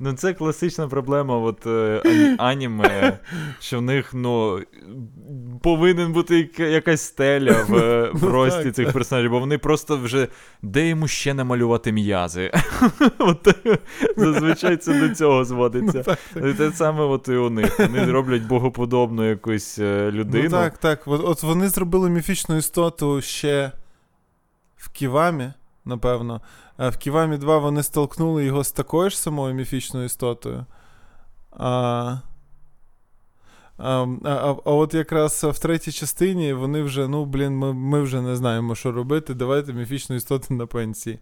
[0.00, 3.18] Ну, це класична проблема от, е, аніме,
[3.60, 4.62] що в них ну,
[5.62, 7.72] повинен бути якась стеля в,
[8.12, 10.28] в ну, рості так, цих персонажів, бо вони просто вже
[10.62, 12.52] де йому ще намалювати м'язи.
[13.18, 13.48] От,
[14.16, 16.16] Зазвичай це до цього зводиться.
[16.34, 17.78] Ну, Те саме от і у них.
[17.78, 20.44] Вони роблять богоподобну якусь е, людину.
[20.44, 21.02] Ну, Так, так.
[21.06, 23.72] От, от вони зробили міфічну істоту ще
[24.76, 25.52] в Ківамі,
[25.84, 26.40] напевно.
[26.78, 30.66] А в Ківамі 2 вони столкнули його з такою ж самою міфічною істотою.
[31.50, 32.18] А
[33.78, 38.22] а, а, а от якраз в третій частині вони вже, ну, блін, ми ми вже
[38.22, 39.34] не знаємо, що робити.
[39.34, 41.18] Давайте міфічну істоту на пенсії.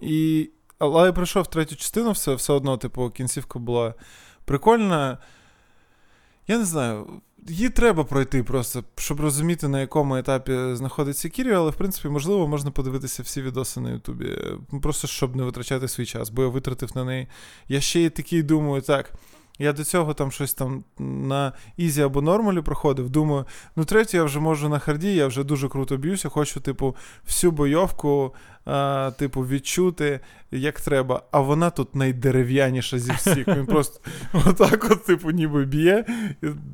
[0.00, 3.94] І, Але я пройшов третю частину, все все одно, типу, кінцівка була
[4.44, 5.18] прикольна.
[6.48, 7.06] Я не знаю,
[7.48, 12.48] її треба пройти просто, щоб розуміти, на якому етапі знаходиться Кірі, але в принципі, можливо,
[12.48, 14.38] можна подивитися всі відоси на Ютубі.
[14.82, 17.26] Просто щоб не витрачати свій час, бо я витратив на неї.
[17.68, 19.12] Я ще й такий думаю, так.
[19.58, 23.10] Я до цього там щось там на Ізі або нормалі проходив.
[23.10, 23.44] Думаю,
[23.76, 27.50] ну третє, я вже можу на харді, я вже дуже круто б'юся, хочу, типу, всю
[27.50, 30.20] бойовку, а, типу, відчути,
[30.50, 31.22] як треба.
[31.30, 33.48] А вона тут найдерев'яніша зі всіх.
[33.48, 34.00] Він просто
[34.46, 36.04] отак, от, типу, ніби б'є.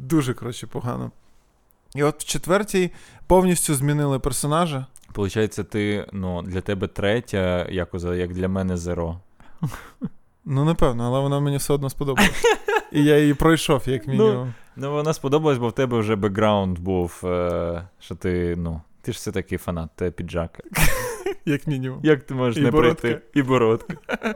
[0.08, 1.10] Дуже коротше погано.
[1.94, 2.90] І от в четвертій
[3.26, 4.86] повністю змінили персонажа.
[5.12, 9.20] Получається, ти ну, для тебе третя, як як для мене зеро.
[10.44, 12.30] Ну, напевно, але вона мені все одно сподобалась.
[12.94, 14.34] І я її пройшов, як ну, мінімум.
[14.36, 19.12] Ну, ну вона сподобалась, бо в тебе вже бекграунд був, е, що ти, ну, ти
[19.12, 20.60] ж все таки фанат, ти піджак.
[21.44, 22.00] Як мінімум.
[22.02, 23.20] Як ти можеш не пройти?
[23.34, 23.94] І бородка.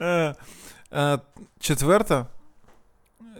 [0.00, 0.34] Е,
[0.92, 1.18] е,
[1.60, 2.26] четверта.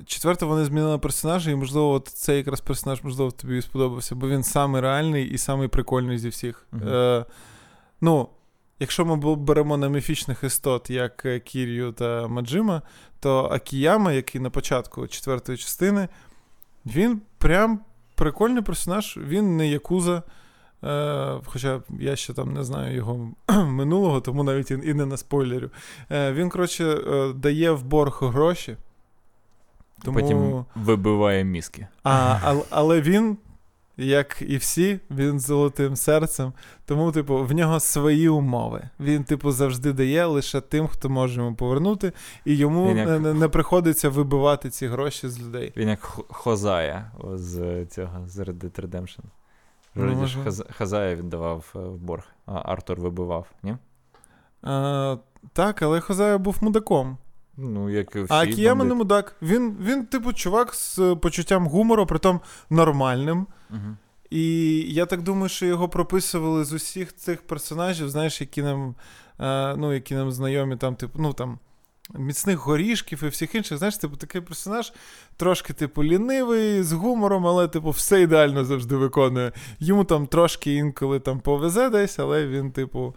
[0.04, 4.42] Четверта, вони змінили персонажа, і, можливо, от цей якраз персонаж, можливо, тобі сподобався, бо він
[4.42, 6.66] самий реальний і самий прикольний зі всіх.
[6.72, 7.20] Uh-huh.
[7.20, 7.24] Е,
[8.00, 8.28] Ну,
[8.80, 12.82] Якщо ми беремо на міфічних істот, як е, Кір'ю та Маджима,
[13.20, 16.08] то Акіяма, який на початку четвертої частини,
[16.86, 17.80] він прям
[18.14, 20.22] прикольний персонаж, він не якуза.
[20.84, 23.30] Е, Хоча я ще там не знаю його
[23.66, 25.70] минулого, тому навіть і не на спойлерю.
[26.10, 26.98] Е, Він, коротше,
[27.34, 28.76] дає в борг гроші.
[30.04, 30.20] Тому...
[30.20, 31.86] Потім вибиває мізки.
[32.04, 33.38] А, Але він
[33.96, 36.52] як і всі, він з золотим серцем.
[36.84, 38.88] Тому, типу, в нього свої умови.
[39.00, 42.12] Він, типу, завжди дає лише тим, хто може йому повернути,
[42.44, 43.08] і йому як...
[43.08, 45.72] не, не приходиться вибивати ці гроші з людей.
[45.76, 49.24] Він як Хозая з цього з Red Dead Redemption.
[49.94, 50.64] Ну, ж Хаз...
[50.70, 53.76] Хазая віддавав е, в борг, а Артур вибивав, ні?
[54.62, 55.16] А,
[55.52, 57.18] Так, але Хозая був мудаком.
[57.56, 59.36] Ну, як і всі А Кіяма не мудак.
[59.42, 62.40] Він, він, типу, чувак з почуттям гумору, притом
[62.70, 63.46] нормальним.
[64.30, 68.94] І я так думаю, що його прописували з усіх цих персонажів, знаєш, які нам
[69.40, 71.58] е, ну, які нам знайомі, там, типу, ну там.
[72.14, 74.92] Міцних горішків і всіх інших, знаєш, типу, такий персонаж
[75.36, 79.52] трошки, типу, лінивий, з гумором, але, типу, все ідеально завжди виконує.
[79.78, 83.14] Йому там трошки інколи там повезе десь, але він, типу,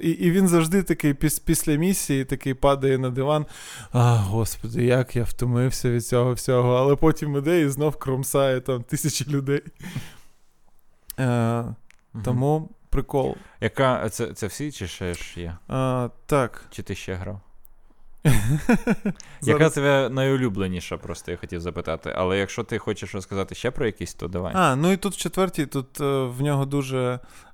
[0.00, 3.46] і і він завжди такий піс, після місії такий падає на диван.
[3.92, 8.82] А, Господи, як я втомився від цього всього, але потім іде і знов кромсає там
[8.82, 9.62] тисячі людей.
[11.18, 11.74] Угу.
[12.24, 13.36] Тому прикол.
[13.60, 15.56] Яка це це всі, чи ще ж є?
[15.68, 16.64] Uh, так.
[16.70, 17.40] Чи ти ще грав?
[19.42, 22.12] Яка тебе найулюбленіша, просто я хотів запитати.
[22.16, 24.52] Але якщо ти хочеш розказати ще про якісь, то давай.
[24.56, 27.45] А, ну і тут в четвертій, тут в нього дуже Е,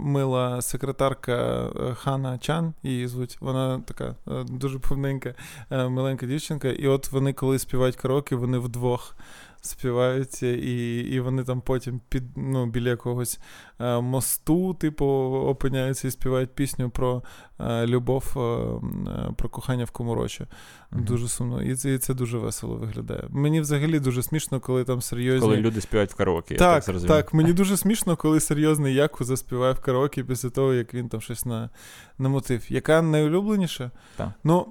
[0.00, 3.36] мила секретарка е, Хана Чан, її звуть.
[3.40, 5.34] Вона така е, дуже повненька,
[5.70, 6.68] миленька дівчинка.
[6.68, 9.16] І от вони, коли співають караоке, вони вдвох
[9.64, 13.40] співають, і і вони там потім під ну, біля якогось
[13.80, 15.06] е, мосту, типу,
[15.46, 17.22] опиняються і співають пісню про
[17.60, 20.44] е, любов, е, про кохання в коморочі.
[20.44, 21.04] Mm-hmm.
[21.04, 21.62] Дуже сумно.
[21.62, 23.24] І це і це дуже весело виглядає.
[23.30, 25.48] Мені взагалі дуже смішно, коли там серйозні.
[25.48, 26.54] Коли люди співають в караоке.
[26.54, 27.34] Так, я так, так.
[27.34, 31.46] Мені дуже смішно, коли серйозний Яку заспіває в караоке після того, як він там щось
[31.46, 31.70] на,
[32.18, 32.72] намотив.
[32.72, 33.90] Яка найулюбленіша?
[34.16, 34.30] Так.
[34.44, 34.66] Ну.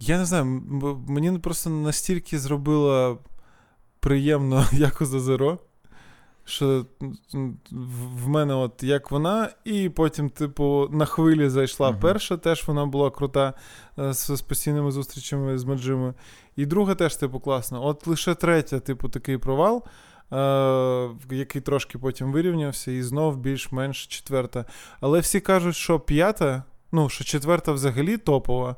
[0.00, 0.44] Я не знаю,
[1.08, 3.16] мені просто настільки зробила
[4.04, 5.58] приємно як у Зазеро.
[6.46, 6.86] Що
[8.16, 12.00] в мене, от як вона, і потім, типу, на хвилі зайшла uh-huh.
[12.00, 13.54] перша, теж вона була крута
[13.98, 16.14] е, з, з постійними зустрічами з Маджими.
[16.56, 17.80] І друга теж, типу, класна.
[17.80, 19.84] От лише третя, типу, такий провал,
[20.32, 24.64] е- який трошки потім вирівнявся, і знов більш-менш четверта.
[25.00, 26.62] Але всі кажуть, що п'ята,
[26.92, 28.76] ну, що четверта взагалі топова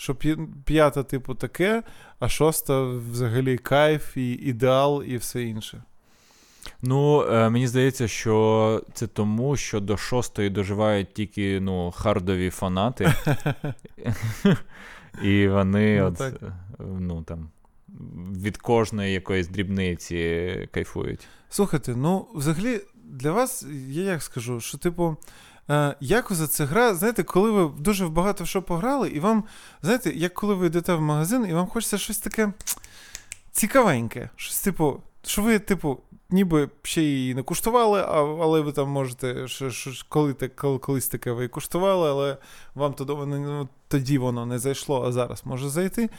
[0.00, 0.16] що
[0.64, 1.82] п'ята, типу, таке,
[2.18, 5.82] а шоста взагалі кайф, і ідеал, і все інше.
[6.82, 13.14] Ну, е, мені здається, що це тому, що до шостої доживають тільки ну, хардові фанати.
[15.22, 16.32] І вони Ну, от,
[16.78, 17.50] ну, там,
[18.42, 21.28] від кожної якоїсь дрібниці кайфують.
[21.48, 25.16] Слухайте, ну взагалі для вас, я як скажу, що, типу,
[26.00, 29.44] Якуза це гра, знаєте, коли ви дуже багато що пограли, і вам,
[29.82, 32.52] знаєте, як коли ви йдете в магазин, і вам хочеться щось таке
[33.52, 34.30] цікавеньке.
[34.36, 35.98] Щось, типу, що ви, типу,
[36.30, 41.08] ніби ще її не куштували, а, але ви там можете, що, що, коли, коли, колись
[41.08, 42.36] таке ви куштували, але
[42.74, 46.10] вам тоді воно, ну, тоді воно не зайшло, а зараз може зайти.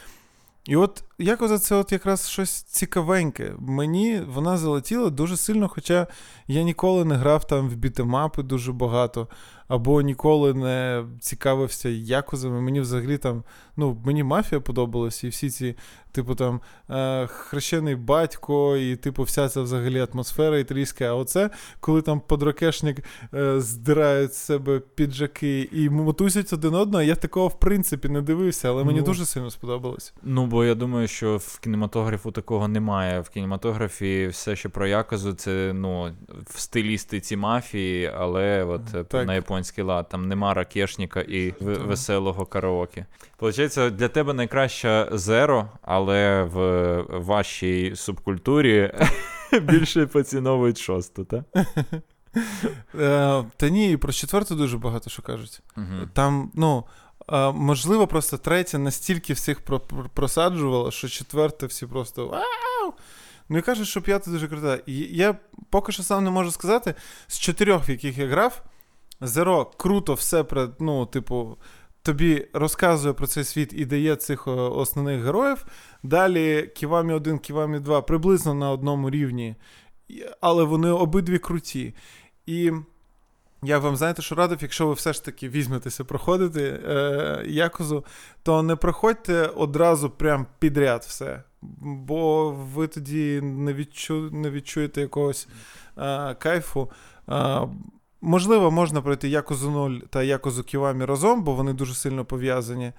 [0.66, 3.54] І от Якоза це от якраз щось цікавеньке.
[3.60, 6.08] Мені вона залетіла дуже сильно, хоча
[6.48, 9.28] я ніколи не грав там в бітемапи дуже багато,
[9.72, 12.62] або ніколи не цікавився якозами.
[12.62, 13.44] Мені взагалі там,
[13.78, 15.76] ну, мені мафія подобалась, і всі ці,
[16.12, 21.06] типу, там, е, хрещений батько, і, типу, вся ця взагалі атмосфера італійська.
[21.06, 21.50] А оце,
[21.80, 23.04] коли там подракешник
[23.34, 28.70] е, здирають з себе піджаки і мотузять один одного, я такого в принципі не дивився,
[28.70, 29.06] але мені Ну.
[29.06, 30.14] дуже сильно сподобалось.
[30.24, 33.20] Ну, бо я думаю, що в кінематографу такого немає.
[33.22, 36.12] В кінематографі все, що про Яказу, це ну,
[36.50, 39.28] в стилістиці мафії, але от Так.
[39.28, 40.10] на японський лад.
[40.10, 43.06] Там нема ракешника і в- веселого караоке.
[43.38, 48.94] Получається, для тебе найкраща зеро, але в вашій субкультурі
[49.62, 51.44] більше поціновують шосту, так?
[53.00, 55.62] Е, та ні, і про четверту дуже багато що кажуть.
[56.14, 56.84] Там, ну,
[57.32, 62.94] е, можливо, просто третя настільки всіх про- про- просаджувала, що четверта всі просто вау!
[63.50, 64.80] Ну і кажуть, що п'ята дуже крута.
[64.86, 65.36] І я
[65.70, 66.96] поки що сам не можу сказати,
[67.28, 68.62] з чотирьох, в яких я грав,
[69.22, 70.46] Зеро круто все
[70.80, 71.58] ну, типу,
[72.02, 75.66] тобі розказує про цей світ і дає цих основних героїв.
[76.04, 79.56] Далі Ківамі 1, Ківамі 2 приблизно на одному рівні,
[80.42, 81.94] але вони обидві круті.
[82.46, 82.72] І
[83.64, 88.06] я вам знаєте, що радив, якщо ви все ж таки візьметеся проходити е, якозу,
[88.44, 91.44] то не проходьте одразу прям підряд все.
[91.82, 95.48] Бо ви тоді не, відчу, не відчуєте якогось
[95.98, 96.92] е, кайфу.
[97.30, 97.62] Е,
[98.22, 102.92] можливо, можна пройти Якозу 0 та Якозу Ківамі разом, бо вони дуже сильно пов'язані.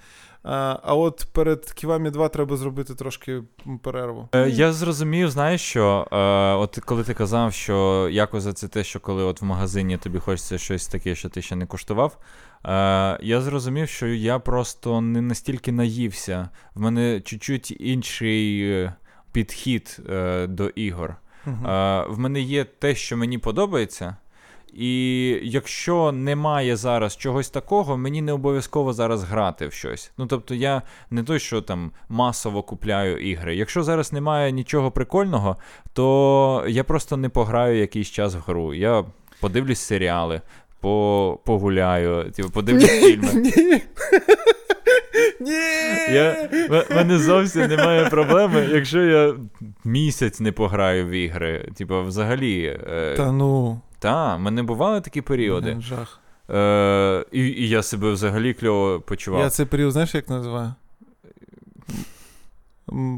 [0.43, 3.43] А от перед Ківамі 2 треба зробити трошки
[3.83, 4.29] перерву.
[4.35, 6.17] Е, Я зрозумів, знаєш що, е,
[6.55, 10.59] от коли ти казав, що якоза це те, що коли от в магазині тобі хочеться
[10.59, 12.19] щось таке, що ти ще не куштував.
[12.65, 16.49] Е, я зрозумів, що я просто не настільки наївся.
[16.75, 18.91] В мене чуть-чуть інший
[19.33, 20.01] підхід
[20.49, 21.17] до ігор.
[21.47, 21.51] Е,
[22.09, 24.17] в мене є те, що мені подобається.
[24.75, 30.13] І якщо немає зараз чогось такого, мені не обов'язково зараз грати в щось.
[30.19, 33.57] Ну тобто, я не той, що там масово купляю ігри.
[33.57, 35.57] Якщо зараз немає нічого прикольного,
[35.93, 38.75] то я просто не пограю якийсь час в гру.
[38.75, 39.05] Я
[39.41, 40.41] подивлюсь серіали,
[40.81, 43.33] по, погуляю, типу, подивлюсь фільми.
[43.35, 43.83] Ні.
[46.13, 49.35] Я, в мене зовсім немає проблеми, якщо я
[49.85, 51.69] місяць не пограю в ігри.
[51.77, 52.79] Типу, взагалі.
[52.91, 53.81] Е, Та ну.
[54.03, 55.77] Та, в мене бували такі періоди.
[55.81, 56.21] Жах.
[56.51, 59.41] Е, і, і я себе взагалі кльово почував.
[59.41, 60.75] Я цей період, знаєш, як називаю?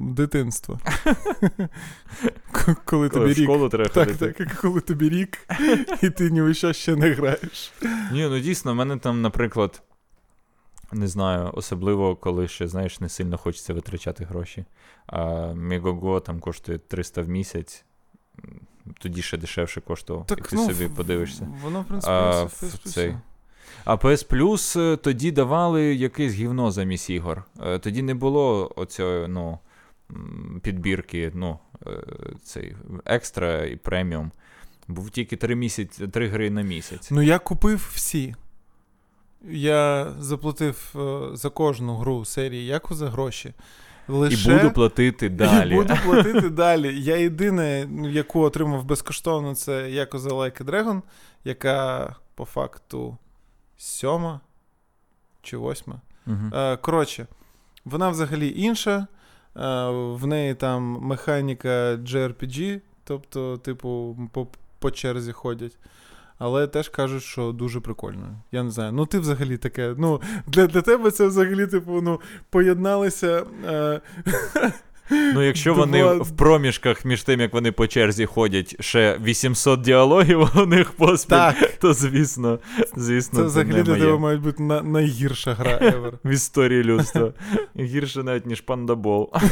[0.01, 0.81] Дитинство.
[2.85, 3.45] Коли тобі в рік.
[3.45, 4.45] школу треба Так, ходити.
[4.45, 5.39] так, коли тобі рік,
[6.03, 7.73] і ти ні в що ще не граєш.
[8.13, 9.83] Ні, ну дійсно, в мене там, наприклад,
[10.93, 14.65] не знаю, особливо, коли ще, знаєш, не сильно хочеться витрачати гроші.
[15.07, 15.23] А
[15.55, 17.85] Мегого там коштує 300 в місяць,
[18.99, 21.49] тоді ще дешевше коштував, Так, і ти ну, собі подивишся.
[21.63, 23.15] Воно, в принципі, А, в в цей- цей.
[23.85, 27.45] А PS Plus е, тоді давали якесь гівно замість ігор.
[27.63, 29.59] Е, Тоді не було оцього, ну,
[30.63, 31.91] підбірки, ну, е,
[32.45, 34.31] цей екстра і преміум.
[34.89, 37.11] Був тільки три місяці, три гри на місяць.
[37.11, 38.35] Ну, я купив всі.
[39.51, 40.95] Я заплатив
[41.33, 43.55] за кожну гру серії Яку за гроші.
[44.09, 44.53] Лише...
[44.53, 45.73] І буду платити далі.
[45.73, 47.03] І буду платити далі.
[47.03, 51.03] Я єдине, яку отримав безкоштовно, це Yakuza Like a Dragon,
[51.45, 53.19] яка по факту
[53.77, 54.41] сьома
[55.43, 56.01] чи восьма.
[56.55, 57.27] Е, коротше,
[57.85, 59.07] вона взагалі інша.
[59.57, 64.47] Е, в неї там механіка JRPG, тобто, типу, по,
[64.79, 65.79] по черзі ходять.
[66.47, 68.41] Але теж кажуть, що дуже прикольно.
[68.53, 68.93] Я не знаю.
[68.93, 69.95] Ну, ти взагалі таке.
[69.99, 73.45] Ну, для, для тебе це взагалі, типу, ну, поєдналися.
[73.67, 74.01] Е,
[75.11, 80.49] Ну, якщо вони в проміжках між тим, як вони по черзі ходять, ще 800 діалогів
[80.57, 81.79] у них поспіль, Так.
[81.81, 82.59] то звісно,
[82.97, 86.13] звісно, це це, взагалі не для тебе має бути на, найгірша гра ever.
[86.25, 87.33] в історії людства.
[87.79, 89.33] Гірше навіть, ніж пандабол.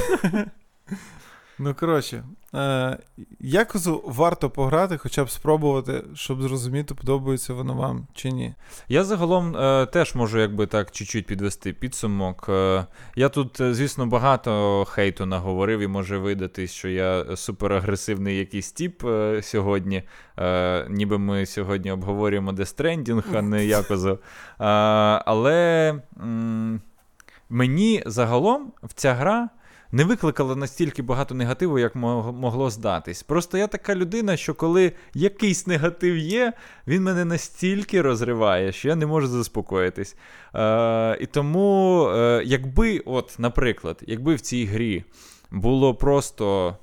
[1.65, 2.25] Ну, коротше,
[2.55, 2.99] е,
[3.41, 8.55] Якозу варто пограти, хоча б спробувати, щоб зрозуміти, подобається воно вам чи ні.
[8.89, 12.47] Я загалом е, теж можу якби так чуть-чуть підвести підсумок.
[12.49, 12.87] Е,
[13.17, 19.05] я тут, е, звісно, багато хейту наговорив і може видатись, що я суперагресивний якийсь тіп
[19.05, 20.03] е, сьогодні.
[20.39, 24.19] Е, ніби ми сьогодні обговорюємо Stranding, а не Якозу.
[25.27, 25.89] але
[26.23, 26.81] м-
[27.51, 29.49] мені загалом в ця гра
[29.93, 33.23] не викликало настільки багато негативу, як могло здатись.
[33.23, 36.53] Просто я така людина, що коли якийсь негатив є,
[36.87, 40.17] він мене настільки розриває, що я не можу заспокоїтись.
[40.55, 45.05] Е, І тому, е, якби, от, наприклад, якби в цій грі
[45.51, 46.77] було просто.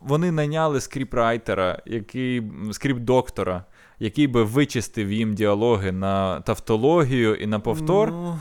[0.00, 3.64] Вони найняли скріпрайтера, який скріп-доктора,
[3.98, 8.10] який би вичистив їм діалоги на тавтологію і на повтор.
[8.10, 8.38] Ну...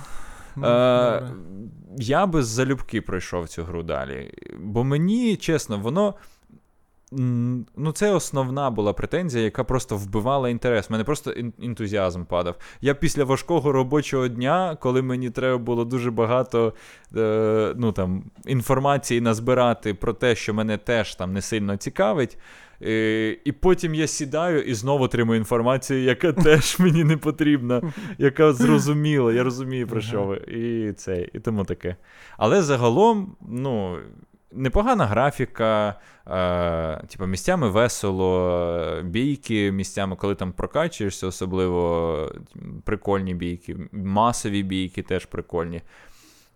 [0.55, 1.23] Ну, е,
[1.97, 4.31] Я би залюбки пройшов цю гру далі.
[4.59, 6.13] Бо мені, чесно, воно.
[7.11, 10.89] Ну, це основна була претензія, яка просто вбивала інтерес.
[10.89, 12.55] Мене просто ентузіазм падав.
[12.81, 16.73] Я після важкого робочого дня, коли мені треба було дуже багато
[17.15, 22.38] е, ну, там, інформації назбирати про те, що мене теж там не сильно цікавить.
[22.81, 27.81] Е, і потім я сідаю і знову отримую інформацію, яка теж мені не потрібна,
[28.18, 29.34] яка зрозуміла.
[29.34, 30.38] Я розумію, про що ви.
[30.38, 31.95] І це, і тому таке.
[32.38, 33.97] Але загалом, ну.
[34.57, 42.31] Непогана графіка, е, типу, місцями весело, бійки, місцями, коли там прокачуєшся, особливо
[42.84, 45.81] прикольні бійки, масові бійки теж прикольні.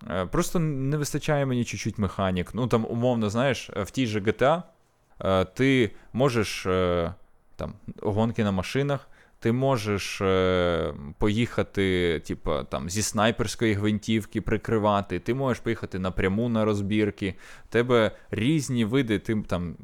[0.09, 2.53] Е, просто не вистачає мені чуть-чуть механік.
[2.53, 4.61] Ну там, умовно, знаєш, в тій же GTA
[5.53, 7.13] ти можеш е,
[7.55, 9.09] там, гонки на машинах,
[9.39, 16.65] ти можеш е, поїхати типу, там, зі снайперської гвинтівки прикривати, ти можеш поїхати напряму на
[16.65, 17.35] розбірки.
[17.69, 19.75] Тебе різні види, ти там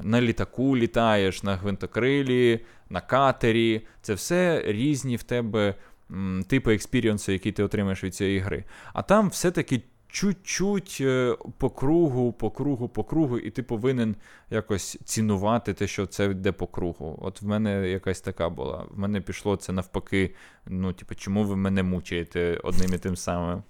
[0.00, 2.60] на літаку літаєш, на гвинтокрилі,
[2.90, 3.86] на катері.
[4.02, 5.74] Це все різні в тебе
[6.10, 8.64] м, типи experience у, які ти отримаєш від цієї гри.
[8.92, 14.16] А там все-таки чуть-чуть е, по кругу, по кругу, по кругу, і ти повинен
[14.50, 17.18] якось цінувати те, що це йде по кругу.
[17.22, 18.84] От в мене якась така була.
[18.90, 20.34] В мене пішло це навпаки.
[20.66, 23.62] Ну, типу, чому ви мене мучаєте одним і тим самим?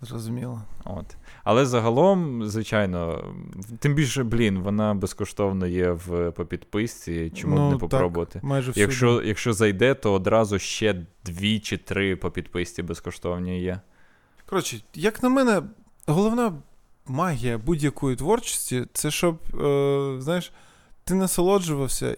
[0.00, 0.62] Зрозуміло.
[0.84, 1.16] От.
[1.44, 3.24] Але загалом, звичайно,
[3.78, 7.32] тим більше, блін, вона безкоштовно є в по підписці.
[7.34, 8.32] Чому ну, б не попробувати?
[8.32, 13.80] Так, майже Якщо якщо зайде, то одразу ще дві чи три по підписці безкоштовні є.
[14.50, 15.62] Коротше, як на мене,
[16.06, 16.52] головна
[17.06, 20.52] магія будь-якої творчості це щоб, е, знаєш,
[21.04, 22.16] ти насолоджувався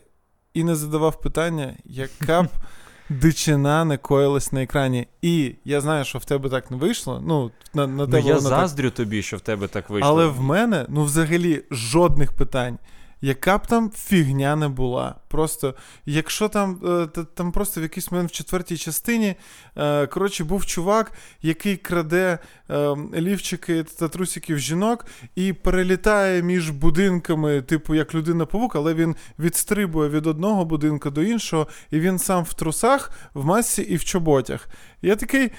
[0.55, 2.49] і не задавав питання, яка б
[3.09, 5.07] дичина не коїлась на екрані.
[5.23, 7.23] І я знаю, що в тебе так не вийшло.
[7.27, 8.97] Ну, на, на ну, тебе Я заздрю так...
[8.97, 10.11] тобі, що в тебе так вийшло.
[10.11, 12.79] Але в мене, ну, взагалі, жодних питань
[13.21, 15.15] яка б там фігня не була.
[15.29, 15.75] Просто,
[16.07, 16.81] якщо там
[17.17, 19.35] е, там просто в якийсь момент в четвертій частині
[19.77, 22.39] е, коротше, був чувак, який краде
[22.71, 29.17] е, лівчики та трусиків жінок і перелітає між будинками, типу, як людина павук але він
[29.39, 34.05] відстрибує від одного будинку до іншого, і він сам в трусах, в масці і в
[34.05, 34.69] чоботях.
[35.03, 35.51] Я такий.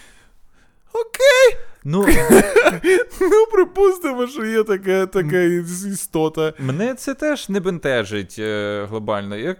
[0.93, 1.70] Окей.
[1.83, 2.07] Ну,
[3.21, 6.53] ну припустимо, що є така така істота.
[6.59, 9.35] Мене це теж не бентежить е, глобально.
[9.35, 9.55] Я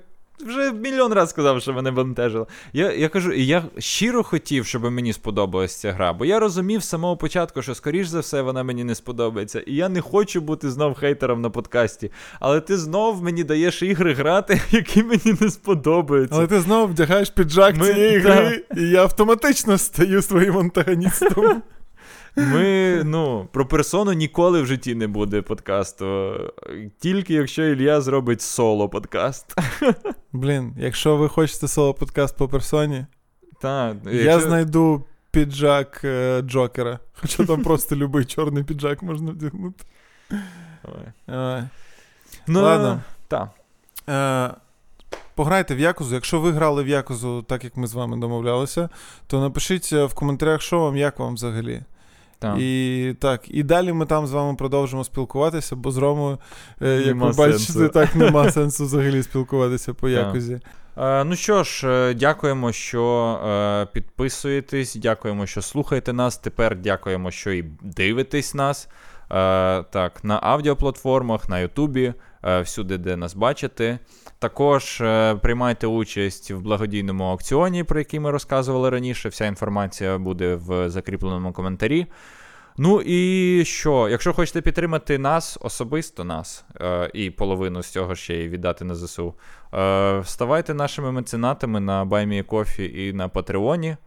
[0.45, 2.48] вже мільйон разів сказав, що мене бентежило.
[2.73, 6.89] Я я кажу, я щиро хотів, щоб мені сподобалася ця гра, бо я розумів з
[6.89, 9.60] самого початку, що, скоріш за все, вона мені не сподобається.
[9.60, 12.11] І я не хочу бути знов хейтером на подкасті.
[12.39, 16.35] Але ти знов мені даєш ігри грати, які мені не сподобаються.
[16.35, 17.85] Але ти знов вдягаєш піджак Ми...
[17.85, 21.61] цієї гри, і я автоматично стаю своїм антагоністом.
[22.36, 26.36] Ми, ну, про персону ніколи в житті не буде подкасту.
[26.99, 29.56] Тільки якщо Ілля зробить соло подкаст.
[30.32, 33.06] Блін, якщо ви хочете соло подкаст по персоні,
[33.62, 36.99] та, я знайду піджак е, Джокера.
[37.14, 39.86] Хоча там просто любий чорний піджак можна вдягнути.
[42.48, 43.02] Ну, Ладно.
[43.28, 43.49] Так.
[44.10, 44.56] Е,
[45.36, 46.16] Пограйте в Якузу.
[46.16, 48.90] Якщо ви грали в Якузу, так як ми з вами домовлялися,
[49.28, 51.82] то напишіть е, в коментарях, що вам, як вам взагалі.
[52.41, 52.57] Так.
[52.59, 56.38] І так, і далі ми там з вами продовжимо спілкуватися, бо з Ромою,
[56.81, 60.59] е, як ви бачите, так нема сенсу взагалі спілкуватися по якозі.
[60.97, 66.38] Е, ну що ж, е, дякуємо, що е, підписуєтесь, дякуємо, що слухаєте нас.
[66.38, 68.88] Тепер дякуємо, що і дивитесь нас.
[69.31, 72.13] Е, так, на аудіоплатформах, на Ютубі,
[72.43, 73.99] е, всюди, де нас бачите.
[74.41, 79.30] Також е, приймайте участь в благодійному аукціоні, про який ми розказували раніше.
[79.30, 82.07] Вся інформація буде в закріпленому коментарі.
[82.77, 84.09] Ну і що?
[84.09, 88.95] Якщо хочете підтримати нас, особисто нас, е, і половину з цього ще й віддати на
[88.95, 89.34] ЗСУ,
[89.73, 93.97] е, ставайте нашими меценатами на BuyMeCoffee і на Патреоні.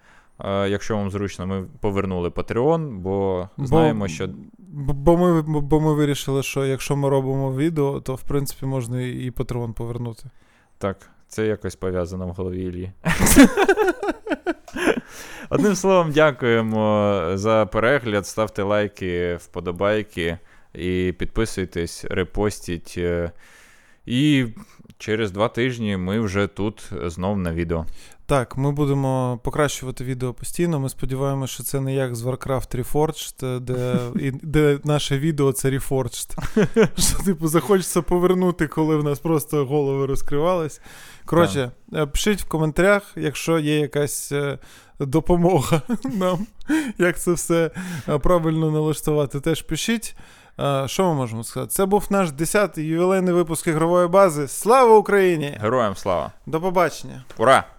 [0.41, 4.29] Е, якщо вам зручно, ми повернули Patreon, бо знаємо, що.
[4.77, 9.31] Бо ми, бо ми вирішили, що якщо ми робимо відео, то в принципі можна і
[9.31, 10.23] патрон повернути.
[10.79, 12.91] Так, це якось пов'язано в голові Іллі.
[15.51, 18.27] Одним словом, дякуємо за перегляд.
[18.27, 20.39] Ставте лайки, вподобайки
[20.75, 22.95] і підписуйтесь, репостіть.
[22.99, 23.31] е,
[24.07, 24.47] І
[24.99, 27.87] через два тижні ми вже тут знов на відео.
[28.27, 30.81] Так, ми будемо покращувати відео постійно.
[30.81, 33.97] Ми сподіваємося, що це не як з Warcraft Reforged, де,
[34.27, 36.39] і, де наше відео це Reforged.
[37.01, 40.81] Що, типу, захочеться повернути, коли в нас просто голови розкривались.
[41.25, 44.59] Коротше, е, пишіть в коментарях, якщо є якась е,
[44.99, 46.47] допомога нам,
[46.99, 47.71] як це все
[48.09, 50.17] е, правильно налаштувати, теж пишіть.
[50.61, 51.73] Е, Що ми можемо сказати?
[51.73, 54.49] Це був наш 10-й ювілейний випуск ігрової бази.
[54.49, 55.59] Слава Україні!
[55.61, 56.33] Героям слава!
[56.47, 57.25] До побачення!
[57.39, 57.74] Ура!